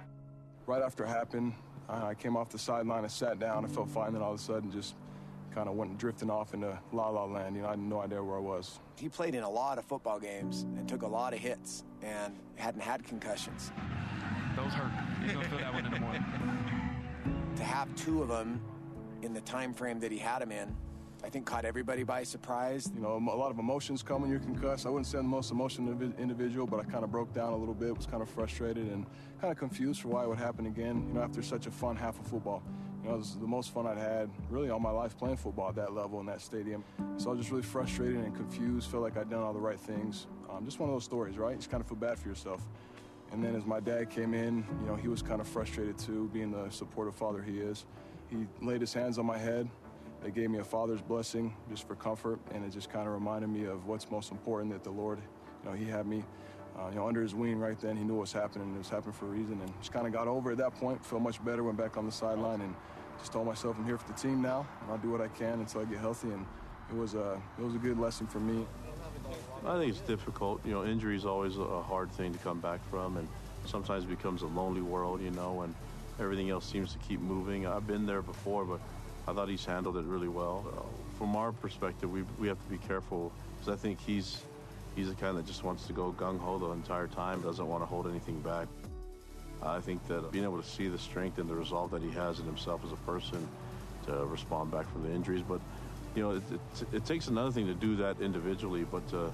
Right 0.67 0.83
after 0.83 1.05
it 1.05 1.09
happened, 1.09 1.53
I 1.89 2.15
came 2.15 2.37
off 2.37 2.49
the 2.49 2.59
sideline, 2.59 3.05
I 3.05 3.09
sat 3.09 3.39
down, 3.39 3.65
I 3.65 3.69
felt 3.69 3.91
fine, 3.91 4.15
then 4.15 4.23
all 4.23 4.33
of 4.33 4.41
a 4.41 4.43
sudden 4.43 4.71
just 4.71 4.95
kind 5.55 5.69
of 5.69 5.75
went 5.75 5.99
drifting 5.99 6.31
off 6.31 6.55
into 6.55 6.79
la 6.93 7.11
la 7.11 7.25
land. 7.25 7.55
You 7.55 7.63
know, 7.63 7.69
I 7.69 7.73
had 7.73 7.79
no 7.79 8.01
idea 8.01 8.23
where 8.23 8.39
I 8.39 8.41
was. 8.41 8.81
He 8.97 9.09
played 9.09 9.35
in 9.35 9.43
a 9.43 9.51
lot 9.51 9.79
of 9.79 9.85
football 9.85 10.19
games 10.19 10.63
and 10.63 10.89
took 10.89 11.03
a 11.03 11.07
lot 11.07 11.35
of 11.35 11.39
hits 11.39 11.85
and 12.03 12.35
hadn't 12.57 12.81
had 12.81 13.05
concussions. 13.05 13.73
Those 14.57 14.73
hurt. 14.73 14.91
He's 15.23 15.33
gonna 15.33 15.49
feel 15.49 15.59
that 15.59 15.75
one 15.75 15.85
in 15.85 15.93
the 15.93 16.01
morning. 16.01 16.25
To 17.57 17.63
have 17.63 17.95
two 17.95 18.23
of 18.23 18.29
them 18.29 18.61
in 19.23 19.35
the 19.35 19.43
time 19.43 19.75
frame 19.75 20.01
that 20.01 20.11
he 20.11 20.19
had 20.19 20.41
them 20.41 20.51
in, 20.51 20.75
I 21.25 21.31
think 21.31 21.47
caught 21.47 21.65
everybody 21.65 22.03
by 22.03 22.23
surprise. 22.23 22.93
You 22.95 23.01
know, 23.01 23.17
a 23.17 23.35
lot 23.35 23.51
of 23.51 23.59
emotions 23.59 24.03
come 24.03 24.21
when 24.21 24.31
you're 24.31 24.41
concussed. 24.41 24.85
I 24.85 24.91
wouldn't 24.91 25.07
say 25.07 25.17
I'm 25.17 25.25
the 25.25 25.31
most 25.31 25.51
emotional 25.51 25.91
individual, 26.19 26.67
but 26.67 26.81
I 26.81 26.85
kind 26.85 27.03
of 27.03 27.11
broke 27.11 27.33
down 27.33 27.55
a 27.55 27.57
little 27.57 27.73
bit, 27.73 27.97
was 27.97 28.05
kind 28.05 28.23
of 28.23 28.29
frustrated 28.29 28.89
and 28.89 29.07
kind 29.41 29.51
of 29.51 29.57
confused 29.57 30.03
for 30.03 30.09
why 30.09 30.25
it 30.25 30.29
would 30.29 30.37
happen 30.37 30.67
again, 30.67 31.07
you 31.09 31.15
know, 31.15 31.23
after 31.23 31.41
such 31.41 31.67
a 31.67 31.71
fun 31.71 31.97
half 31.97 32.21
of 32.21 32.27
football. 32.27 32.63
You 33.03 33.09
know, 33.09 33.15
it 33.15 33.19
was 33.19 33.37
the 33.37 33.47
most 33.47 33.73
fun 33.73 33.87
I'd 33.87 33.97
had 33.97 34.29
really 34.51 34.69
all 34.69 34.79
my 34.79 34.91
life 34.91 35.17
playing 35.17 35.39
football 35.39 35.71
at 35.71 35.77
that 35.77 35.95
level 35.95 36.21
in 36.21 36.27
that 36.27 36.43
stadium. 36.43 36.85
So 37.17 37.31
I 37.31 37.33
was 37.33 37.41
just 37.41 37.51
really 37.51 37.63
frustrated 37.63 38.17
and 38.17 38.37
confused, 38.37 38.91
felt 38.91 39.03
like 39.03 39.17
I'd 39.17 39.31
done 39.31 39.43
all 39.43 39.55
the 39.55 39.59
right 39.59 39.81
things. 39.81 40.27
Um, 40.51 40.67
just 40.67 40.79
one 40.79 40.91
of 40.91 40.95
those 40.95 41.05
stories, 41.05 41.39
right? 41.39 41.53
You 41.53 41.57
just 41.57 41.71
kind 41.71 41.81
of 41.81 41.89
feel 41.89 41.97
bad 41.97 42.19
for 42.19 42.29
yourself. 42.29 42.61
And 43.33 43.43
then 43.43 43.57
as 43.57 43.65
my 43.65 43.81
dad 43.81 44.11
came 44.11 44.35
in, 44.35 44.63
you 44.83 44.87
know, 44.87 44.95
he 44.95 45.09
was 45.09 45.23
kind 45.23 45.41
of 45.41 45.49
frustrated 45.49 45.97
too, 45.97 46.29
being 46.35 46.51
the 46.51 46.69
supportive 46.69 47.15
father 47.15 47.41
he 47.41 47.61
is. 47.61 47.87
He 48.29 48.47
laid 48.61 48.83
his 48.83 48.93
hands 48.93 49.19
on 49.19 49.25
my 49.25 49.39
head. 49.39 49.71
They 50.25 50.31
gave 50.31 50.49
me 50.49 50.59
a 50.59 50.65
father's 50.65 51.03
blessing 51.03 51.55
just 51.69 51.87
for 51.87 51.95
comfort, 51.95 52.41
and 52.53 52.65
it 52.65 52.73
just 52.73 52.89
kind 52.89 53.07
of 53.07 53.13
reminded 53.13 53.51
me 53.51 53.67
of 53.67 53.87
what's 53.87 54.11
most 54.11 54.33
important 54.33 54.73
that 54.73 54.83
the 54.83 54.91
Lord, 54.91 55.19
you 55.63 55.71
know, 55.71 55.77
he 55.77 55.85
had 55.85 56.07
me, 56.07 56.25
uh, 56.79 56.89
you 56.89 56.95
know, 56.95 57.07
under 57.07 57.21
his 57.21 57.35
wing 57.35 57.59
right 57.59 57.79
then. 57.79 57.95
He 57.95 58.05
knew 58.05 58.15
what 58.15 58.23
was 58.23 58.33
happening, 58.33 58.69
and 58.69 58.75
it 58.75 58.79
was 58.79 58.89
happening 58.89 59.13
for 59.13 59.27
a 59.27 59.29
reason, 59.29 59.61
and 59.61 59.71
just 59.81 59.93
kind 59.93 60.07
of 60.07 60.15
got 60.15 60.27
over 60.27 60.53
at 60.53 60.57
that 60.57 60.75
point, 60.77 61.05
felt 61.05 61.21
much 61.21 61.45
better, 61.45 61.63
went 61.63 61.77
back 61.77 61.99
on 61.99 62.07
the 62.07 62.13
sideline, 62.13 62.63
and 62.63 62.75
just 63.19 63.33
told 63.33 63.47
myself 63.47 63.77
I'm 63.79 63.85
here 63.85 63.99
for 63.99 64.11
the 64.11 64.19
team 64.19 64.41
now, 64.41 64.67
and 64.81 64.93
I'll 64.93 64.97
do 64.97 65.11
what 65.11 65.21
I 65.21 65.29
can 65.29 65.61
until 65.61 65.83
I 65.83 65.85
get 65.85 65.99
healthy, 65.99 66.29
and 66.29 66.47
it 66.89 66.97
was 66.97 67.13
a, 67.13 67.39
it 67.59 67.63
was 67.63 67.75
a 67.75 67.79
good 67.79 67.99
lesson 67.99 68.27
for 68.27 68.41
me. 68.41 68.67
I 69.67 69.79
think 69.79 69.91
it's 69.91 70.01
difficult. 70.01 70.65
You 70.65 70.73
know, 70.73 70.87
injury 70.87 71.17
is 71.17 71.27
always 71.27 71.59
a 71.59 71.83
hard 71.83 72.11
thing 72.11 72.33
to 72.33 72.39
come 72.39 72.61
back 72.61 72.81
from, 72.89 73.19
and 73.19 73.29
sometimes 73.67 74.05
it 74.05 74.09
becomes 74.09 74.41
a 74.41 74.47
lonely 74.47 74.81
world, 74.81 75.21
you 75.21 75.33
know, 75.33 75.61
and 75.61 75.75
everything 76.19 76.49
else 76.49 76.65
seems 76.65 76.93
to 76.95 76.99
keep 77.01 77.21
moving. 77.21 77.67
I've 77.67 77.87
been 77.87 78.07
there 78.07 78.23
before, 78.23 78.65
but 78.65 78.81
I 79.27 79.33
thought 79.33 79.49
he's 79.49 79.65
handled 79.65 79.97
it 79.97 80.05
really 80.05 80.29
well. 80.29 80.89
From 81.19 81.37
our 81.37 81.53
perspective, 81.53 82.11
we, 82.11 82.23
we 82.39 82.49
have 82.49 82.63
to 82.63 82.71
be 82.71 82.79
careful 82.79 83.33
because 83.59 83.73
I 83.73 83.77
think 83.81 84.01
he's 84.01 84.43
He's 84.95 85.09
the 85.09 85.15
kind 85.15 85.37
that 85.37 85.47
just 85.47 85.65
wants 85.65 85.87
to 85.87 85.93
go 85.93 86.15
gung 86.17 86.39
ho 86.39 86.59
the 86.59 86.71
entire 86.71 87.09
time, 87.09 87.41
doesn't 87.43 87.67
want 87.67 87.83
to 87.83 87.87
hold 87.87 88.07
anything 88.07 88.41
back. 88.41 88.69
I 89.63 89.81
think 89.81 90.07
that 90.09 90.31
being 90.31 90.45
able 90.45 90.61
to 90.61 90.69
see 90.69 90.89
the 90.89 90.99
strength 90.99 91.39
and 91.39 91.49
the 91.49 91.55
resolve 91.55 91.91
that 91.93 92.03
he 92.03 92.11
has 92.11 92.39
in 92.39 92.45
himself 92.45 92.85
as 92.85 92.93
a 92.93 92.97
person 92.97 93.49
to 94.07 94.13
respond 94.27 94.71
back 94.71 94.91
from 94.93 95.03
the 95.03 95.11
injuries, 95.11 95.43
but 95.47 95.61
you 96.15 96.23
know, 96.23 96.31
it, 96.33 96.43
it, 96.53 96.87
it 96.97 97.05
takes 97.07 97.29
another 97.29 97.51
thing 97.51 97.67
to 97.67 97.75
do 97.75 97.97
that 97.97 98.21
individually, 98.21 98.85
but 98.85 99.09
to 99.09 99.33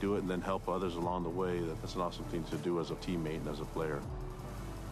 do 0.00 0.14
it 0.14 0.20
and 0.20 0.30
then 0.30 0.40
help 0.40 0.68
others 0.68 0.94
along 0.94 1.24
the 1.24 1.28
way, 1.28 1.60
that's 1.80 1.94
an 1.94 2.00
awesome 2.00 2.24
thing 2.26 2.44
to 2.44 2.56
do 2.58 2.80
as 2.80 2.90
a 2.90 2.94
teammate 2.94 3.36
and 3.36 3.48
as 3.48 3.60
a 3.60 3.64
player. 3.66 4.00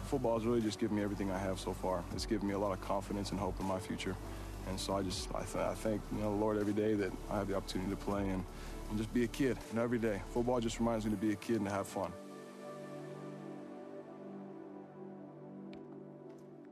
Football 0.05 0.37
has 0.37 0.45
really 0.45 0.61
just 0.61 0.77
given 0.77 0.97
me 0.97 1.03
everything 1.03 1.31
I 1.31 1.37
have 1.37 1.59
so 1.59 1.73
far. 1.73 2.03
It's 2.13 2.25
given 2.25 2.47
me 2.47 2.53
a 2.53 2.59
lot 2.59 2.73
of 2.73 2.81
confidence 2.81 3.31
and 3.31 3.39
hope 3.39 3.59
in 3.59 3.65
my 3.65 3.79
future. 3.79 4.15
And 4.67 4.79
so 4.79 4.95
I 4.95 5.01
just, 5.01 5.29
I, 5.33 5.43
th- 5.43 5.55
I 5.55 5.73
thank 5.73 6.01
you 6.11 6.19
know, 6.19 6.31
the 6.31 6.37
Lord 6.37 6.57
every 6.57 6.73
day 6.73 6.93
that 6.95 7.11
I 7.29 7.37
have 7.37 7.47
the 7.47 7.55
opportunity 7.55 7.89
to 7.91 7.97
play 7.97 8.21
and, 8.21 8.43
and 8.89 8.97
just 8.97 9.13
be 9.13 9.23
a 9.23 9.27
kid, 9.27 9.57
And 9.71 9.79
every 9.79 9.99
day. 9.99 10.21
Football 10.29 10.59
just 10.59 10.79
reminds 10.79 11.05
me 11.05 11.11
to 11.11 11.17
be 11.17 11.31
a 11.31 11.35
kid 11.35 11.57
and 11.57 11.65
to 11.65 11.71
have 11.71 11.87
fun. 11.87 12.11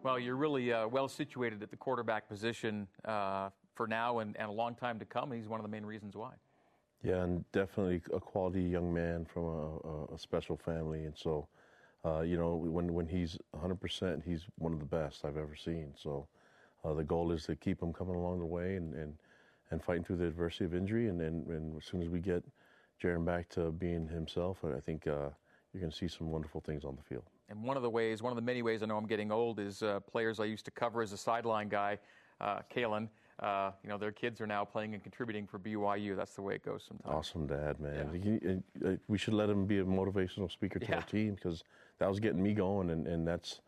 Well, 0.02 0.18
you're 0.18 0.38
really 0.38 0.72
uh, 0.72 0.88
well 0.88 1.10
situated 1.10 1.62
at 1.62 1.72
the 1.72 1.78
quarterback 1.78 2.30
position 2.30 2.88
uh, 3.04 3.50
for 3.76 3.86
now 3.86 4.20
and, 4.20 4.36
and 4.38 4.50
a 4.50 4.52
long 4.52 4.76
time 4.76 4.98
to 5.00 5.06
come. 5.06 5.32
He's 5.32 5.48
one 5.50 5.60
of 5.60 5.64
the 5.64 5.70
main 5.70 5.86
reasons 5.86 6.16
why. 6.16 6.32
Yeah, 7.04 7.24
and 7.24 7.50
definitely 7.52 8.02
a 8.14 8.20
quality 8.20 8.62
young 8.62 8.94
man 8.94 9.26
from 9.26 9.44
a, 9.46 10.14
a 10.16 10.18
special 10.18 10.58
family. 10.58 11.06
And 11.06 11.18
so, 11.18 11.48
uh, 12.06 12.22
you 12.22 12.38
know, 12.38 12.56
when, 12.56 12.94
when 12.94 13.08
he's 13.08 13.38
100%, 13.56 14.24
he's 14.26 14.42
one 14.58 14.74
of 14.74 14.80
the 14.80 14.86
best 14.86 15.26
I've 15.26 15.38
ever 15.38 15.56
seen. 15.56 15.94
So 15.96 16.28
uh, 16.84 16.94
the 16.94 17.04
goal 17.04 17.32
is 17.32 17.44
to 17.46 17.56
keep 17.56 17.82
him 17.82 17.94
coming 17.94 18.16
along 18.16 18.40
the 18.40 18.46
way 18.46 18.76
and, 18.76 18.94
and, 18.94 19.14
and 19.72 19.84
fighting 19.84 20.04
through 20.04 20.18
the 20.18 20.26
adversity 20.26 20.66
of 20.66 20.74
injury. 20.74 21.08
And, 21.08 21.22
and, 21.22 21.48
and 21.48 21.78
as 21.78 21.86
soon 21.86 22.02
as 22.02 22.10
we 22.10 22.20
get 22.20 22.44
Jaren 23.02 23.26
back 23.26 23.50
to 23.50 23.72
being 23.72 24.08
himself, 24.08 24.58
I 24.64 24.80
think 24.80 25.08
uh, 25.08 25.30
you're 25.74 25.82
going 25.82 25.92
to 25.92 25.98
see 25.98 26.08
some 26.08 26.30
wonderful 26.32 26.62
things 26.62 26.84
on 26.86 26.96
the 26.96 27.04
field. 27.04 27.24
And 27.50 27.64
one 27.64 27.78
of 27.78 27.84
the 27.84 27.90
ways, 27.90 28.22
one 28.22 28.32
of 28.32 28.36
the 28.36 28.42
many 28.44 28.62
ways 28.62 28.84
I 28.84 28.86
know 28.86 28.98
I'm 28.98 29.08
getting 29.08 29.32
old 29.32 29.60
is 29.60 29.82
uh, 29.82 30.00
players 30.02 30.40
I 30.40 30.46
used 30.46 30.66
to 30.66 30.72
cover 30.72 31.02
as 31.02 31.14
a 31.14 31.18
sideline 31.18 31.68
guy, 31.68 31.98
uh, 32.40 32.60
Kalen. 32.74 33.10
Uh, 33.40 33.72
you 33.84 33.90
know, 33.90 33.98
their 33.98 34.12
kids 34.12 34.42
are 34.42 34.48
now 34.48 34.66
playing 34.66 34.94
and 34.94 35.02
contributing 35.02 35.48
for 35.48 35.58
BYU. 35.58 36.16
That's 36.16 36.36
the 36.36 36.42
way 36.42 36.56
it 36.56 36.64
goes 36.64 36.84
sometimes. 36.88 37.16
Awesome 37.16 37.48
dad, 37.48 37.80
man. 37.80 38.62
Yeah. 38.82 38.96
we 39.08 39.18
should 39.18 39.34
let 39.34 39.50
him 39.50 39.66
be 39.66 39.80
a 39.80 39.86
motivational 39.86 40.52
speaker 40.52 40.78
to 40.78 40.86
Yeah. 40.86 40.96
our 40.98 41.02
team 41.04 41.36
because 41.36 41.64
that 42.00 42.10
was 42.10 42.20
getting 42.20 42.44
me 42.44 42.54
going, 42.54 42.90
and, 42.90 43.08
and 43.08 43.26
that's 43.26 43.62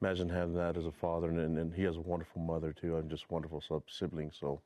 imagine 0.00 0.28
having 0.28 0.54
that 0.54 0.76
as 0.76 0.86
a 0.86 0.92
father, 0.92 1.28
and, 1.28 1.58
and, 1.58 1.74
he 1.74 1.82
has 1.84 1.96
a 1.96 2.00
wonderful 2.00 2.40
mother 2.40 2.72
too, 2.72 2.96
and 2.96 3.10
just 3.10 3.30
wonderful 3.30 3.60
sub- 3.60 3.90
siblings. 3.90 4.36
So 4.38 4.60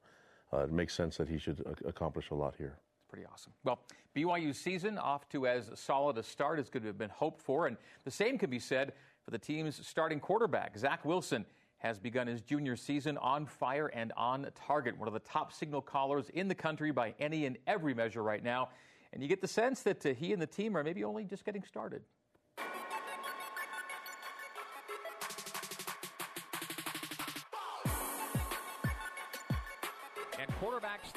uh, 0.52 0.58
it 0.58 0.72
makes 0.72 0.94
sense 0.94 1.16
that 1.18 1.28
he 1.28 1.38
should 1.38 1.60
a- 1.60 1.88
accomplish 1.88 2.30
a 2.30 2.34
lot 2.34 2.54
here. 2.58 2.76
It's 2.98 3.08
pretty 3.08 3.26
awesome. 3.32 3.52
Well, 3.64 3.80
BYU's 4.16 4.58
season 4.58 4.98
off 4.98 5.28
to 5.30 5.46
as 5.46 5.70
solid 5.74 6.18
a 6.18 6.22
start 6.22 6.58
as 6.58 6.68
could 6.68 6.84
have 6.84 6.98
been 6.98 7.10
hoped 7.10 7.40
for, 7.40 7.66
and 7.66 7.76
the 8.04 8.10
same 8.10 8.38
can 8.38 8.50
be 8.50 8.58
said 8.58 8.92
for 9.24 9.30
the 9.30 9.38
team's 9.38 9.86
starting 9.86 10.20
quarterback, 10.20 10.76
Zach 10.76 11.04
Wilson. 11.04 11.44
Has 11.78 11.98
begun 11.98 12.26
his 12.26 12.42
junior 12.42 12.76
season 12.76 13.16
on 13.16 13.46
fire 13.46 13.86
and 13.86 14.12
on 14.14 14.46
target. 14.54 14.98
One 14.98 15.08
of 15.08 15.14
the 15.14 15.20
top 15.20 15.50
signal 15.50 15.80
callers 15.80 16.28
in 16.34 16.46
the 16.46 16.54
country 16.54 16.90
by 16.90 17.14
any 17.18 17.46
and 17.46 17.56
every 17.66 17.94
measure 17.94 18.22
right 18.22 18.44
now. 18.44 18.68
And 19.14 19.22
you 19.22 19.30
get 19.30 19.40
the 19.40 19.48
sense 19.48 19.80
that 19.84 20.04
uh, 20.04 20.10
he 20.12 20.34
and 20.34 20.42
the 20.42 20.46
team 20.46 20.76
are 20.76 20.84
maybe 20.84 21.04
only 21.04 21.24
just 21.24 21.46
getting 21.46 21.64
started. 21.64 22.02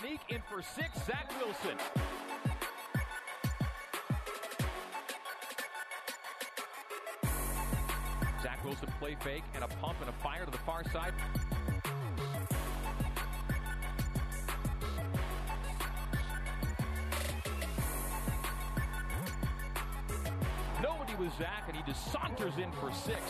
Sneak 0.04 0.20
in 0.30 0.42
for 0.50 0.62
six, 0.62 0.90
Zach 1.06 1.32
Wilson. 1.40 1.78
Zach 8.42 8.64
Wilson 8.66 8.90
play 9.00 9.16
fake 9.22 9.44
and 9.56 9.64
a 9.64 9.68
pump 9.68 9.98
and 10.02 10.10
a 10.10 10.14
fire 10.14 10.46
to 10.46 10.52
the 10.52 10.58
far 10.60 10.84
side. 10.92 11.14
Nobody 20.82 21.16
was 21.16 21.32
Zach, 21.38 21.64
and 21.68 21.78
he 21.78 21.84
just 21.84 22.12
saunters 22.12 22.58
in 22.58 22.72
for 22.74 22.92
six. 22.92 23.22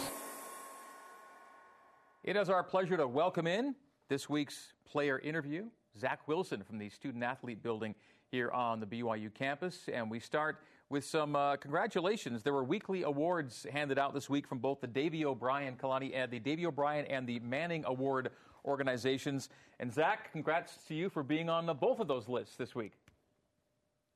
It 2.23 2.35
is 2.35 2.49
our 2.49 2.63
pleasure 2.63 2.97
to 2.97 3.07
welcome 3.07 3.45
in 3.45 3.75
this 4.09 4.27
week's 4.27 4.73
player 4.85 5.19
interview, 5.19 5.65
Zach 5.97 6.27
Wilson 6.27 6.63
from 6.63 6.77
the 6.77 6.89
Student 6.89 7.23
Athlete 7.23 7.61
Building 7.61 7.95
here 8.31 8.49
on 8.51 8.79
the 8.79 8.85
BYU 8.85 9.33
campus. 9.33 9.89
And 9.91 10.09
we 10.09 10.19
start 10.19 10.57
with 10.89 11.05
some 11.05 11.35
uh, 11.35 11.55
congratulations. 11.57 12.43
There 12.43 12.53
were 12.53 12.63
weekly 12.63 13.03
awards 13.03 13.65
handed 13.71 13.99
out 13.99 14.13
this 14.13 14.29
week 14.29 14.47
from 14.47 14.59
both 14.59 14.81
the 14.81 14.87
Davy 14.87 15.25
O'Brien, 15.25 15.75
Kalani, 15.75 16.11
and 16.13 16.31
the 16.31 16.39
Davy 16.39 16.65
O'Brien 16.65 17.05
and 17.05 17.27
the 17.27 17.39
Manning 17.39 17.83
Award 17.85 18.31
organizations. 18.65 19.49
And 19.79 19.93
Zach, 19.93 20.31
congrats 20.31 20.77
to 20.87 20.95
you 20.95 21.09
for 21.09 21.23
being 21.23 21.49
on 21.49 21.69
uh, 21.69 21.73
both 21.73 21.99
of 21.99 22.07
those 22.07 22.27
lists 22.27 22.55
this 22.55 22.73
week. 22.73 22.93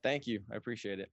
Thank 0.03 0.27
you. 0.27 0.41
I 0.51 0.55
appreciate 0.55 0.99
it. 0.99 1.11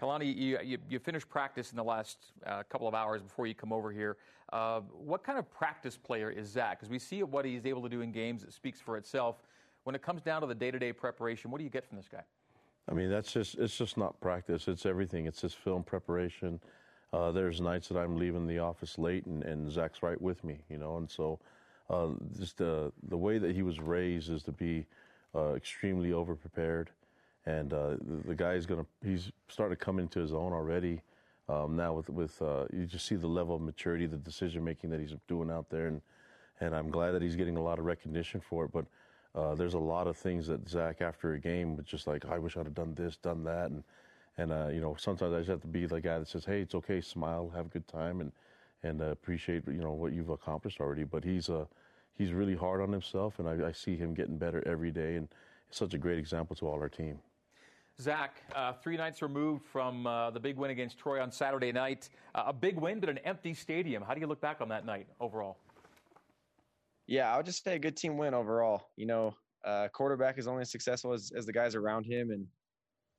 Kalani, 0.00 0.34
you, 0.36 0.58
you, 0.62 0.78
you 0.88 0.98
finished 1.00 1.28
practice 1.28 1.72
in 1.72 1.76
the 1.76 1.84
last 1.84 2.18
uh, 2.46 2.62
couple 2.68 2.86
of 2.86 2.94
hours 2.94 3.20
before 3.20 3.46
you 3.46 3.54
come 3.54 3.72
over 3.72 3.90
here. 3.90 4.16
Uh, 4.52 4.80
what 4.92 5.24
kind 5.24 5.38
of 5.38 5.50
practice 5.50 5.96
player 5.96 6.30
is 6.30 6.48
Zach? 6.48 6.78
Because 6.78 6.88
we 6.88 7.00
see 7.00 7.22
what 7.22 7.44
he's 7.44 7.66
able 7.66 7.82
to 7.82 7.88
do 7.88 8.00
in 8.00 8.12
games, 8.12 8.44
it 8.44 8.52
speaks 8.52 8.80
for 8.80 8.96
itself. 8.96 9.42
When 9.88 9.94
it 9.94 10.02
comes 10.02 10.20
down 10.20 10.42
to 10.42 10.46
the 10.46 10.54
day 10.54 10.70
to 10.70 10.78
day 10.78 10.92
preparation, 10.92 11.50
what 11.50 11.56
do 11.56 11.64
you 11.64 11.70
get 11.70 11.82
from 11.82 11.96
this 11.96 12.10
guy? 12.12 12.20
I 12.90 12.92
mean, 12.92 13.08
that's 13.08 13.32
just 13.32 13.54
it's 13.54 13.74
just 13.74 13.96
not 13.96 14.20
practice. 14.20 14.68
It's 14.68 14.84
everything. 14.84 15.24
It's 15.24 15.40
just 15.40 15.56
film 15.56 15.82
preparation. 15.82 16.60
Uh, 17.14 17.32
there's 17.32 17.58
nights 17.62 17.88
that 17.88 17.96
I'm 17.96 18.14
leaving 18.18 18.46
the 18.46 18.58
office 18.58 18.98
late, 18.98 19.24
and, 19.24 19.42
and 19.44 19.72
Zach's 19.72 20.02
right 20.02 20.20
with 20.20 20.44
me, 20.44 20.58
you 20.68 20.76
know. 20.76 20.98
And 20.98 21.10
so, 21.10 21.40
uh, 21.88 22.08
just 22.38 22.58
the 22.58 22.92
the 23.08 23.16
way 23.16 23.38
that 23.38 23.56
he 23.56 23.62
was 23.62 23.80
raised 23.80 24.28
is 24.28 24.42
to 24.42 24.52
be 24.52 24.84
uh, 25.34 25.54
extremely 25.54 26.12
over 26.12 26.34
prepared, 26.34 26.90
and 27.46 27.72
uh, 27.72 27.92
the, 27.92 28.22
the 28.26 28.34
guy 28.34 28.52
is 28.52 28.66
gonna 28.66 28.84
he's 29.02 29.32
starting 29.48 29.74
to 29.74 29.82
come 29.82 29.98
into 29.98 30.20
his 30.20 30.34
own 30.34 30.52
already. 30.52 31.00
Um, 31.48 31.76
now 31.76 31.94
with 31.94 32.10
with 32.10 32.42
uh, 32.42 32.66
you 32.74 32.84
just 32.84 33.06
see 33.06 33.14
the 33.14 33.26
level 33.26 33.56
of 33.56 33.62
maturity, 33.62 34.04
the 34.04 34.18
decision 34.18 34.62
making 34.62 34.90
that 34.90 35.00
he's 35.00 35.14
doing 35.28 35.50
out 35.50 35.70
there, 35.70 35.86
and 35.86 36.02
and 36.60 36.76
I'm 36.76 36.90
glad 36.90 37.12
that 37.12 37.22
he's 37.22 37.36
getting 37.36 37.56
a 37.56 37.62
lot 37.62 37.78
of 37.78 37.86
recognition 37.86 38.42
for 38.42 38.66
it. 38.66 38.70
But 38.70 38.84
uh, 39.34 39.54
there's 39.54 39.74
a 39.74 39.78
lot 39.78 40.06
of 40.06 40.16
things 40.16 40.46
that 40.46 40.68
Zach 40.68 41.00
after 41.00 41.34
a 41.34 41.38
game 41.38 41.76
was 41.76 41.86
just 41.86 42.06
like, 42.06 42.24
I 42.26 42.38
wish 42.38 42.56
I'd 42.56 42.66
have 42.66 42.74
done 42.74 42.94
this, 42.94 43.16
done 43.16 43.44
that, 43.44 43.70
and 43.70 43.84
and 44.38 44.52
uh, 44.52 44.68
you 44.68 44.80
know 44.80 44.96
sometimes 44.98 45.32
I 45.32 45.38
just 45.38 45.50
have 45.50 45.60
to 45.62 45.66
be 45.66 45.86
the 45.86 46.00
guy 46.00 46.18
that 46.18 46.28
says, 46.28 46.44
hey, 46.44 46.60
it's 46.60 46.74
okay, 46.74 47.00
smile, 47.00 47.50
have 47.54 47.66
a 47.66 47.68
good 47.70 47.86
time, 47.88 48.20
and 48.20 48.32
and 48.82 49.02
uh, 49.02 49.06
appreciate 49.06 49.66
you 49.66 49.80
know 49.80 49.92
what 49.92 50.12
you've 50.12 50.30
accomplished 50.30 50.80
already. 50.80 51.04
But 51.04 51.24
he's 51.24 51.48
uh, 51.48 51.66
he's 52.14 52.32
really 52.32 52.56
hard 52.56 52.80
on 52.80 52.92
himself, 52.92 53.38
and 53.38 53.48
I, 53.48 53.68
I 53.68 53.72
see 53.72 53.96
him 53.96 54.14
getting 54.14 54.38
better 54.38 54.66
every 54.66 54.90
day, 54.90 55.16
and 55.16 55.28
such 55.70 55.94
a 55.94 55.98
great 55.98 56.18
example 56.18 56.56
to 56.56 56.66
all 56.66 56.80
our 56.80 56.88
team. 56.88 57.18
Zach, 58.00 58.42
uh, 58.54 58.72
three 58.74 58.96
nights 58.96 59.22
removed 59.22 59.64
from 59.64 60.06
uh, 60.06 60.30
the 60.30 60.38
big 60.38 60.56
win 60.56 60.70
against 60.70 60.98
Troy 60.98 61.20
on 61.20 61.32
Saturday 61.32 61.72
night. 61.72 62.08
Uh, 62.32 62.44
a 62.46 62.52
big 62.52 62.76
win, 62.76 63.00
but 63.00 63.08
an 63.08 63.18
empty 63.18 63.54
stadium. 63.54 64.04
How 64.04 64.14
do 64.14 64.20
you 64.20 64.28
look 64.28 64.40
back 64.40 64.60
on 64.60 64.68
that 64.68 64.86
night 64.86 65.08
overall? 65.20 65.56
Yeah, 67.08 67.32
I 67.32 67.38
would 67.38 67.46
just 67.46 67.64
say 67.64 67.74
a 67.74 67.78
good 67.78 67.96
team 67.96 68.18
win 68.18 68.34
overall. 68.34 68.82
You 68.96 69.06
know, 69.06 69.34
uh, 69.64 69.88
quarterback 69.88 70.38
is 70.38 70.46
only 70.46 70.60
as 70.60 70.70
successful 70.70 71.14
as, 71.14 71.32
as 71.34 71.46
the 71.46 71.52
guys 71.54 71.74
around 71.74 72.04
him, 72.04 72.30
and 72.30 72.46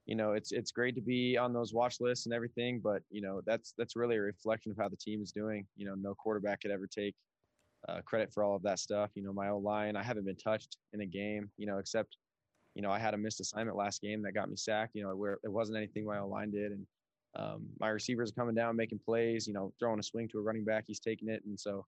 you 0.05 0.15
know 0.15 0.33
it's 0.33 0.51
it's 0.51 0.71
great 0.71 0.93
to 0.95 1.01
be 1.01 1.37
on 1.37 1.53
those 1.53 1.73
watch 1.73 1.99
lists 1.99 2.27
and 2.27 2.33
everything. 2.33 2.81
But 2.81 3.01
you 3.09 3.21
know 3.21 3.41
that's 3.47 3.73
that's 3.79 3.95
really 3.95 4.15
a 4.17 4.21
reflection 4.21 4.71
of 4.71 4.77
how 4.77 4.89
the 4.89 4.95
team 4.95 5.23
is 5.23 5.31
doing. 5.31 5.67
You 5.75 5.87
know, 5.87 5.95
no 5.95 6.13
quarterback 6.13 6.61
could 6.61 6.69
ever 6.69 6.85
take 6.85 7.15
uh, 7.87 8.01
credit 8.05 8.31
for 8.31 8.43
all 8.43 8.55
of 8.55 8.61
that 8.61 8.77
stuff. 8.77 9.09
You 9.15 9.23
know, 9.23 9.33
my 9.33 9.49
own 9.49 9.63
line, 9.63 9.95
I 9.95 10.03
haven't 10.03 10.25
been 10.25 10.37
touched 10.37 10.77
in 10.93 11.01
a 11.01 11.07
game. 11.07 11.51
You 11.57 11.65
know, 11.65 11.79
except 11.79 12.15
you 12.75 12.83
know 12.83 12.91
I 12.91 12.99
had 12.99 13.15
a 13.15 13.17
missed 13.17 13.39
assignment 13.39 13.75
last 13.75 14.03
game 14.03 14.21
that 14.21 14.33
got 14.33 14.49
me 14.49 14.55
sacked. 14.55 14.93
You 14.93 15.01
know, 15.01 15.15
where 15.15 15.39
it 15.43 15.51
wasn't 15.51 15.79
anything 15.79 16.05
my 16.05 16.19
own 16.19 16.29
line 16.29 16.51
did, 16.51 16.73
and 16.73 16.85
um, 17.35 17.69
my 17.79 17.87
receivers 17.89 18.29
are 18.29 18.35
coming 18.35 18.53
down, 18.53 18.75
making 18.75 18.99
plays. 18.99 19.47
You 19.47 19.53
know, 19.53 19.73
throwing 19.79 19.99
a 19.99 20.03
swing 20.03 20.27
to 20.27 20.37
a 20.37 20.43
running 20.43 20.63
back, 20.63 20.83
he's 20.85 20.99
taking 20.99 21.27
it, 21.27 21.43
and 21.43 21.59
so 21.59 21.87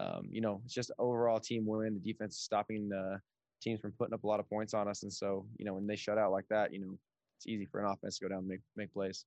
um, 0.00 0.28
you 0.30 0.40
know, 0.40 0.60
it's 0.64 0.74
just 0.74 0.90
overall 0.98 1.40
team 1.40 1.66
win. 1.66 1.94
The 1.94 2.12
defense 2.12 2.36
is 2.36 2.42
stopping 2.42 2.90
uh, 2.92 3.18
teams 3.62 3.80
from 3.80 3.92
putting 3.92 4.14
up 4.14 4.24
a 4.24 4.26
lot 4.26 4.40
of 4.40 4.48
points 4.48 4.74
on 4.74 4.88
us, 4.88 5.02
and 5.02 5.12
so 5.12 5.46
you 5.56 5.64
know 5.64 5.74
when 5.74 5.86
they 5.86 5.96
shut 5.96 6.18
out 6.18 6.32
like 6.32 6.46
that, 6.50 6.72
you 6.72 6.80
know, 6.80 6.98
it's 7.36 7.46
easy 7.46 7.66
for 7.66 7.80
an 7.80 7.90
offense 7.90 8.18
to 8.18 8.24
go 8.24 8.28
down 8.28 8.38
and 8.38 8.48
make 8.48 8.60
make 8.76 8.92
plays. 8.92 9.24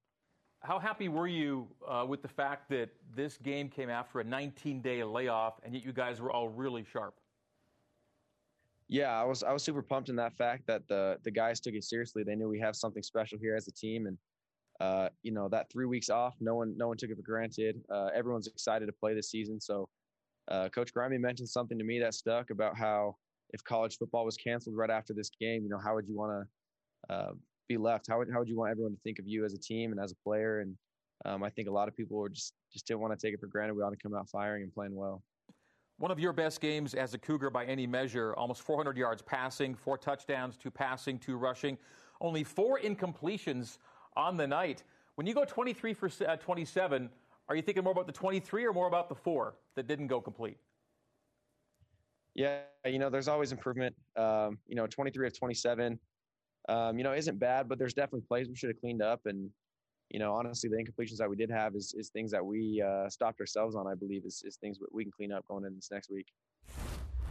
How 0.62 0.80
happy 0.80 1.08
were 1.08 1.28
you 1.28 1.68
uh, 1.88 2.06
with 2.08 2.22
the 2.22 2.28
fact 2.28 2.70
that 2.70 2.90
this 3.16 3.38
game 3.38 3.70
came 3.70 3.90
after 3.90 4.20
a 4.20 4.24
19 4.24 4.82
day 4.82 5.04
layoff 5.04 5.60
and 5.64 5.74
yet 5.74 5.84
you 5.84 5.94
guys 5.94 6.20
were 6.20 6.32
all 6.32 6.50
really 6.50 6.84
sharp? 6.84 7.14
Yeah, 8.90 9.12
I 9.20 9.24
was 9.24 9.44
I 9.44 9.52
was 9.52 9.64
super 9.64 9.82
pumped 9.82 10.10
in 10.10 10.16
that 10.16 10.34
fact 10.34 10.66
that 10.68 10.88
the 10.88 11.18
the 11.24 11.32
guys 11.32 11.60
took 11.60 11.74
it 11.74 11.84
seriously. 11.84 12.24
They 12.24 12.36
knew 12.36 12.48
we 12.48 12.60
have 12.60 12.76
something 12.76 13.04
special 13.04 13.38
here 13.38 13.56
as 13.56 13.68
a 13.68 13.72
team, 13.72 14.08
and 14.08 14.18
uh, 14.80 15.10
you 15.24 15.32
know 15.32 15.50
that 15.50 15.70
three 15.70 15.86
weeks 15.86 16.10
off, 16.10 16.36
no 16.40 16.56
one 16.56 16.74
no 16.78 16.88
one 16.88 16.98
took 16.98 17.10
it 17.10 17.18
for 17.18 17.22
granted. 17.22 17.82
Uh, 17.92 18.10
everyone's 18.16 18.48
excited 18.48 18.86
to 18.86 18.94
play 18.94 19.14
this 19.14 19.30
season, 19.30 19.60
so 19.60 19.90
uh, 20.50 20.70
Coach 20.70 20.94
Grimes 20.94 21.20
mentioned 21.20 21.50
something 21.50 21.78
to 21.78 21.84
me 21.84 22.00
that 22.00 22.14
stuck 22.14 22.50
about 22.50 22.78
how 22.78 23.16
if 23.52 23.64
college 23.64 23.98
football 23.98 24.26
was 24.26 24.38
canceled 24.38 24.76
right 24.76 24.90
after 24.90 25.14
this 25.14 25.30
game, 25.40 25.64
you 25.64 25.70
know, 25.70 25.80
how 25.80 25.96
would 25.96 26.08
you 26.08 26.16
want 26.16 26.48
to, 27.10 27.14
uh, 27.14 27.32
be 27.68 27.78
left? 27.78 28.08
How 28.08 28.18
would 28.18 28.30
how 28.32 28.40
would 28.40 28.48
you 28.48 28.58
want 28.58 28.72
everyone 28.72 28.94
to 28.94 29.00
think 29.04 29.20
of 29.20 29.28
you 29.28 29.46
as 29.46 29.54
a 29.54 29.58
team 29.58 29.92
and 29.92 30.00
as 30.00 30.12
a 30.12 30.16
player? 30.24 30.62
And 30.62 30.76
um, 31.26 31.44
I 31.44 31.50
think 31.50 31.68
a 31.68 31.72
lot 31.72 31.88
of 31.88 31.96
people 31.96 32.18
were 32.18 32.30
just 32.30 32.54
just 32.72 32.88
didn't 32.88 33.02
want 33.02 33.18
to 33.18 33.26
take 33.26 33.34
it 33.34 33.40
for 33.40 33.48
granted. 33.48 33.76
We 33.76 33.84
ought 33.84 33.92
to 33.92 33.98
come 33.98 34.16
out 34.16 34.30
firing 34.30 34.64
and 34.64 34.74
playing 34.74 34.96
well. 34.96 35.24
One 36.00 36.12
of 36.12 36.20
your 36.20 36.32
best 36.32 36.62
games 36.62 36.94
as 36.94 37.14
a 37.14 37.18
Cougar 37.18 37.50
by 37.50 37.66
any 37.66 37.88
measure, 37.88 38.36
almost 38.36 38.62
400 38.62 38.98
yards 38.98 39.22
passing, 39.24 39.74
four 39.74 39.98
touchdowns, 39.98 40.56
two 40.56 40.70
passing, 40.70 41.18
two 41.18 41.38
rushing, 41.38 41.78
only 42.22 42.44
four 42.44 42.80
incompletions 42.80 43.80
on 44.16 44.38
the 44.38 44.46
night. 44.46 44.84
When 45.16 45.26
you 45.26 45.34
go 45.34 45.44
23 45.44 45.96
for 45.96 46.12
uh, 46.28 46.36
27, 46.36 47.10
are 47.50 47.56
you 47.56 47.62
thinking 47.62 47.84
more 47.84 47.94
about 47.94 48.08
the 48.08 48.14
23 48.14 48.66
or 48.66 48.74
more 48.74 48.88
about 48.88 49.10
the 49.10 49.16
four 49.16 49.56
that 49.76 49.88
didn't 49.88 50.08
go 50.08 50.20
complete? 50.20 50.58
Yeah, 52.36 52.60
you 52.86 53.00
know, 53.00 53.10
there's 53.10 53.28
always 53.28 53.52
improvement. 53.52 53.96
Um, 54.16 54.60
you 54.68 54.76
know, 54.76 54.86
23 54.86 55.28
of 55.28 55.38
27, 55.38 56.00
um, 56.70 56.98
you 56.98 57.04
know, 57.04 57.14
isn't 57.14 57.40
bad, 57.40 57.68
but 57.68 57.80
there's 57.80 57.94
definitely 57.94 58.26
plays 58.28 58.48
we 58.48 58.56
should 58.56 58.70
have 58.70 58.80
cleaned 58.80 59.02
up. 59.02 59.22
And, 59.26 59.50
you 60.10 60.20
know, 60.20 60.34
honestly, 60.34 60.70
the 60.70 60.76
incompletions 60.76 61.18
that 61.18 61.30
we 61.30 61.36
did 61.36 61.50
have 61.50 61.76
is, 61.76 61.96
is 61.98 62.10
things 62.10 62.32
that 62.32 62.46
we 62.46 62.84
uh, 62.86 63.10
stopped 63.10 63.40
ourselves 63.40 63.76
on, 63.76 63.88
I 63.88 63.96
believe, 63.96 64.24
is, 64.26 64.44
is 64.46 64.58
things 64.58 64.78
we 64.92 65.04
can 65.04 65.12
clean 65.12 65.32
up 65.32 65.48
going 65.48 65.64
into 65.64 65.78
this 65.78 65.90
next 65.92 66.12
week. 66.12 66.28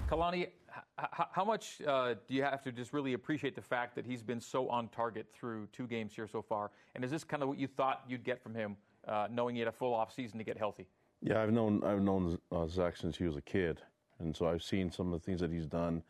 Kalani, 0.08 0.42
h- 0.42 1.26
how 1.32 1.44
much 1.44 1.82
uh, 1.86 2.14
do 2.26 2.34
you 2.34 2.42
have 2.42 2.62
to 2.62 2.72
just 2.72 2.92
really 2.92 3.12
appreciate 3.12 3.54
the 3.54 3.62
fact 3.62 3.94
that 3.96 4.06
he's 4.06 4.22
been 4.22 4.40
so 4.40 4.68
on 4.68 4.88
target 4.88 5.26
through 5.34 5.68
two 5.72 5.86
games 5.86 6.14
here 6.14 6.28
so 6.28 6.42
far? 6.42 6.70
And 6.94 7.04
is 7.04 7.10
this 7.10 7.24
kind 7.24 7.42
of 7.42 7.48
what 7.48 7.58
you 7.58 7.66
thought 7.66 8.02
you'd 8.08 8.24
get 8.24 8.42
from 8.42 8.54
him, 8.54 8.76
uh, 9.06 9.28
knowing 9.30 9.54
he 9.54 9.60
had 9.60 9.68
a 9.68 9.72
full 9.72 9.94
off 9.94 10.12
season 10.12 10.38
to 10.38 10.44
get 10.44 10.58
healthy? 10.58 10.86
Yeah, 11.22 11.42
I've 11.42 11.52
known 11.52 11.82
I've 11.84 12.02
known 12.02 12.38
uh, 12.52 12.66
Zach 12.66 12.96
since 12.96 13.16
he 13.16 13.24
was 13.24 13.36
a 13.36 13.42
kid, 13.42 13.80
and 14.18 14.36
so 14.36 14.46
I've 14.46 14.62
seen 14.62 14.90
some 14.90 15.12
of 15.12 15.20
the 15.20 15.24
things 15.24 15.40
that 15.40 15.50
he's 15.50 15.66
done. 15.66 16.02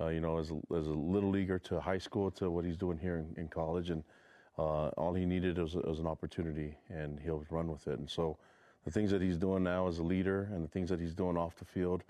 Uh, 0.00 0.08
you 0.08 0.20
know, 0.20 0.38
as 0.38 0.50
a, 0.50 0.54
as 0.76 0.88
a 0.88 0.92
little 0.92 1.30
leaguer 1.30 1.58
to 1.60 1.80
high 1.80 1.98
school 1.98 2.28
to 2.28 2.50
what 2.50 2.64
he's 2.64 2.76
doing 2.76 2.98
here 2.98 3.16
in, 3.18 3.42
in 3.42 3.48
college, 3.48 3.90
and 3.90 4.02
uh, 4.58 4.88
all 4.96 5.14
he 5.14 5.24
needed 5.24 5.56
was, 5.58 5.76
was 5.76 6.00
an 6.00 6.06
opportunity, 6.06 6.76
and 6.88 7.20
he'll 7.20 7.44
run 7.48 7.68
with 7.68 7.86
it. 7.86 7.98
And 7.98 8.10
so, 8.10 8.36
the 8.84 8.90
things 8.90 9.10
that 9.12 9.22
he's 9.22 9.36
doing 9.36 9.62
now 9.62 9.86
as 9.86 9.98
a 9.98 10.02
leader, 10.02 10.48
and 10.52 10.64
the 10.64 10.68
things 10.68 10.88
that 10.88 10.98
he's 10.98 11.14
doing 11.14 11.36
off 11.36 11.54
the 11.56 11.64
field, 11.64 12.02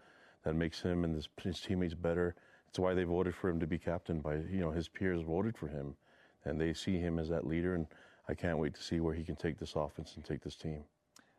that 0.45 0.55
makes 0.55 0.81
him 0.81 1.05
and 1.05 1.15
his, 1.15 1.29
his 1.43 1.61
teammates 1.61 1.95
better. 1.95 2.35
It's 2.69 2.79
why 2.79 2.95
they 2.95 3.05
voted 3.05 3.35
for 3.35 3.49
him 3.49 3.61
to 3.61 3.67
be 3.67 3.79
captain. 3.79 4.21
By 4.21 4.37
you 4.37 4.61
know, 4.61 4.71
his 4.71 4.89
peers 4.89 5.23
voted 5.23 5.57
for 5.57 5.69
him, 5.69 5.95
and 6.45 6.61
they 6.61 6.75
see 6.75 6.99
him 6.99 7.19
as 7.19 7.29
that 7.29 7.47
leader. 7.47 7.75
And 7.75 7.87
I 8.29 8.35
can't 8.35 8.59
wait 8.59 8.75
to 8.75 8.83
see 8.83 9.01
where 9.01 9.15
he 9.15 9.25
can 9.25 9.37
take 9.37 9.59
this 9.59 9.75
offense 9.77 10.15
and 10.17 10.25
take 10.25 10.43
this 10.43 10.57
team. 10.57 10.85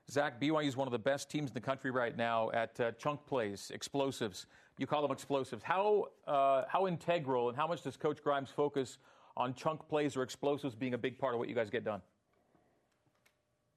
Zach, 0.10 0.40
BYU 0.40 0.68
is 0.68 0.78
one 0.78 0.88
of 0.88 0.92
the 0.92 1.00
best 1.00 1.32
teams 1.32 1.50
in 1.50 1.54
the 1.56 1.62
country 1.62 1.90
right 1.90 2.16
now 2.16 2.52
at 2.52 2.80
uh, 2.80 2.92
chunk 2.92 3.26
plays, 3.26 3.72
explosives. 3.74 4.46
You 4.78 4.86
call 4.86 5.02
them 5.02 5.12
explosives. 5.12 5.64
How 5.64 6.10
uh, 6.28 6.64
how 6.68 6.86
integral 6.86 7.50
and 7.50 7.58
how 7.58 7.66
much 7.66 7.82
does 7.82 7.98
Coach 7.98 8.22
Grimes 8.22 8.50
focus 8.50 9.00
on 9.36 9.56
chunk 9.56 9.88
plays 9.88 10.16
or 10.16 10.22
explosives 10.22 10.76
being 10.76 10.94
a 10.94 10.98
big 10.98 11.18
part 11.18 11.34
of 11.34 11.40
what 11.40 11.50
you 11.50 11.56
guys 11.56 11.70
get 11.70 11.84
done? 11.84 12.02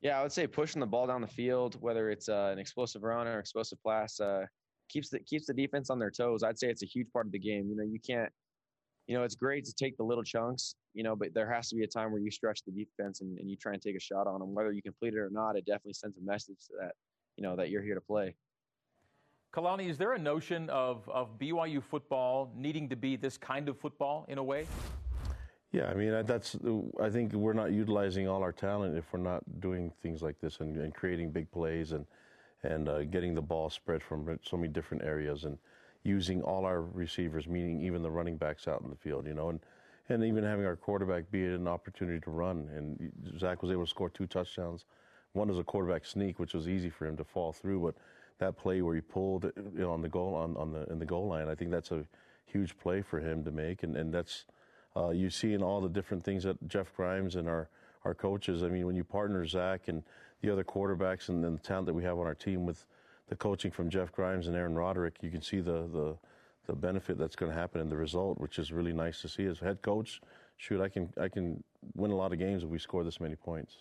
Yeah, 0.02 0.18
I 0.18 0.22
would 0.22 0.32
say 0.32 0.46
pushing 0.46 0.80
the 0.80 0.86
ball 0.86 1.06
down 1.06 1.22
the 1.22 1.26
field, 1.26 1.76
whether 1.80 2.10
it's 2.10 2.28
uh, 2.28 2.50
an 2.52 2.58
explosive 2.58 3.02
run 3.02 3.26
or 3.26 3.38
explosive 3.38 3.78
pass, 3.84 4.20
uh, 4.20 4.44
keeps 4.88 5.08
the 5.08 5.20
keeps 5.20 5.46
the 5.46 5.54
defense 5.54 5.88
on 5.88 5.98
their 5.98 6.10
toes. 6.10 6.42
I'd 6.42 6.58
say 6.58 6.68
it's 6.68 6.82
a 6.82 6.86
huge 6.86 7.10
part 7.12 7.26
of 7.26 7.32
the 7.32 7.38
game. 7.38 7.68
You 7.68 7.76
know, 7.76 7.84
you 7.84 8.00
can't, 8.00 8.30
you 9.08 9.16
know, 9.16 9.24
it's 9.24 9.34
great 9.34 9.64
to 9.64 9.72
take 9.72 9.96
the 9.96 10.04
little 10.04 10.22
chunks, 10.22 10.74
you 10.92 11.02
know, 11.02 11.16
but 11.16 11.32
there 11.32 11.50
has 11.50 11.70
to 11.70 11.76
be 11.76 11.82
a 11.82 11.86
time 11.86 12.12
where 12.12 12.20
you 12.20 12.30
stretch 12.30 12.62
the 12.64 12.70
defense 12.70 13.22
and, 13.22 13.38
and 13.38 13.50
you 13.50 13.56
try 13.56 13.72
and 13.72 13.80
take 13.80 13.96
a 13.96 14.00
shot 14.00 14.26
on 14.26 14.38
them. 14.38 14.54
Whether 14.54 14.70
you 14.70 14.82
complete 14.82 15.14
it 15.14 15.18
or 15.18 15.30
not, 15.30 15.56
it 15.56 15.64
definitely 15.64 15.94
sends 15.94 16.18
a 16.18 16.20
message 16.22 16.58
that 16.78 16.92
you 17.36 17.42
know 17.42 17.56
that 17.56 17.70
you're 17.70 17.82
here 17.82 17.94
to 17.94 18.02
play. 18.02 18.34
Kalani, 19.54 19.88
is 19.88 19.96
there 19.96 20.12
a 20.12 20.18
notion 20.18 20.68
of, 20.68 21.08
of 21.08 21.38
BYU 21.38 21.82
football 21.82 22.52
needing 22.54 22.86
to 22.90 22.96
be 22.96 23.16
this 23.16 23.38
kind 23.38 23.70
of 23.70 23.78
football 23.80 24.26
in 24.28 24.36
a 24.36 24.44
way? 24.44 24.66
Yeah, 25.72 25.86
I 25.86 25.94
mean 25.94 26.26
that's. 26.26 26.56
I 27.00 27.08
think 27.08 27.32
we're 27.32 27.54
not 27.54 27.72
utilizing 27.72 28.28
all 28.28 28.42
our 28.42 28.52
talent 28.52 28.96
if 28.96 29.10
we're 29.10 29.20
not 29.20 29.42
doing 29.60 29.90
things 30.02 30.20
like 30.20 30.38
this 30.38 30.60
and, 30.60 30.76
and 30.76 30.94
creating 30.94 31.30
big 31.30 31.50
plays 31.50 31.92
and 31.92 32.04
and 32.62 32.90
uh, 32.90 33.04
getting 33.04 33.34
the 33.34 33.40
ball 33.40 33.70
spread 33.70 34.02
from 34.02 34.38
so 34.42 34.56
many 34.58 34.68
different 34.68 35.02
areas 35.02 35.44
and 35.44 35.56
using 36.08 36.42
all 36.42 36.64
our 36.64 36.82
receivers, 36.82 37.46
meaning 37.46 37.82
even 37.82 38.02
the 38.02 38.10
running 38.10 38.36
backs 38.36 38.66
out 38.66 38.80
in 38.82 38.90
the 38.90 38.96
field, 38.96 39.26
you 39.26 39.34
know, 39.34 39.50
and 39.50 39.60
and 40.10 40.24
even 40.24 40.42
having 40.42 40.64
our 40.64 40.76
quarterback 40.76 41.30
be 41.30 41.44
an 41.44 41.68
opportunity 41.68 42.18
to 42.20 42.30
run. 42.30 42.68
And 42.74 43.12
Zach 43.38 43.62
was 43.62 43.70
able 43.70 43.84
to 43.84 43.90
score 43.90 44.08
two 44.08 44.26
touchdowns. 44.26 44.86
One 45.34 45.48
was 45.48 45.58
a 45.58 45.64
quarterback 45.64 46.06
sneak, 46.06 46.38
which 46.38 46.54
was 46.54 46.66
easy 46.66 46.88
for 46.88 47.06
him 47.06 47.16
to 47.18 47.24
fall 47.24 47.52
through, 47.52 47.80
but 47.80 47.94
that 48.38 48.56
play 48.56 48.80
where 48.80 48.94
he 48.94 49.02
pulled 49.02 49.44
you 49.44 49.52
know, 49.74 49.92
on 49.92 50.00
the 50.00 50.08
goal 50.08 50.34
on, 50.34 50.56
on 50.56 50.72
the 50.72 50.84
in 50.86 50.98
the 50.98 51.04
goal 51.04 51.28
line, 51.28 51.48
I 51.48 51.54
think 51.54 51.70
that's 51.70 51.92
a 51.92 52.04
huge 52.46 52.78
play 52.78 53.02
for 53.02 53.20
him 53.20 53.44
to 53.44 53.50
make, 53.50 53.82
and 53.82 53.96
and 53.96 54.12
that's 54.12 54.46
uh, 54.96 55.10
you 55.10 55.30
see 55.30 55.52
in 55.52 55.62
all 55.62 55.80
the 55.80 55.88
different 55.88 56.24
things 56.24 56.44
that 56.44 56.56
Jeff 56.68 56.94
Grimes 56.94 57.36
and 57.36 57.48
our, 57.48 57.68
our 58.04 58.14
coaches. 58.14 58.62
I 58.62 58.68
mean, 58.68 58.86
when 58.86 58.96
you 58.96 59.04
partner 59.04 59.46
Zach 59.46 59.88
and 59.88 60.02
the 60.40 60.50
other 60.50 60.64
quarterbacks 60.64 61.28
and, 61.28 61.44
and 61.44 61.58
the 61.58 61.62
talent 61.62 61.86
that 61.86 61.94
we 61.94 62.02
have 62.04 62.18
on 62.18 62.26
our 62.26 62.34
team 62.34 62.66
with 62.66 62.86
the 63.28 63.36
coaching 63.36 63.70
from 63.70 63.90
Jeff 63.90 64.12
Grimes 64.12 64.46
and 64.46 64.56
Aaron 64.56 64.74
Roderick, 64.74 65.16
you 65.20 65.30
can 65.30 65.42
see 65.42 65.60
the, 65.60 65.88
the, 65.92 66.16
the 66.66 66.74
benefit 66.74 67.18
that's 67.18 67.36
going 67.36 67.52
to 67.52 67.58
happen 67.58 67.80
in 67.80 67.88
the 67.88 67.96
result, 67.96 68.38
which 68.38 68.58
is 68.58 68.72
really 68.72 68.92
nice 68.92 69.20
to 69.22 69.28
see. 69.28 69.44
As 69.44 69.58
head 69.58 69.82
coach, 69.82 70.20
shoot, 70.56 70.80
I 70.80 70.88
can, 70.88 71.12
I 71.20 71.28
can 71.28 71.62
win 71.94 72.10
a 72.10 72.16
lot 72.16 72.32
of 72.32 72.38
games 72.38 72.64
if 72.64 72.68
we 72.68 72.78
score 72.78 73.04
this 73.04 73.20
many 73.20 73.36
points. 73.36 73.74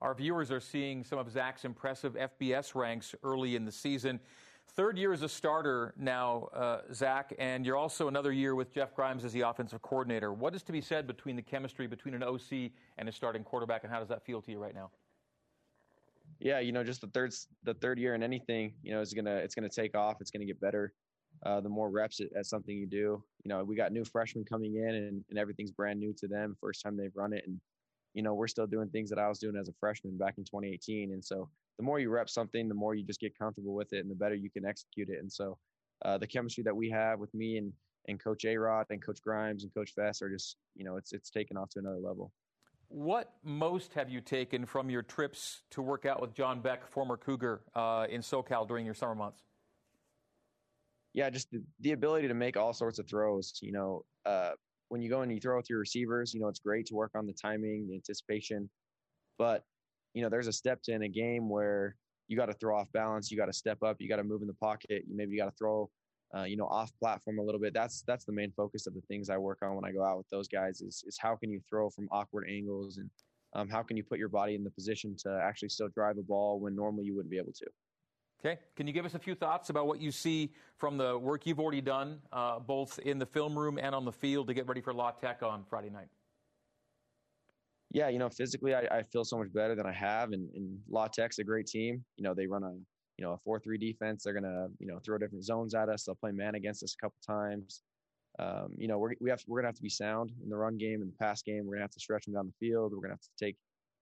Our 0.00 0.14
viewers 0.14 0.50
are 0.50 0.60
seeing 0.60 1.04
some 1.04 1.18
of 1.18 1.30
Zach's 1.30 1.64
impressive 1.64 2.14
FBS 2.14 2.74
ranks 2.74 3.14
early 3.22 3.56
in 3.56 3.64
the 3.64 3.72
season. 3.72 4.20
Third 4.68 4.98
year 4.98 5.12
as 5.12 5.22
a 5.22 5.28
starter 5.28 5.94
now, 5.96 6.48
uh, 6.52 6.80
Zach, 6.92 7.32
and 7.38 7.64
you're 7.64 7.76
also 7.76 8.08
another 8.08 8.32
year 8.32 8.54
with 8.54 8.74
Jeff 8.74 8.94
Grimes 8.94 9.24
as 9.24 9.32
the 9.32 9.42
offensive 9.42 9.80
coordinator. 9.80 10.32
What 10.32 10.54
is 10.54 10.62
to 10.64 10.72
be 10.72 10.80
said 10.80 11.06
between 11.06 11.36
the 11.36 11.42
chemistry 11.42 11.86
between 11.86 12.14
an 12.14 12.22
OC 12.22 12.72
and 12.98 13.08
a 13.08 13.12
starting 13.12 13.42
quarterback, 13.42 13.84
and 13.84 13.92
how 13.92 14.00
does 14.00 14.08
that 14.08 14.24
feel 14.24 14.42
to 14.42 14.50
you 14.50 14.58
right 14.58 14.74
now? 14.74 14.90
Yeah, 16.38 16.60
you 16.60 16.72
know, 16.72 16.84
just 16.84 17.00
the 17.00 17.06
third 17.08 17.34
the 17.64 17.74
third 17.74 17.98
year 17.98 18.14
in 18.14 18.22
anything, 18.22 18.74
you 18.82 18.92
know, 18.92 19.00
is 19.00 19.14
gonna 19.14 19.36
it's 19.36 19.54
gonna 19.54 19.68
take 19.68 19.96
off. 19.96 20.16
It's 20.20 20.30
gonna 20.30 20.44
get 20.44 20.60
better. 20.60 20.92
Uh, 21.44 21.60
the 21.60 21.68
more 21.68 21.90
reps 21.90 22.20
at, 22.20 22.28
at, 22.34 22.46
something 22.46 22.74
you 22.74 22.86
do, 22.86 23.22
you 23.44 23.48
know, 23.50 23.62
we 23.62 23.76
got 23.76 23.92
new 23.92 24.04
freshmen 24.06 24.42
coming 24.44 24.76
in, 24.76 24.94
and, 24.94 25.24
and 25.28 25.38
everything's 25.38 25.70
brand 25.70 26.00
new 26.00 26.14
to 26.14 26.26
them. 26.26 26.56
First 26.60 26.82
time 26.82 26.96
they've 26.96 27.14
run 27.14 27.34
it, 27.34 27.44
and 27.46 27.60
you 28.16 28.22
know, 28.22 28.32
we're 28.32 28.48
still 28.48 28.66
doing 28.66 28.88
things 28.88 29.10
that 29.10 29.18
I 29.18 29.28
was 29.28 29.38
doing 29.38 29.56
as 29.56 29.68
a 29.68 29.74
freshman 29.78 30.16
back 30.16 30.38
in 30.38 30.44
2018. 30.44 31.12
And 31.12 31.22
so 31.22 31.50
the 31.76 31.84
more 31.84 32.00
you 32.00 32.08
rep 32.08 32.30
something, 32.30 32.66
the 32.66 32.74
more 32.74 32.94
you 32.94 33.04
just 33.04 33.20
get 33.20 33.38
comfortable 33.38 33.74
with 33.74 33.92
it 33.92 33.98
and 33.98 34.10
the 34.10 34.14
better 34.14 34.34
you 34.34 34.48
can 34.50 34.64
execute 34.64 35.10
it. 35.10 35.18
And 35.20 35.30
so 35.30 35.58
uh, 36.02 36.16
the 36.16 36.26
chemistry 36.26 36.64
that 36.64 36.74
we 36.74 36.88
have 36.88 37.18
with 37.18 37.32
me 37.34 37.58
and, 37.58 37.70
and 38.08 38.18
Coach 38.18 38.44
Arod 38.44 38.86
and 38.88 39.04
Coach 39.04 39.20
Grimes 39.22 39.64
and 39.64 39.74
Coach 39.74 39.92
Fess 39.94 40.22
are 40.22 40.30
just, 40.30 40.56
you 40.74 40.82
know, 40.82 40.96
it's, 40.96 41.12
it's 41.12 41.28
taken 41.28 41.58
off 41.58 41.68
to 41.70 41.78
another 41.78 41.98
level. 41.98 42.32
What 42.88 43.32
most 43.42 43.94
have 43.94 44.08
you 44.08 44.20
taken 44.20 44.64
from 44.64 44.88
your 44.88 45.02
trips 45.02 45.62
to 45.70 45.82
work 45.82 46.06
out 46.06 46.20
with 46.20 46.34
John 46.34 46.60
Beck, 46.60 46.86
former 46.86 47.16
Cougar, 47.16 47.62
uh, 47.74 48.06
in 48.08 48.20
SoCal 48.20 48.66
during 48.66 48.84
your 48.84 48.94
summer 48.94 49.14
months? 49.14 49.42
Yeah, 51.12 51.30
just 51.30 51.50
the, 51.50 51.62
the 51.80 51.92
ability 51.92 52.28
to 52.28 52.34
make 52.34 52.56
all 52.56 52.72
sorts 52.72 52.98
of 52.98 53.08
throws. 53.08 53.54
You 53.60 53.72
know, 53.72 54.04
uh, 54.24 54.52
when 54.88 55.02
you 55.02 55.10
go 55.10 55.22
and 55.22 55.32
you 55.32 55.40
throw 55.40 55.56
with 55.56 55.68
your 55.68 55.80
receivers, 55.80 56.32
you 56.32 56.40
know, 56.40 56.48
it's 56.48 56.60
great 56.60 56.86
to 56.86 56.94
work 56.94 57.12
on 57.16 57.26
the 57.26 57.32
timing, 57.32 57.86
the 57.88 57.94
anticipation. 57.94 58.70
But, 59.38 59.64
you 60.14 60.22
know, 60.22 60.28
there's 60.28 60.46
a 60.46 60.52
step 60.52 60.80
to 60.84 60.92
in 60.92 61.02
a 61.02 61.08
game 61.08 61.48
where 61.48 61.96
you 62.28 62.36
got 62.36 62.46
to 62.46 62.54
throw 62.54 62.78
off 62.78 62.90
balance, 62.92 63.30
you 63.30 63.36
got 63.36 63.46
to 63.46 63.52
step 63.52 63.82
up, 63.82 63.96
you 63.98 64.08
got 64.08 64.16
to 64.16 64.24
move 64.24 64.42
in 64.42 64.48
the 64.48 64.54
pocket, 64.54 65.04
maybe 65.08 65.32
you 65.32 65.38
got 65.38 65.46
to 65.46 65.56
throw 65.58 65.90
uh, 66.34 66.44
you 66.44 66.56
know, 66.56 66.66
off 66.66 66.90
platform 66.98 67.38
a 67.38 67.42
little 67.42 67.60
bit. 67.60 67.74
That's 67.74 68.02
that's 68.06 68.24
the 68.24 68.32
main 68.32 68.52
focus 68.56 68.86
of 68.86 68.94
the 68.94 69.02
things 69.02 69.30
I 69.30 69.38
work 69.38 69.58
on 69.62 69.74
when 69.74 69.84
I 69.84 69.92
go 69.92 70.04
out 70.04 70.18
with 70.18 70.28
those 70.30 70.48
guys 70.48 70.80
is 70.80 71.04
is 71.06 71.18
how 71.20 71.36
can 71.36 71.50
you 71.50 71.60
throw 71.68 71.90
from 71.90 72.08
awkward 72.10 72.46
angles 72.50 72.98
and 72.98 73.10
um, 73.54 73.68
how 73.68 73.82
can 73.82 73.96
you 73.96 74.04
put 74.04 74.18
your 74.18 74.28
body 74.28 74.54
in 74.54 74.64
the 74.64 74.70
position 74.70 75.16
to 75.18 75.40
actually 75.42 75.70
still 75.70 75.88
drive 75.88 76.18
a 76.18 76.22
ball 76.22 76.60
when 76.60 76.74
normally 76.74 77.04
you 77.04 77.14
wouldn't 77.14 77.30
be 77.30 77.38
able 77.38 77.52
to. 77.52 77.66
Okay. 78.40 78.60
Can 78.76 78.86
you 78.86 78.92
give 78.92 79.06
us 79.06 79.14
a 79.14 79.18
few 79.18 79.34
thoughts 79.34 79.70
about 79.70 79.86
what 79.86 80.00
you 80.00 80.10
see 80.10 80.52
from 80.76 80.98
the 80.98 81.16
work 81.16 81.46
you've 81.46 81.58
already 81.58 81.80
done, 81.80 82.20
uh, 82.32 82.58
both 82.58 82.98
in 83.00 83.18
the 83.18 83.24
film 83.24 83.58
room 83.58 83.78
and 83.78 83.94
on 83.94 84.04
the 84.04 84.12
field, 84.12 84.46
to 84.48 84.54
get 84.54 84.68
ready 84.68 84.82
for 84.82 84.92
La 84.92 85.10
Tech 85.10 85.42
on 85.42 85.64
Friday 85.64 85.88
night? 85.88 86.08
Yeah, 87.90 88.08
you 88.08 88.18
know, 88.18 88.28
physically, 88.28 88.74
I, 88.74 88.80
I 88.90 89.02
feel 89.04 89.24
so 89.24 89.38
much 89.38 89.50
better 89.52 89.74
than 89.74 89.86
I 89.86 89.92
have, 89.92 90.32
and, 90.32 90.50
and 90.54 90.78
La 90.88 91.06
Tech's 91.06 91.38
a 91.38 91.44
great 91.44 91.66
team. 91.66 92.04
You 92.16 92.24
know, 92.24 92.34
they 92.34 92.46
run 92.46 92.62
a 92.62 92.74
you 93.18 93.24
know 93.24 93.32
a 93.32 93.38
four-three 93.38 93.78
defense. 93.78 94.24
They're 94.24 94.34
gonna 94.34 94.68
you 94.78 94.86
know 94.86 94.98
throw 95.04 95.18
different 95.18 95.44
zones 95.44 95.74
at 95.74 95.88
us. 95.88 96.04
They'll 96.04 96.14
play 96.14 96.32
man 96.32 96.54
against 96.54 96.82
us 96.82 96.94
a 96.94 97.02
couple 97.02 97.18
times. 97.26 97.82
Um, 98.38 98.74
you 98.76 98.88
know, 98.88 98.98
we're 98.98 99.14
we 99.20 99.30
have 99.30 99.42
we're 99.46 99.60
gonna 99.60 99.68
have 99.68 99.76
to 99.76 99.82
be 99.82 99.88
sound 99.88 100.32
in 100.42 100.50
the 100.50 100.56
run 100.56 100.76
game 100.76 101.00
and 101.02 101.10
the 101.10 101.16
pass 101.16 101.42
game. 101.42 101.64
We're 101.66 101.74
gonna 101.74 101.84
have 101.84 101.92
to 101.92 102.00
stretch 102.00 102.26
them 102.26 102.34
down 102.34 102.46
the 102.46 102.66
field. 102.66 102.92
We're 102.92 103.00
gonna 103.00 103.14
have 103.14 103.20
to 103.20 103.44
take 103.44 103.56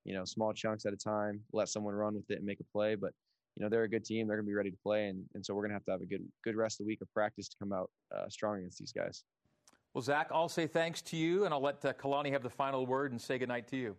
you 0.05 0.15
know 0.15 0.25
small 0.25 0.53
chunks 0.53 0.87
at 0.87 0.93
a 0.93 0.97
time, 0.97 1.41
let 1.53 1.69
someone 1.69 1.95
run 1.95 2.15
with 2.15 2.31
it 2.31 2.39
and 2.39 2.47
make 2.47 2.61
a 2.61 2.65
play. 2.65 2.95
But 2.95 3.13
you 3.57 3.63
know 3.63 3.69
they're 3.69 3.85
a 3.85 3.89
good 3.89 4.05
team. 4.05 4.27
They're 4.27 4.37
going 4.37 4.47
to 4.47 4.51
be 4.51 4.55
ready 4.55 4.71
to 4.71 4.77
play, 4.83 5.07
and, 5.07 5.25
and 5.35 5.45
so 5.45 5.55
we're 5.55 5.63
going 5.63 5.71
to 5.71 5.75
have 5.75 5.85
to 5.85 5.93
have 5.93 6.01
a 6.01 6.07
good 6.07 6.25
good 6.43 6.57
rest 6.57 6.81
of 6.81 6.85
the 6.85 6.89
week 6.89 7.01
of 7.01 7.13
practice 7.13 7.49
to 7.49 7.57
come 7.59 7.73
out 7.73 7.91
uh, 8.15 8.29
strong 8.29 8.59
against 8.59 8.79
these 8.79 8.93
guys. 8.93 9.25
Well, 9.93 10.03
Zach, 10.03 10.29
I'll 10.33 10.49
say 10.49 10.67
thanks 10.67 11.01
to 11.03 11.17
you, 11.17 11.45
and 11.45 11.55
I'll 11.55 11.63
let 11.63 11.85
uh, 11.85 11.93
Kalani 11.93 12.33
have 12.33 12.43
the 12.43 12.51
final 12.51 12.85
word 12.85 13.13
and 13.13 13.21
say 13.21 13.39
goodnight 13.39 13.69
to 13.69 13.77
you. 13.77 13.97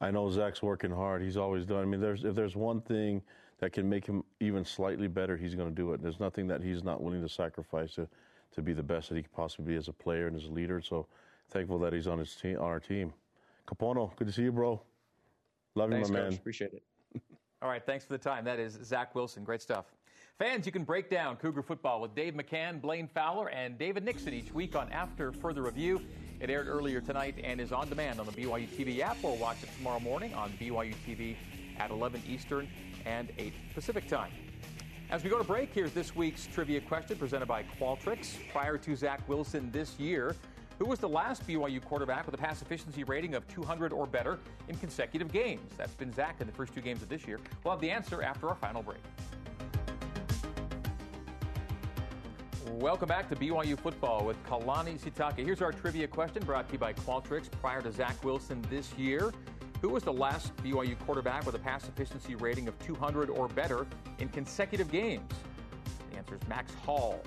I 0.00 0.10
know 0.10 0.30
Zach's 0.30 0.62
working 0.62 0.90
hard. 0.90 1.22
He's 1.22 1.36
always 1.38 1.64
done. 1.64 1.80
I 1.80 1.84
mean, 1.86 2.00
there's 2.00 2.24
if 2.24 2.34
there's 2.34 2.56
one 2.56 2.82
thing 2.82 3.22
that 3.58 3.72
can 3.72 3.88
make 3.88 4.06
him 4.06 4.22
even 4.40 4.64
slightly 4.64 5.08
better, 5.08 5.36
he's 5.36 5.54
going 5.54 5.68
to 5.68 5.74
do 5.74 5.92
it. 5.92 6.02
There's 6.02 6.20
nothing 6.20 6.46
that 6.48 6.62
he's 6.62 6.84
not 6.84 7.02
willing 7.02 7.22
to 7.22 7.28
sacrifice 7.28 7.94
to 7.94 8.08
to 8.54 8.62
be 8.62 8.72
the 8.72 8.82
best 8.82 9.08
that 9.10 9.16
he 9.16 9.22
can 9.22 9.30
possibly 9.34 9.72
be 9.72 9.76
as 9.76 9.88
a 9.88 9.92
player 9.92 10.28
and 10.28 10.36
as 10.36 10.44
a 10.44 10.50
leader. 10.50 10.80
So 10.80 11.06
thankful 11.50 11.78
that 11.80 11.92
he's 11.92 12.06
on 12.06 12.18
his 12.18 12.34
team 12.34 12.58
on 12.58 12.64
our 12.64 12.80
team. 12.80 13.12
Capono, 13.66 14.14
good 14.16 14.28
to 14.28 14.32
see 14.32 14.42
you, 14.42 14.52
bro. 14.52 14.80
Love 15.74 15.90
Thanks, 15.90 16.08
you, 16.08 16.14
my 16.14 16.20
Coach. 16.20 16.30
man. 16.30 16.38
Appreciate 16.38 16.72
it. 16.72 16.82
All 17.62 17.68
right, 17.68 17.84
thanks 17.84 18.04
for 18.04 18.12
the 18.12 18.18
time. 18.18 18.44
That 18.44 18.58
is 18.58 18.78
Zach 18.82 19.14
Wilson. 19.14 19.44
Great 19.44 19.60
stuff. 19.60 19.86
Fans, 20.38 20.66
you 20.66 20.72
can 20.72 20.84
break 20.84 21.10
down 21.10 21.36
Cougar 21.36 21.62
football 21.62 22.00
with 22.00 22.14
Dave 22.14 22.34
McCann, 22.34 22.80
Blaine 22.80 23.08
Fowler, 23.08 23.48
and 23.48 23.78
David 23.78 24.04
Nixon 24.04 24.34
each 24.34 24.52
week 24.52 24.76
on 24.76 24.90
After 24.92 25.32
Further 25.32 25.62
Review. 25.62 26.00
It 26.40 26.50
aired 26.50 26.68
earlier 26.68 27.00
tonight 27.00 27.36
and 27.42 27.58
is 27.60 27.72
on 27.72 27.88
demand 27.88 28.20
on 28.20 28.26
the 28.26 28.32
BYU 28.32 28.68
TV 28.68 29.00
app 29.00 29.16
or 29.22 29.34
watch 29.36 29.62
it 29.62 29.70
tomorrow 29.78 30.00
morning 30.00 30.34
on 30.34 30.50
BYU 30.60 30.94
TV 31.06 31.36
at 31.78 31.90
11 31.90 32.22
Eastern 32.28 32.68
and 33.06 33.32
8 33.38 33.54
Pacific 33.72 34.06
time. 34.06 34.32
As 35.08 35.22
we 35.22 35.30
go 35.30 35.38
to 35.38 35.44
break, 35.44 35.72
here's 35.72 35.92
this 35.92 36.16
week's 36.16 36.46
trivia 36.46 36.80
question 36.80 37.16
presented 37.16 37.46
by 37.46 37.62
Qualtrics. 37.80 38.34
Prior 38.50 38.76
to 38.76 38.96
Zach 38.96 39.26
Wilson 39.28 39.70
this 39.70 39.98
year, 40.00 40.34
who 40.78 40.84
was 40.84 40.98
the 40.98 41.08
last 41.08 41.46
BYU 41.46 41.82
quarterback 41.82 42.26
with 42.26 42.34
a 42.34 42.38
pass 42.38 42.60
efficiency 42.60 43.04
rating 43.04 43.34
of 43.34 43.46
200 43.48 43.92
or 43.92 44.06
better 44.06 44.38
in 44.68 44.76
consecutive 44.76 45.32
games? 45.32 45.72
That's 45.76 45.94
been 45.94 46.12
Zach 46.12 46.40
in 46.40 46.46
the 46.46 46.52
first 46.52 46.74
two 46.74 46.80
games 46.80 47.02
of 47.02 47.08
this 47.08 47.26
year. 47.26 47.38
We'll 47.64 47.72
have 47.72 47.80
the 47.80 47.90
answer 47.90 48.20
after 48.20 48.48
our 48.48 48.56
final 48.56 48.82
break. 48.82 48.98
Welcome 52.72 53.08
back 53.08 53.28
to 53.28 53.36
BYU 53.36 53.78
football 53.78 54.24
with 54.24 54.36
Kalani 54.44 54.98
Sitake. 54.98 55.38
Here's 55.38 55.62
our 55.62 55.72
trivia 55.72 56.08
question 56.08 56.44
brought 56.44 56.66
to 56.68 56.72
you 56.72 56.78
by 56.78 56.92
Qualtrics. 56.92 57.48
Prior 57.62 57.80
to 57.80 57.92
Zach 57.92 58.22
Wilson 58.24 58.60
this 58.68 58.92
year, 58.94 59.32
who 59.80 59.90
was 59.90 60.02
the 60.02 60.12
last 60.12 60.56
BYU 60.58 60.98
quarterback 61.00 61.44
with 61.44 61.54
a 61.54 61.58
pass 61.58 61.88
efficiency 61.88 62.34
rating 62.34 62.68
of 62.68 62.78
200 62.80 63.30
or 63.30 63.48
better 63.48 63.86
in 64.18 64.28
consecutive 64.28 64.90
games? 64.90 65.32
The 66.10 66.18
answer 66.18 66.34
is 66.34 66.48
Max 66.48 66.74
Hall 66.74 67.22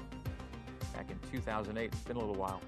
back 0.94 1.10
in 1.12 1.20
2008. 1.32 1.86
It's 1.86 2.02
been 2.02 2.18
a 2.18 2.20
little 2.20 2.36
while. 2.36 2.62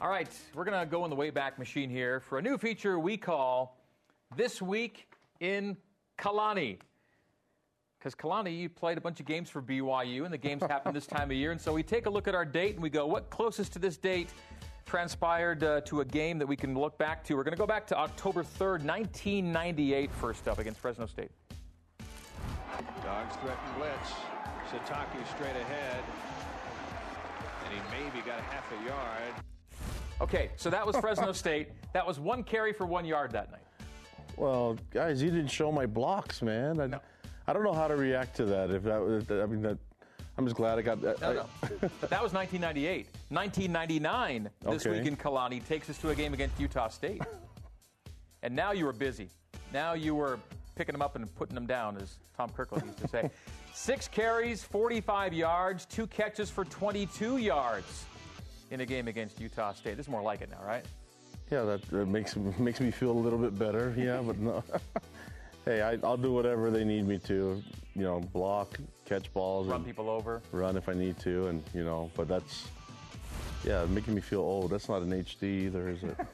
All 0.00 0.08
right, 0.08 0.28
we're 0.54 0.64
going 0.64 0.78
to 0.78 0.86
go 0.86 1.04
in 1.04 1.10
the 1.10 1.16
Wayback 1.16 1.58
Machine 1.58 1.90
here 1.90 2.20
for 2.20 2.38
a 2.38 2.42
new 2.42 2.56
feature 2.56 2.98
we 2.98 3.16
call 3.16 3.78
This 4.36 4.62
Week 4.62 5.06
in 5.40 5.76
Kalani. 6.18 6.78
Because 7.98 8.14
Kalani, 8.14 8.56
you 8.58 8.70
played 8.70 8.96
a 8.96 9.00
bunch 9.00 9.20
of 9.20 9.26
games 9.26 9.50
for 9.50 9.60
BYU, 9.60 10.24
and 10.24 10.32
the 10.32 10.38
games 10.38 10.62
happen 10.62 10.94
this 10.94 11.06
time 11.06 11.30
of 11.30 11.36
year. 11.36 11.52
And 11.52 11.60
so 11.60 11.74
we 11.74 11.82
take 11.82 12.06
a 12.06 12.10
look 12.10 12.28
at 12.28 12.34
our 12.34 12.46
date 12.46 12.74
and 12.74 12.82
we 12.82 12.88
go, 12.88 13.06
what 13.06 13.28
closest 13.28 13.74
to 13.74 13.78
this 13.78 13.98
date 13.98 14.30
transpired 14.86 15.62
uh, 15.64 15.80
to 15.82 16.00
a 16.00 16.04
game 16.04 16.38
that 16.38 16.46
we 16.46 16.56
can 16.56 16.74
look 16.78 16.96
back 16.98 17.24
to? 17.24 17.34
We're 17.36 17.44
going 17.44 17.52
to 17.54 17.58
go 17.58 17.66
back 17.66 17.86
to 17.88 17.96
October 17.96 18.42
3rd, 18.42 18.84
1998, 18.84 20.10
first 20.12 20.48
up 20.48 20.58
against 20.58 20.80
Fresno 20.80 21.06
State. 21.06 21.30
Dogs 23.02 23.36
threaten 23.36 23.64
blitz. 23.78 24.10
Sitake 24.70 25.26
straight 25.34 25.56
ahead. 25.56 26.02
And 27.64 27.74
he 27.74 27.80
maybe 27.90 28.24
got 28.26 28.38
a 28.38 28.42
half 28.42 28.64
a 28.72 28.86
yard. 28.86 29.34
Okay, 30.20 30.50
so 30.56 30.70
that 30.70 30.86
was 30.86 30.96
Fresno 30.96 31.32
State. 31.44 31.68
That 31.92 32.06
was 32.06 32.20
one 32.20 32.42
carry 32.42 32.72
for 32.72 32.86
one 32.86 33.04
yard 33.04 33.32
that 33.32 33.50
night. 33.50 33.60
Well, 34.36 34.76
guys, 34.92 35.22
you 35.22 35.30
didn't 35.30 35.48
show 35.50 35.72
my 35.72 35.86
blocks, 35.86 36.40
man. 36.42 36.80
I, 36.94 37.00
I 37.48 37.52
don't 37.52 37.64
know 37.64 37.72
how 37.74 37.88
to 37.88 37.96
react 37.96 38.36
to 38.36 38.44
that. 38.46 38.70
If 38.70 38.84
that, 38.84 39.00
was- 39.00 39.30
I 39.30 39.46
mean, 39.46 39.62
that, 39.62 39.78
I'm 40.38 40.44
just 40.46 40.56
glad 40.56 40.78
I 40.78 40.82
got 40.82 41.00
that. 41.02 41.20
No, 41.20 41.32
no. 41.32 41.46
that 42.00 42.22
was 42.22 42.32
1998. 42.32 43.06
1999, 43.28 44.50
this 44.62 44.86
Okay. 44.86 44.98
week 44.98 45.06
in 45.06 45.16
Kalani, 45.16 45.66
takes 45.66 45.90
us 45.90 45.98
to 45.98 46.10
a 46.10 46.14
game 46.14 46.32
against 46.32 46.58
Utah 46.58 46.88
State. 46.88 47.22
and 48.42 48.54
now 48.54 48.72
you 48.72 48.86
were 48.86 48.92
busy. 48.92 49.28
Now 49.72 49.92
you 49.92 50.14
were 50.14 50.38
picking 50.76 50.92
them 50.94 51.02
up 51.02 51.14
and 51.16 51.32
putting 51.34 51.54
them 51.54 51.66
down, 51.66 51.96
as 51.98 52.18
Tom 52.36 52.48
Kirkland 52.50 52.86
used 52.86 52.98
to 52.98 53.08
say. 53.08 53.30
Six 53.74 54.08
carries, 54.08 54.62
45 54.64 55.32
yards, 55.34 55.84
two 55.84 56.06
catches 56.06 56.50
for 56.50 56.64
22 56.64 57.36
yards 57.36 58.04
in 58.70 58.80
a 58.80 58.86
game 58.86 59.08
against 59.08 59.40
Utah 59.40 59.72
State. 59.72 59.96
This 59.96 60.06
is 60.06 60.10
more 60.10 60.22
like 60.22 60.40
it 60.40 60.50
now, 60.50 60.64
right? 60.66 60.84
Yeah, 61.50 61.62
that, 61.64 61.82
that 61.90 62.06
makes 62.06 62.36
makes 62.36 62.80
me 62.80 62.90
feel 62.90 63.10
a 63.10 63.20
little 63.20 63.38
bit 63.38 63.58
better. 63.58 63.92
Yeah, 63.96 64.22
but 64.24 64.38
no. 64.38 64.62
hey, 65.64 65.82
I, 65.82 65.98
I'll 66.04 66.16
do 66.16 66.32
whatever 66.32 66.70
they 66.70 66.84
need 66.84 67.06
me 67.06 67.18
to. 67.18 67.62
You 67.94 68.02
know, 68.02 68.20
block, 68.20 68.78
catch 69.10 69.32
balls, 69.34 69.66
Run 69.66 69.84
people 69.84 70.08
over. 70.08 70.40
run 70.52 70.76
if 70.76 70.88
I 70.88 70.94
need 70.94 71.18
to, 71.18 71.48
and 71.48 71.62
you 71.74 71.82
know. 71.84 72.10
But 72.16 72.28
that's 72.28 72.68
yeah, 73.64 73.84
making 73.86 74.14
me 74.14 74.20
feel 74.20 74.40
old. 74.40 74.70
That's 74.70 74.88
not 74.88 75.02
an 75.02 75.10
HD 75.10 75.42
either, 75.66 75.88
is 75.90 76.02
it? 76.04 76.16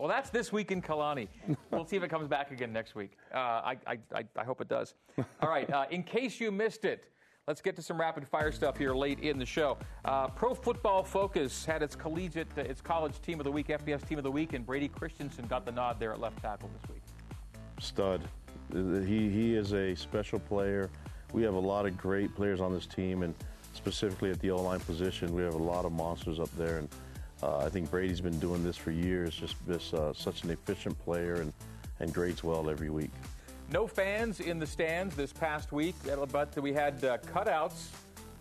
Well, 0.00 0.06
that's 0.06 0.30
this 0.30 0.52
week 0.52 0.70
in 0.70 0.80
Kalani. 0.80 1.26
We'll 1.72 1.84
see 1.84 1.96
if 1.96 2.04
it 2.04 2.08
comes 2.08 2.28
back 2.28 2.52
again 2.52 2.72
next 2.72 2.94
week. 2.94 3.14
Uh, 3.34 3.38
I, 3.38 3.76
I, 3.84 3.98
I, 4.14 4.24
I 4.36 4.44
hope 4.44 4.60
it 4.60 4.68
does. 4.68 4.94
All 5.42 5.48
right, 5.48 5.68
uh, 5.72 5.86
in 5.90 6.04
case 6.04 6.38
you 6.38 6.52
missed 6.52 6.84
it, 6.84 7.02
let's 7.48 7.60
get 7.60 7.74
to 7.74 7.82
some 7.82 7.98
rapid 7.98 8.24
fire 8.28 8.52
stuff 8.52 8.76
here 8.78 8.94
late 8.94 9.18
in 9.18 9.40
the 9.40 9.44
show. 9.44 9.76
Uh, 10.04 10.28
Pro 10.28 10.54
Football 10.54 11.02
Focus 11.02 11.64
had 11.64 11.82
its 11.82 11.96
collegiate, 11.96 12.46
uh, 12.56 12.60
its 12.60 12.80
college 12.80 13.20
team 13.22 13.40
of 13.40 13.44
the 13.44 13.50
week, 13.50 13.66
FBS 13.66 14.06
team 14.08 14.18
of 14.18 14.22
the 14.22 14.30
week, 14.30 14.52
and 14.52 14.64
Brady 14.64 14.86
Christensen 14.86 15.48
got 15.48 15.66
the 15.66 15.72
nod 15.72 15.98
there 15.98 16.12
at 16.12 16.20
left 16.20 16.40
tackle 16.40 16.70
this 16.80 16.88
week. 16.88 17.02
Stud. 17.80 18.20
He 18.72 19.28
he 19.30 19.56
is 19.56 19.72
a 19.72 19.96
special 19.96 20.38
player. 20.38 20.90
We 21.32 21.42
have 21.42 21.54
a 21.54 21.60
lot 21.60 21.86
of 21.86 21.96
great 21.96 22.34
players 22.34 22.60
on 22.60 22.72
this 22.72 22.86
team, 22.86 23.22
and 23.22 23.34
specifically 23.74 24.30
at 24.30 24.40
the 24.40 24.50
O 24.50 24.62
line 24.62 24.80
position, 24.80 25.34
we 25.34 25.42
have 25.42 25.54
a 25.54 25.58
lot 25.62 25.84
of 25.84 25.92
monsters 25.92 26.40
up 26.40 26.50
there. 26.56 26.78
And 26.78 26.88
uh, 27.42 27.58
I 27.58 27.68
think 27.68 27.90
Brady's 27.90 28.20
been 28.20 28.38
doing 28.38 28.64
this 28.64 28.76
for 28.76 28.90
years. 28.90 29.34
Just 29.34 29.56
just 29.66 29.94
uh, 29.94 30.12
such 30.12 30.44
an 30.44 30.50
efficient 30.50 30.98
player, 30.98 31.36
and 31.36 31.52
and 32.00 32.12
grades 32.12 32.42
well 32.42 32.70
every 32.70 32.90
week. 32.90 33.10
No 33.70 33.86
fans 33.86 34.40
in 34.40 34.58
the 34.58 34.66
stands 34.66 35.14
this 35.14 35.32
past 35.32 35.72
week, 35.72 35.94
uh, 36.10 36.24
but 36.26 36.56
we 36.60 36.72
had 36.72 37.04
uh, 37.04 37.18
cutouts 37.18 37.88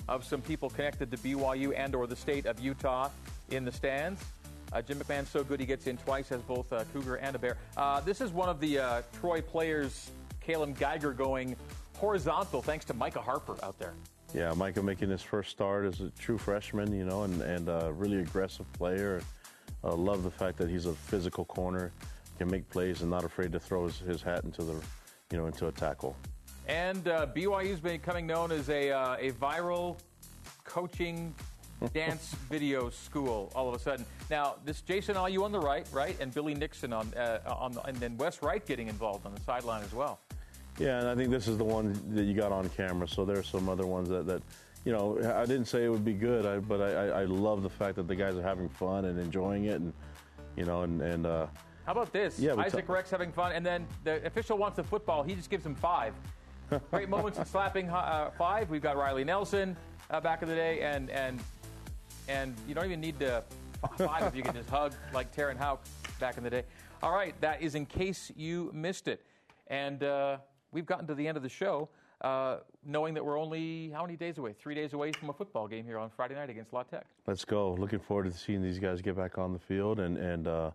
of 0.07 0.23
some 0.23 0.41
people 0.41 0.69
connected 0.69 1.11
to 1.11 1.17
BYU 1.17 1.73
and 1.75 1.93
or 1.93 2.07
the 2.07 2.15
state 2.15 2.45
of 2.45 2.59
Utah 2.59 3.09
in 3.49 3.65
the 3.65 3.71
stands. 3.71 4.23
Uh, 4.71 4.81
Jim 4.81 4.99
McMahon's 4.99 5.29
so 5.29 5.43
good 5.43 5.59
he 5.59 5.65
gets 5.65 5.88
in 5.88 5.97
twice 5.97 6.31
as 6.31 6.41
both 6.41 6.71
a 6.71 6.85
Cougar 6.93 7.15
and 7.15 7.35
a 7.35 7.39
Bear. 7.39 7.57
Uh, 7.75 7.99
this 8.01 8.21
is 8.21 8.31
one 8.31 8.49
of 8.49 8.59
the 8.59 8.79
uh, 8.79 9.01
Troy 9.19 9.41
players, 9.41 10.11
Caleb 10.41 10.77
Geiger, 10.77 11.13
going 11.13 11.55
horizontal 11.98 12.62
thanks 12.62 12.86
to 12.86 12.93
Micah 12.93 13.22
Harper 13.22 13.56
out 13.64 13.78
there. 13.80 13.93
Yeah, 14.34 14.54
Micah 14.54 14.84
making 14.84 15.10
his 15.10 15.22
first 15.22 15.50
start 15.50 15.86
as 15.86 16.02
a 16.02 16.10
true 16.12 16.38
freshman, 16.38 16.93
you 16.93 17.06
know, 17.06 17.24
and 17.24 17.41
and 17.41 17.70
uh, 17.70 17.91
really 17.93 18.20
aggressive 18.20 18.72
player. 18.74 19.22
Uh, 19.84 19.95
love 19.95 20.24
the 20.24 20.32
fact 20.32 20.58
that 20.58 20.70
he's 20.70 20.86
a 20.86 20.93
physical 20.93 21.45
corner, 21.45 21.91
can 22.38 22.50
make 22.50 22.68
plays, 22.70 23.02
and 23.02 23.12
not 23.12 23.24
afraid 23.24 23.52
to 23.52 23.60
throw 23.60 23.86
his, 23.86 24.00
his 24.00 24.22
hat 24.22 24.43
into 24.43 24.64
the, 24.64 24.74
you 25.32 25.38
know, 25.38 25.45
into 25.45 25.68
a 25.68 25.72
tackle. 25.72 26.16
And 26.68 27.08
uh, 27.08 27.28
BYU's 27.28 27.80
becoming 27.80 28.28
known 28.28 28.52
as 28.52 28.70
a, 28.70 28.91
uh, 28.91 29.16
a 29.20 29.32
viral 29.34 29.98
coaching 30.66 31.34
dance 31.93 32.36
video 32.50 32.89
school 32.89 33.52
all 33.56 33.70
of 33.70 33.76
a 33.76 33.80
sudden. 33.80 34.06
Now, 34.30 34.56
this 34.66 34.82
Jason 34.82 35.16
Ayu 35.16 35.43
on 35.43 35.52
the 35.52 35.60
right, 35.60 35.88
right, 35.93 36.20
and 36.20 36.34
Billy 36.34 36.56
Nixon 36.56 36.91
on, 36.91 37.14
uh, 37.14 37.39
on 37.45 37.72
the, 37.74 37.84
and 37.84 37.95
then 37.98 38.18
Wes 38.18 38.41
Wright 38.41 38.66
getting 38.66 38.88
involved 38.88 39.26
on 39.26 39.34
the 39.34 39.41
sideline 39.41 39.84
as 39.84 39.93
well. 39.93 40.20
Yeah, 40.80 40.99
and 40.99 41.07
I 41.07 41.15
think 41.15 41.32
this 41.32 41.47
is 41.47 41.57
the 41.57 41.63
one 41.63 41.99
that 42.13 42.23
you 42.23 42.34
got 42.34 42.51
on 42.51 42.69
camera. 42.69 43.07
So 43.07 43.25
there 43.25 43.38
are 43.38 43.43
some 43.43 43.67
other 43.67 43.86
ones 43.86 44.09
that, 44.09 44.28
that 44.28 44.41
you 44.86 44.91
know, 44.91 45.17
I 45.36 45.45
didn't 45.45 45.65
say 45.65 45.84
it 45.84 45.89
would 45.89 46.05
be 46.05 46.13
good, 46.13 46.45
I, 46.45 46.59
but 46.59 46.82
I, 46.82 46.91
I, 46.91 47.21
I 47.21 47.25
love 47.25 47.63
the 47.63 47.69
fact 47.69 47.95
that 47.95 48.07
the 48.07 48.15
guys 48.15 48.36
are 48.36 48.43
having 48.43 48.69
fun 48.69 49.05
and 49.05 49.19
enjoying 49.19 49.65
it, 49.65 49.82
and 49.82 49.91
you 50.55 50.65
know, 50.65 50.84
and 50.84 51.01
and 51.01 51.25
uh, 51.25 51.47
How 51.86 51.91
about 51.91 52.13
this? 52.13 52.39
Yeah, 52.39 52.55
Isaac 52.55 52.88
ta- 52.88 52.93
Rex 52.93 53.09
having 53.09 53.32
fun, 53.32 53.51
and 53.51 53.65
then 53.65 53.88
the 54.03 54.25
official 54.25 54.57
wants 54.57 54.78
the 54.78 54.84
football. 54.84 55.23
He 55.23 55.36
just 55.36 55.49
gives 55.49 55.65
him 55.65 55.75
five. 55.75 56.13
Great 56.91 57.09
moments 57.09 57.39
of 57.39 57.47
slapping 57.47 57.89
uh, 57.89 58.32
five. 58.38 58.69
We've 58.69 58.82
got 58.82 58.97
Riley 58.97 59.23
Nelson 59.23 59.75
uh, 60.09 60.21
back 60.21 60.41
in 60.41 60.47
the 60.47 60.55
day, 60.55 60.82
and 60.82 61.09
and 61.09 61.39
and 62.28 62.55
you 62.67 62.75
don't 62.75 62.86
even 62.86 63.01
need 63.01 63.19
to 63.19 63.43
five 63.97 64.23
if 64.23 64.36
you 64.36 64.43
can 64.43 64.53
just 64.53 64.69
hug 64.69 64.93
like 65.13 65.36
Taryn 65.36 65.57
Hauk 65.57 65.84
back 66.19 66.38
in 66.38 66.43
the 66.43 66.49
day. 66.49 66.63
All 67.01 67.13
right, 67.13 67.39
that 67.41 67.61
is 67.61 67.75
in 67.75 67.86
case 67.86 68.32
you 68.36 68.71
missed 68.73 69.07
it, 69.07 69.25
and 69.67 70.03
uh, 70.03 70.38
we've 70.78 70.86
gotten 70.86 71.07
to 71.07 71.15
the 71.15 71.28
end 71.28 71.38
of 71.38 71.43
the 71.43 71.49
show. 71.49 71.89
Uh, 72.21 72.57
knowing 72.86 73.13
that 73.15 73.25
we're 73.25 73.39
only 73.39 73.89
how 73.89 74.03
many 74.03 74.15
days 74.15 74.38
away? 74.38 74.53
Three 74.53 74.75
days 74.75 74.93
away 74.93 75.11
from 75.11 75.30
a 75.30 75.34
football 75.34 75.67
game 75.67 75.86
here 75.86 75.97
on 75.97 76.11
Friday 76.15 76.36
night 76.36 76.49
against 76.51 76.71
La 76.71 76.84
Tech. 76.84 77.05
let's 77.25 77.45
go. 77.45 77.73
Looking 77.73 77.99
forward 77.99 78.32
to 78.32 78.38
seeing 78.38 78.61
these 78.61 78.80
guys 78.80 79.01
get 79.01 79.15
back 79.15 79.38
on 79.39 79.53
the 79.53 79.59
field, 79.59 79.99
and 79.99 80.17
and 80.17 80.47
uh, 80.47 80.71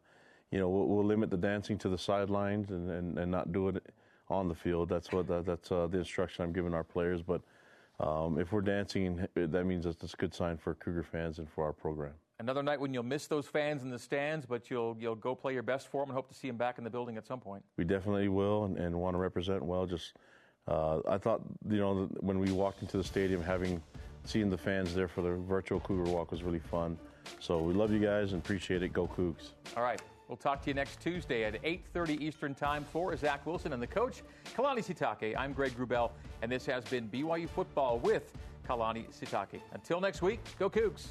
you 0.50 0.58
know, 0.58 0.68
we'll, 0.68 0.86
we'll 0.86 1.04
limit 1.04 1.30
the 1.30 1.36
dancing 1.36 1.78
to 1.78 1.88
the 1.88 1.98
sidelines 1.98 2.70
and, 2.70 2.90
and, 2.90 3.18
and 3.18 3.30
not 3.30 3.52
do 3.52 3.68
it 3.68 3.82
on 4.28 4.48
the 4.48 4.54
field. 4.54 4.88
That's 4.88 5.12
what 5.12 5.26
that, 5.28 5.46
that's 5.46 5.70
uh, 5.72 5.86
the 5.86 5.98
instruction 5.98 6.44
I'm 6.44 6.52
giving 6.52 6.74
our 6.74 6.84
players. 6.84 7.22
But 7.22 7.40
um, 7.98 8.38
if 8.38 8.52
we're 8.52 8.60
dancing, 8.60 9.26
that 9.34 9.64
means 9.64 9.84
that's 9.84 10.14
a 10.14 10.16
good 10.16 10.34
sign 10.34 10.58
for 10.58 10.74
Cougar 10.74 11.04
fans 11.04 11.38
and 11.38 11.48
for 11.48 11.64
our 11.64 11.72
program. 11.72 12.12
Another 12.42 12.64
night 12.64 12.80
when 12.80 12.92
you'll 12.92 13.04
miss 13.04 13.28
those 13.28 13.46
fans 13.46 13.84
in 13.84 13.90
the 13.90 13.98
stands, 14.00 14.46
but 14.46 14.68
you'll 14.68 14.96
you'll 14.98 15.14
go 15.14 15.32
play 15.32 15.52
your 15.52 15.62
best 15.62 15.86
for 15.86 16.02
them 16.02 16.10
and 16.10 16.16
hope 16.16 16.28
to 16.28 16.34
see 16.34 16.48
them 16.48 16.56
back 16.56 16.76
in 16.76 16.82
the 16.82 16.90
building 16.90 17.16
at 17.16 17.24
some 17.24 17.38
point. 17.38 17.62
We 17.76 17.84
definitely 17.84 18.26
will, 18.26 18.64
and, 18.64 18.76
and 18.78 19.00
want 19.00 19.14
to 19.14 19.18
represent 19.18 19.62
well. 19.62 19.86
Just 19.86 20.14
uh, 20.66 20.98
I 21.08 21.18
thought, 21.18 21.42
you 21.70 21.78
know, 21.78 22.08
when 22.18 22.40
we 22.40 22.50
walked 22.50 22.82
into 22.82 22.96
the 22.96 23.04
stadium, 23.04 23.40
having 23.40 23.80
seen 24.24 24.50
the 24.50 24.58
fans 24.58 24.92
there 24.92 25.06
for 25.06 25.22
the 25.22 25.30
virtual 25.30 25.78
Cougar 25.78 26.10
Walk 26.10 26.32
was 26.32 26.42
really 26.42 26.58
fun. 26.58 26.98
So 27.38 27.58
we 27.58 27.74
love 27.74 27.92
you 27.92 28.00
guys 28.00 28.32
and 28.32 28.42
appreciate 28.42 28.82
it. 28.82 28.92
Go 28.92 29.06
Cougs! 29.06 29.50
All 29.76 29.84
right, 29.84 30.02
we'll 30.26 30.36
talk 30.36 30.62
to 30.62 30.70
you 30.70 30.74
next 30.74 31.00
Tuesday 31.00 31.44
at 31.44 31.62
8:30 31.62 32.20
Eastern 32.20 32.56
Time 32.56 32.84
for 32.92 33.16
Zach 33.16 33.46
Wilson 33.46 33.72
and 33.72 33.80
the 33.80 33.86
coach 33.86 34.24
Kalani 34.56 34.80
Sitake. 34.80 35.36
I'm 35.38 35.52
Greg 35.52 35.78
Wrubell, 35.78 36.10
and 36.42 36.50
this 36.50 36.66
has 36.66 36.82
been 36.86 37.08
BYU 37.08 37.48
football 37.48 38.00
with 38.00 38.32
Kalani 38.68 39.06
Sitake. 39.16 39.60
Until 39.74 40.00
next 40.00 40.22
week, 40.22 40.40
go 40.58 40.68
Cougs! 40.68 41.10